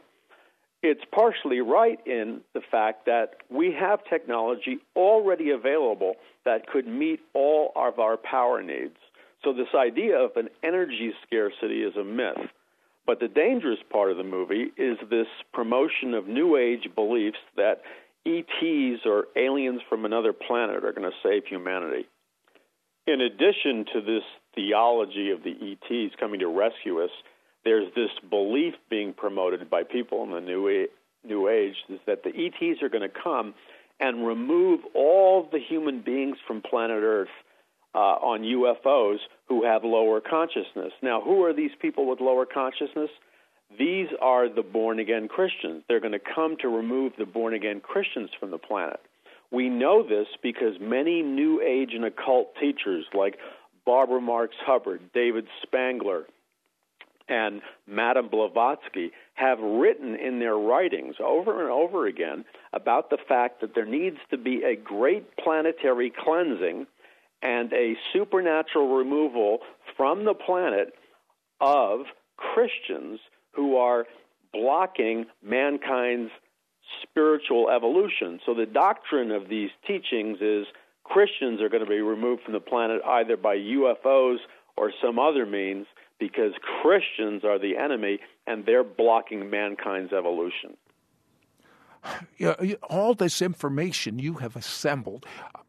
it's 0.83 1.01
partially 1.11 1.61
right 1.61 1.99
in 2.07 2.41
the 2.53 2.61
fact 2.71 3.05
that 3.05 3.35
we 3.49 3.71
have 3.79 4.03
technology 4.05 4.79
already 4.95 5.51
available 5.51 6.15
that 6.43 6.67
could 6.67 6.87
meet 6.87 7.19
all 7.33 7.71
of 7.75 7.99
our 7.99 8.17
power 8.17 8.63
needs. 8.63 8.97
So, 9.43 9.53
this 9.53 9.73
idea 9.75 10.17
of 10.17 10.31
an 10.35 10.49
energy 10.63 11.13
scarcity 11.25 11.81
is 11.81 11.95
a 11.95 12.03
myth. 12.03 12.49
But 13.05 13.19
the 13.19 13.27
dangerous 13.27 13.79
part 13.91 14.11
of 14.11 14.17
the 14.17 14.23
movie 14.23 14.71
is 14.77 14.97
this 15.09 15.27
promotion 15.53 16.13
of 16.13 16.27
New 16.27 16.57
Age 16.57 16.87
beliefs 16.93 17.39
that 17.57 17.81
ETs 18.25 19.01
or 19.05 19.25
aliens 19.35 19.81
from 19.89 20.05
another 20.05 20.33
planet 20.33 20.85
are 20.85 20.93
going 20.93 21.09
to 21.09 21.17
save 21.23 21.45
humanity. 21.47 22.07
In 23.07 23.21
addition 23.21 23.85
to 23.93 24.01
this 24.01 24.23
theology 24.55 25.31
of 25.31 25.43
the 25.43 25.51
ETs 25.51 26.13
coming 26.19 26.39
to 26.39 26.47
rescue 26.47 27.01
us, 27.01 27.11
there's 27.63 27.93
this 27.95 28.09
belief 28.29 28.73
being 28.89 29.13
promoted 29.13 29.69
by 29.69 29.83
people 29.83 30.23
in 30.23 30.31
the 30.31 30.41
new 30.41 30.87
new 31.23 31.47
age 31.47 31.75
is 31.89 31.99
that 32.07 32.23
the 32.23 32.29
ETs 32.29 32.81
are 32.81 32.89
going 32.89 33.07
to 33.07 33.21
come 33.23 33.53
and 33.99 34.25
remove 34.25 34.79
all 34.95 35.47
the 35.51 35.59
human 35.59 36.01
beings 36.01 36.37
from 36.47 36.61
planet 36.61 37.03
Earth 37.03 37.29
uh, 37.93 37.97
on 37.97 38.41
UFOs 38.41 39.17
who 39.47 39.63
have 39.63 39.83
lower 39.83 40.19
consciousness. 40.19 40.91
Now, 41.03 41.21
who 41.21 41.43
are 41.45 41.53
these 41.53 41.71
people 41.79 42.09
with 42.09 42.19
lower 42.19 42.45
consciousness? 42.45 43.09
These 43.77 44.07
are 44.21 44.49
the 44.53 44.63
born 44.63 44.99
again 44.99 45.27
Christians. 45.27 45.83
They're 45.87 45.99
going 45.99 46.13
to 46.13 46.19
come 46.19 46.57
to 46.61 46.67
remove 46.67 47.13
the 47.17 47.25
born 47.25 47.53
again 47.53 47.81
Christians 47.81 48.29
from 48.39 48.51
the 48.51 48.57
planet. 48.57 48.99
We 49.51 49.69
know 49.69 50.01
this 50.07 50.27
because 50.41 50.75
many 50.79 51.21
New 51.21 51.61
Age 51.61 51.91
and 51.93 52.05
occult 52.05 52.55
teachers 52.59 53.05
like 53.13 53.37
Barbara 53.85 54.21
Marx 54.21 54.55
Hubbard, 54.65 55.01
David 55.13 55.47
Spangler, 55.63 56.25
and 57.27 57.61
Madame 57.87 58.29
Blavatsky 58.29 59.11
have 59.35 59.59
written 59.59 60.15
in 60.15 60.39
their 60.39 60.55
writings 60.55 61.15
over 61.23 61.61
and 61.61 61.71
over 61.71 62.05
again 62.05 62.43
about 62.73 63.09
the 63.09 63.17
fact 63.27 63.61
that 63.61 63.73
there 63.73 63.85
needs 63.85 64.17
to 64.29 64.37
be 64.37 64.63
a 64.63 64.75
great 64.75 65.37
planetary 65.37 66.11
cleansing 66.15 66.85
and 67.41 67.71
a 67.73 67.95
supernatural 68.13 68.95
removal 68.95 69.59
from 69.95 70.25
the 70.25 70.33
planet 70.33 70.93
of 71.59 72.01
Christians 72.37 73.19
who 73.53 73.77
are 73.77 74.05
blocking 74.53 75.25
mankind's 75.41 76.31
spiritual 77.03 77.69
evolution. 77.69 78.39
So 78.45 78.53
the 78.53 78.65
doctrine 78.65 79.31
of 79.31 79.47
these 79.47 79.69
teachings 79.87 80.39
is 80.41 80.65
Christians 81.03 81.61
are 81.61 81.69
going 81.69 81.83
to 81.83 81.89
be 81.89 82.01
removed 82.01 82.43
from 82.43 82.53
the 82.53 82.59
planet 82.59 83.01
either 83.05 83.37
by 83.37 83.57
UFOs 83.57 84.37
or 84.77 84.91
some 85.03 85.19
other 85.19 85.45
means 85.45 85.87
because 86.19 86.53
Christians 86.81 87.43
are 87.43 87.59
the 87.59 87.77
enemy 87.77 88.19
and 88.47 88.65
they're 88.65 88.83
blocking 88.83 89.49
mankind's 89.49 90.13
evolution. 90.13 90.77
all 92.89 93.13
this 93.13 93.41
information 93.41 94.19
you 94.19 94.35
have 94.35 94.55
assembled, 94.55 95.25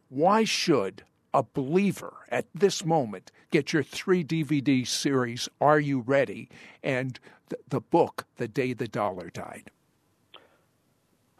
why 0.08 0.44
should 0.44 1.02
a 1.34 1.42
believer 1.42 2.14
at 2.28 2.46
this 2.54 2.84
moment 2.84 3.32
get 3.50 3.72
your 3.72 3.82
three 3.82 4.22
DVD 4.22 4.86
series, 4.86 5.48
Are 5.60 5.80
You 5.80 6.00
Ready? 6.00 6.48
and 6.82 7.18
the 7.68 7.80
book, 7.80 8.26
The 8.36 8.48
Day 8.48 8.72
the 8.72 8.88
Dollar 8.88 9.30
Died? 9.30 9.70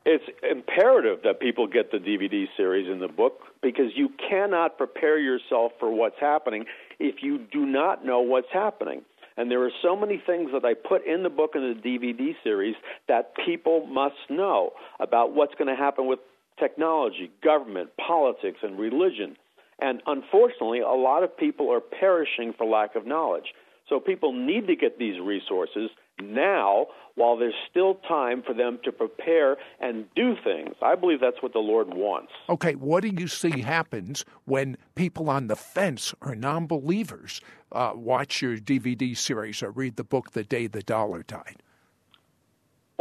It's 0.05 0.25
imperative 0.49 1.21
that 1.25 1.41
people 1.41 1.67
get 1.67 1.93
the 1.93 1.99
DVD 1.99 2.47
series 2.57 2.91
in 2.91 2.99
the 2.99 3.09
book 3.09 3.41
because 3.63 3.93
you 3.95 4.11
cannot 4.29 4.77
prepare 4.77 5.19
yourself 5.19 5.73
for 5.79 5.91
what's 5.91 6.19
happening 6.21 6.65
if 6.99 7.23
you 7.23 7.39
do 7.39 7.65
not 7.65 8.05
know 8.05 8.21
what's 8.21 8.53
happening. 8.53 9.03
And 9.37 9.51
there 9.51 9.63
are 9.65 9.71
so 9.81 9.97
many 9.97 10.21
things 10.25 10.51
that 10.53 10.65
I 10.65 10.75
put 10.75 11.07
in 11.07 11.23
the 11.23 11.31
book 11.31 11.53
and 11.55 11.77
the 11.77 11.81
DVD 11.81 12.35
series 12.43 12.75
that 13.09 13.33
people 13.47 13.87
must 13.87 14.17
know 14.29 14.73
about 15.01 15.35
what's 15.35 15.55
going 15.55 15.69
to 15.69 15.81
happen 15.81 16.07
with 16.07 16.19
technology, 16.59 17.31
government, 17.43 17.91
politics, 17.97 18.59
and 18.63 18.79
religion. 18.79 19.37
And 19.81 20.03
unfortunately, 20.07 20.81
a 20.81 20.89
lot 20.89 21.23
of 21.23 21.37
people 21.37 21.73
are 21.73 21.81
perishing 21.81 22.53
for 22.59 22.67
lack 22.67 22.95
of 22.95 23.07
knowledge. 23.07 23.55
So 23.89 24.01
people 24.01 24.33
need 24.33 24.67
to 24.67 24.77
get 24.77 24.99
these 24.99 25.21
resources 25.21 25.91
now 26.21 26.87
while 27.15 27.37
there's 27.37 27.55
still 27.71 27.97
time 28.09 28.43
for 28.43 28.55
them 28.55 28.79
to 28.85 28.93
prepare 28.93 29.57
and 29.81 30.07
do 30.15 30.35
things. 30.43 30.75
I 30.81 30.95
believe 30.95 31.21
that's 31.21 31.43
what 31.43 31.53
the 31.53 31.59
Lord 31.59 31.93
wants. 31.93 32.33
Okay, 32.49 32.75
what 32.75 33.03
do 33.03 33.09
you 33.09 33.29
see 33.29 33.61
happens 33.61 34.25
when 34.45 34.77
people 34.95 35.29
on 35.29 35.49
the 35.49 35.57
fence 35.57 36.15
or 36.21 36.35
non 36.35 36.67
believers 36.67 37.41
uh, 37.71 37.93
watch 37.95 38.41
your 38.41 38.57
DVD 38.57 39.17
series 39.17 39.63
or 39.63 39.71
read 39.71 39.97
the 39.97 40.05
book 40.05 40.33
The 40.33 40.45
Day 40.45 40.67
the 40.67 40.83
Dollar 40.83 41.23
Died? 41.23 41.63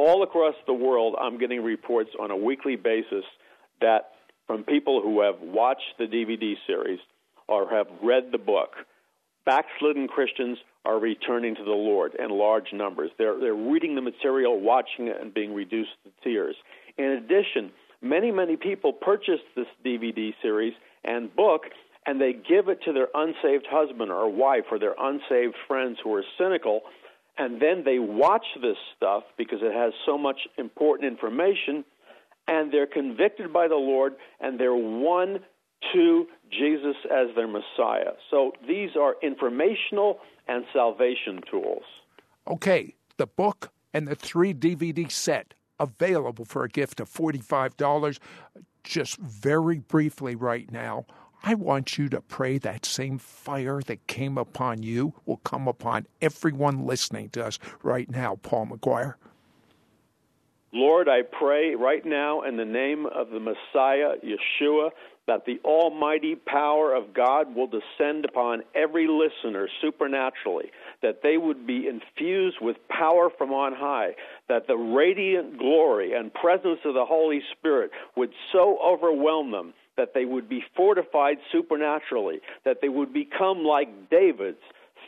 all 0.01 0.24
across 0.24 0.55
the 0.66 0.74
world, 0.74 1.16
I'm 1.20 1.38
getting 1.38 1.64
reports 1.64 2.09
on 2.20 2.32
a 2.32 2.36
weekly 2.36 2.76
basis 2.76 3.24
that 3.82 4.14
from 4.47 4.64
people 4.64 5.01
who 5.01 5.22
have 5.22 5.39
watched 5.41 5.97
the 5.99 6.05
DVD 6.05 6.55
series 6.66 6.99
or 7.47 7.70
have 7.70 7.88
read 8.01 8.32
the 8.32 8.38
book, 8.38 8.72
backslidden 9.46 10.08
Christians 10.08 10.58
are 10.86 11.00
returning 11.00 11.56
to 11.56 11.64
the 11.64 11.70
Lord 11.70 12.14
in 12.16 12.30
large 12.30 12.74
numbers. 12.74 13.12
They're, 13.18 13.39
they're 13.39 13.54
reading 13.54 13.96
the 13.96 14.02
material, 14.02 14.60
watching 14.60 15.08
it, 15.08 15.18
and 15.22 15.34
being 15.34 15.54
reduced 15.54 15.92
to 16.04 16.12
tears. 16.24 16.56
In 16.98 17.06
addition, 17.06 17.72
many, 18.02 18.32
many 18.32 18.56
people 18.56 18.94
purchase 18.94 19.39
this 19.56 19.68
DVD 19.86 20.34
series 20.42 20.74
and 21.04 21.34
book 21.36 21.64
and 22.06 22.20
they 22.20 22.34
give 22.34 22.68
it 22.68 22.80
to 22.86 22.94
their 22.94 23.10
unsaved 23.14 23.68
husband 23.70 24.12
or 24.12 24.28
wife 24.28 24.66
or 24.72 24.80
their 24.80 24.96
unsaved 25.00 25.56
friends 25.68 26.00
who 26.04 26.14
are 26.16 26.24
cynical 26.38 26.82
and 27.38 27.62
then 27.62 27.84
they 27.86 28.00
watch 28.00 28.46
this 28.62 28.78
stuff 28.98 29.24
because 29.38 29.60
it 29.62 29.74
has 29.74 29.94
so 30.06 30.18
much 30.18 30.39
important 30.58 31.12
information 31.12 31.86
and 32.48 32.72
they're 32.72 32.88
convicted 32.88 33.54
by 33.54 33.68
the 33.68 33.76
Lord 33.76 34.14
and 34.39 34.60
they're 34.60 34.76
one, 34.76 35.39
to 35.94 36.28
Jesus 36.52 36.95
as 37.12 37.28
their 37.36 37.47
Messiah. 37.47 38.14
So 38.30 38.52
these 38.68 38.91
are 38.99 39.16
informational 39.22 40.20
and 40.47 40.66
salvation 40.74 41.41
tools. 41.49 41.84
Okay, 42.47 42.95
the 43.18 43.28
book 43.28 43.72
and 43.93 44.08
the 44.08 44.16
three 44.16 44.54
DVD 44.54 45.10
set 45.12 45.54
available 45.80 46.45
for 46.45 46.64
a 46.64 46.70
gift 46.70 46.99
of 46.99 47.10
$45. 47.10 48.20
Just 48.84 49.18
very 49.18 49.80
briefly 49.80 50.36
right 50.36 50.72
now, 50.72 51.06
I 51.43 51.56
want 51.56 51.97
you 51.97 52.08
to 52.10 52.22
pray 52.22 52.60
that 52.60 52.86
same 52.86 53.18
fire 53.18 53.82
that 53.88 54.06
came 54.08 54.38
upon 54.38 54.84
you 54.84 55.14
will 55.26 55.38
come 55.38 55.68
upon 55.68 56.06
everyone 56.22 56.86
listening 56.86 57.30
to 57.30 57.45
us 57.45 57.58
right 57.82 58.10
now, 58.10 58.38
Paul 58.43 58.68
McGuire. 58.68 59.16
Lord, 60.74 61.10
I 61.10 61.22
pray 61.24 61.76
right 61.76 62.06
now 62.06 62.43
in 62.43 62.58
the 62.58 62.66
name 62.66 63.06
of 63.06 63.30
the 63.30 63.39
Messiah, 63.39 64.14
Yeshua, 64.24 64.91
that 65.28 65.45
the 65.45 65.59
almighty 65.63 66.36
power 66.36 66.93
of 66.93 67.13
God 67.13 67.55
will 67.55 67.67
descend 67.67 68.26
upon 68.26 68.63
every 68.76 69.07
listener 69.07 69.67
supernaturally, 69.82 70.72
that 71.01 71.22
they 71.24 71.38
would 71.38 71.65
be 71.67 71.88
infused 71.88 72.57
with 72.61 72.78
power 72.89 73.30
from 73.38 73.51
on 73.51 73.74
high, 73.74 74.11
that 74.49 74.67
the 74.67 74.76
radiant 74.76 75.57
glory 75.57 76.13
and 76.13 76.34
presence 76.34 76.80
of 76.86 76.93
the 76.93 77.05
Holy 77.05 77.41
Spirit 77.57 77.91
would 78.15 78.32
so 78.51 78.78
overwhelm 78.84 79.51
them 79.51 79.74
that 79.97 80.13
they 80.13 80.26
would 80.26 80.49
be 80.49 80.63
fortified 80.76 81.38
supernaturally, 81.51 82.39
that 82.65 82.78
they 82.82 82.89
would 82.89 83.13
become 83.13 83.63
like 83.63 84.09
David's 84.09 84.57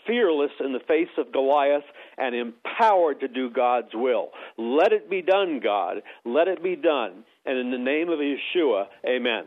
fearless 0.05 0.51
in 0.59 0.73
the 0.73 0.79
face 0.87 1.09
of 1.17 1.31
Goliath 1.31 1.83
and 2.17 2.35
empowered 2.35 3.21
to 3.21 3.27
do 3.27 3.49
God's 3.49 3.93
will. 3.93 4.29
Let 4.57 4.91
it 4.91 5.09
be 5.09 5.21
done, 5.21 5.61
God. 5.63 6.01
Let 6.25 6.47
it 6.47 6.61
be 6.61 6.75
done. 6.75 7.23
And 7.45 7.57
in 7.57 7.71
the 7.71 7.77
name 7.77 8.09
of 8.09 8.19
Yeshua, 8.19 8.85
amen. 9.07 9.45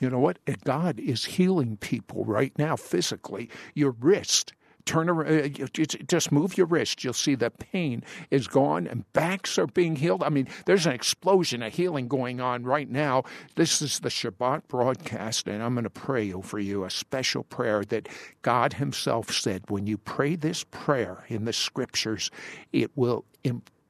You 0.00 0.10
know 0.10 0.18
what? 0.18 0.38
God 0.64 1.00
is 1.00 1.24
healing 1.24 1.76
people 1.76 2.24
right 2.24 2.52
now 2.58 2.76
physically. 2.76 3.48
Your 3.74 3.92
wrist 3.92 4.52
turn 4.84 5.08
around, 5.08 5.60
uh, 5.60 5.68
just 6.06 6.32
move 6.32 6.56
your 6.56 6.66
wrist. 6.66 7.04
You'll 7.04 7.12
see 7.12 7.34
the 7.34 7.50
pain 7.50 8.02
is 8.30 8.48
gone 8.48 8.86
and 8.86 9.10
backs 9.12 9.58
are 9.58 9.66
being 9.66 9.96
healed. 9.96 10.22
I 10.22 10.28
mean, 10.28 10.48
there's 10.66 10.86
an 10.86 10.92
explosion 10.92 11.62
of 11.62 11.72
healing 11.72 12.08
going 12.08 12.40
on 12.40 12.64
right 12.64 12.90
now. 12.90 13.24
This 13.54 13.80
is 13.80 14.00
the 14.00 14.08
Shabbat 14.08 14.68
broadcast, 14.68 15.46
and 15.46 15.62
I'm 15.62 15.74
going 15.74 15.84
to 15.84 15.90
pray 15.90 16.32
over 16.32 16.58
you 16.58 16.84
a 16.84 16.90
special 16.90 17.44
prayer 17.44 17.84
that 17.86 18.08
God 18.42 18.74
Himself 18.74 19.30
said 19.30 19.64
when 19.68 19.86
you 19.86 19.98
pray 19.98 20.36
this 20.36 20.64
prayer 20.64 21.24
in 21.28 21.44
the 21.44 21.52
scriptures, 21.52 22.30
it 22.72 22.90
will 22.96 23.24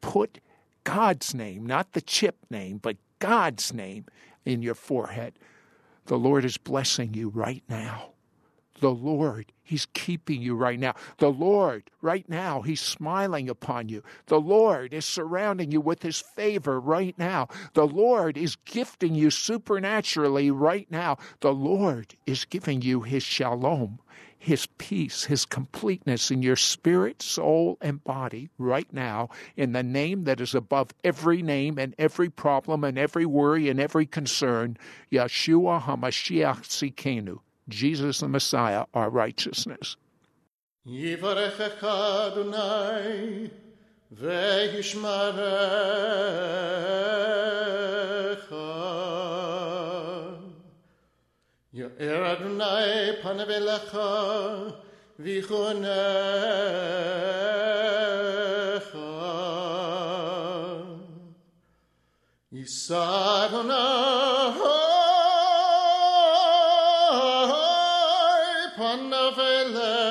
put 0.00 0.40
God's 0.84 1.34
name, 1.34 1.64
not 1.64 1.92
the 1.92 2.00
chip 2.00 2.36
name, 2.50 2.78
but 2.78 2.96
God's 3.18 3.72
name 3.72 4.06
in 4.44 4.62
your 4.62 4.74
forehead. 4.74 5.38
The 6.06 6.18
Lord 6.18 6.44
is 6.44 6.56
blessing 6.56 7.14
you 7.14 7.28
right 7.28 7.62
now. 7.68 8.12
The 8.80 8.90
Lord, 8.90 9.52
He's 9.62 9.86
keeping 9.86 10.42
you 10.42 10.56
right 10.56 10.78
now. 10.78 10.94
The 11.18 11.30
Lord, 11.30 11.84
right 12.00 12.28
now, 12.28 12.62
He's 12.62 12.80
smiling 12.80 13.48
upon 13.48 13.88
you. 13.88 14.02
The 14.26 14.40
Lord 14.40 14.92
is 14.92 15.04
surrounding 15.04 15.70
you 15.70 15.80
with 15.80 16.02
His 16.02 16.18
favor 16.18 16.80
right 16.80 17.16
now. 17.16 17.46
The 17.74 17.86
Lord 17.86 18.36
is 18.36 18.56
gifting 18.56 19.14
you 19.14 19.30
supernaturally 19.30 20.50
right 20.50 20.90
now. 20.90 21.18
The 21.40 21.54
Lord 21.54 22.16
is 22.26 22.44
giving 22.44 22.82
you 22.82 23.02
His 23.02 23.22
shalom, 23.22 24.00
his 24.42 24.66
peace, 24.76 25.22
His 25.22 25.44
completeness 25.44 26.32
in 26.32 26.42
your 26.42 26.56
spirit, 26.56 27.22
soul, 27.22 27.78
and 27.80 28.02
body 28.02 28.50
right 28.58 28.92
now 28.92 29.28
in 29.56 29.70
the 29.70 29.84
name 29.84 30.24
that 30.24 30.40
is 30.40 30.52
above 30.52 30.90
every 31.04 31.42
name 31.42 31.78
and 31.78 31.94
every 31.96 32.28
problem 32.28 32.82
and 32.82 32.98
every 32.98 33.24
worry 33.24 33.68
and 33.68 33.78
every 33.78 34.04
concern. 34.04 34.76
Yeshua 35.12 35.80
HaMashiach 35.82 36.62
Tsidkenu, 36.62 37.38
Jesus 37.68 38.18
the 38.18 38.26
Messiah, 38.26 38.86
our 38.94 39.10
righteousness. 39.10 39.96
Adonai 52.32 53.20
panavelecha 53.22 54.08
vichunecha. 55.20 55.92
Yisa 62.54 63.04
Adonai 63.42 63.82
panavelecha 68.78 70.02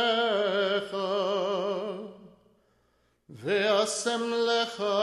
ve'asem 3.41 4.23
lecha 4.47 4.97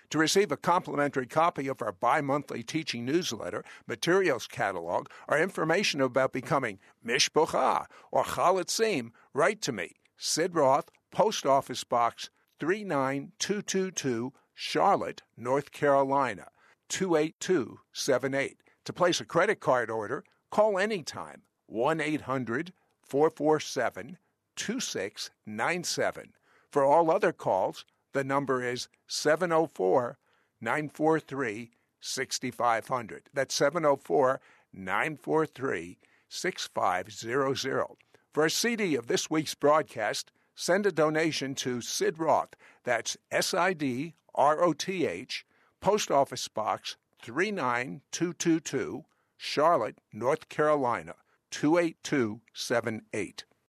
To 0.09 0.17
receive 0.17 0.51
a 0.53 0.57
complimentary 0.57 1.27
copy 1.27 1.67
of 1.67 1.81
our 1.81 1.91
bi 1.91 2.21
monthly 2.21 2.63
teaching 2.63 3.03
newsletter, 3.03 3.65
materials 3.87 4.47
catalog, 4.47 5.07
or 5.27 5.37
information 5.37 5.99
about 5.99 6.31
becoming 6.31 6.79
Mishpocha 7.05 7.87
or 8.09 8.23
Chalutzim, 8.23 9.11
write 9.33 9.61
to 9.63 9.73
me, 9.73 9.97
Sid 10.15 10.55
Roth, 10.55 10.87
Post 11.11 11.45
Office 11.45 11.83
Box 11.83 12.29
39222, 12.59 14.33
Charlotte, 14.53 15.21
North 15.37 15.71
Carolina 15.71 16.47
28278. 16.89 18.57
To 18.85 18.93
place 18.93 19.21
a 19.21 19.25
credit 19.25 19.59
card 19.59 19.89
order, 19.89 20.23
call 20.51 20.77
anytime 20.77 21.43
1 21.67 22.01
800 22.01 22.73
447 23.03 24.17
2697. 24.55 26.33
For 26.71 26.83
all 26.83 27.09
other 27.09 27.31
calls, 27.31 27.85
the 28.13 28.23
number 28.23 28.63
is 28.63 28.89
704 29.07 30.17
943 30.61 31.71
6500. 32.01 33.29
That's 33.33 33.55
704 33.55 34.41
943 34.73 35.97
6500. 36.27 37.85
For 38.33 38.45
a 38.45 38.49
CD 38.51 38.95
of 38.95 39.07
this 39.07 39.29
week's 39.29 39.55
broadcast, 39.55 40.31
send 40.59 40.85
a 40.85 40.91
donation 40.91 41.55
to 41.55 41.79
Sid 41.79 42.19
Roth. 42.19 42.53
That's 42.83 43.15
S 43.31 43.53
I 43.53 43.71
D 43.71 44.15
R 44.35 44.61
O 44.61 44.73
T 44.73 45.07
H, 45.07 45.45
Post 45.79 46.11
Office 46.11 46.49
Box 46.49 46.97
39222, 47.21 49.05
Charlotte, 49.37 49.99
North 50.11 50.49
Carolina 50.49 51.15
28278. 51.51 53.45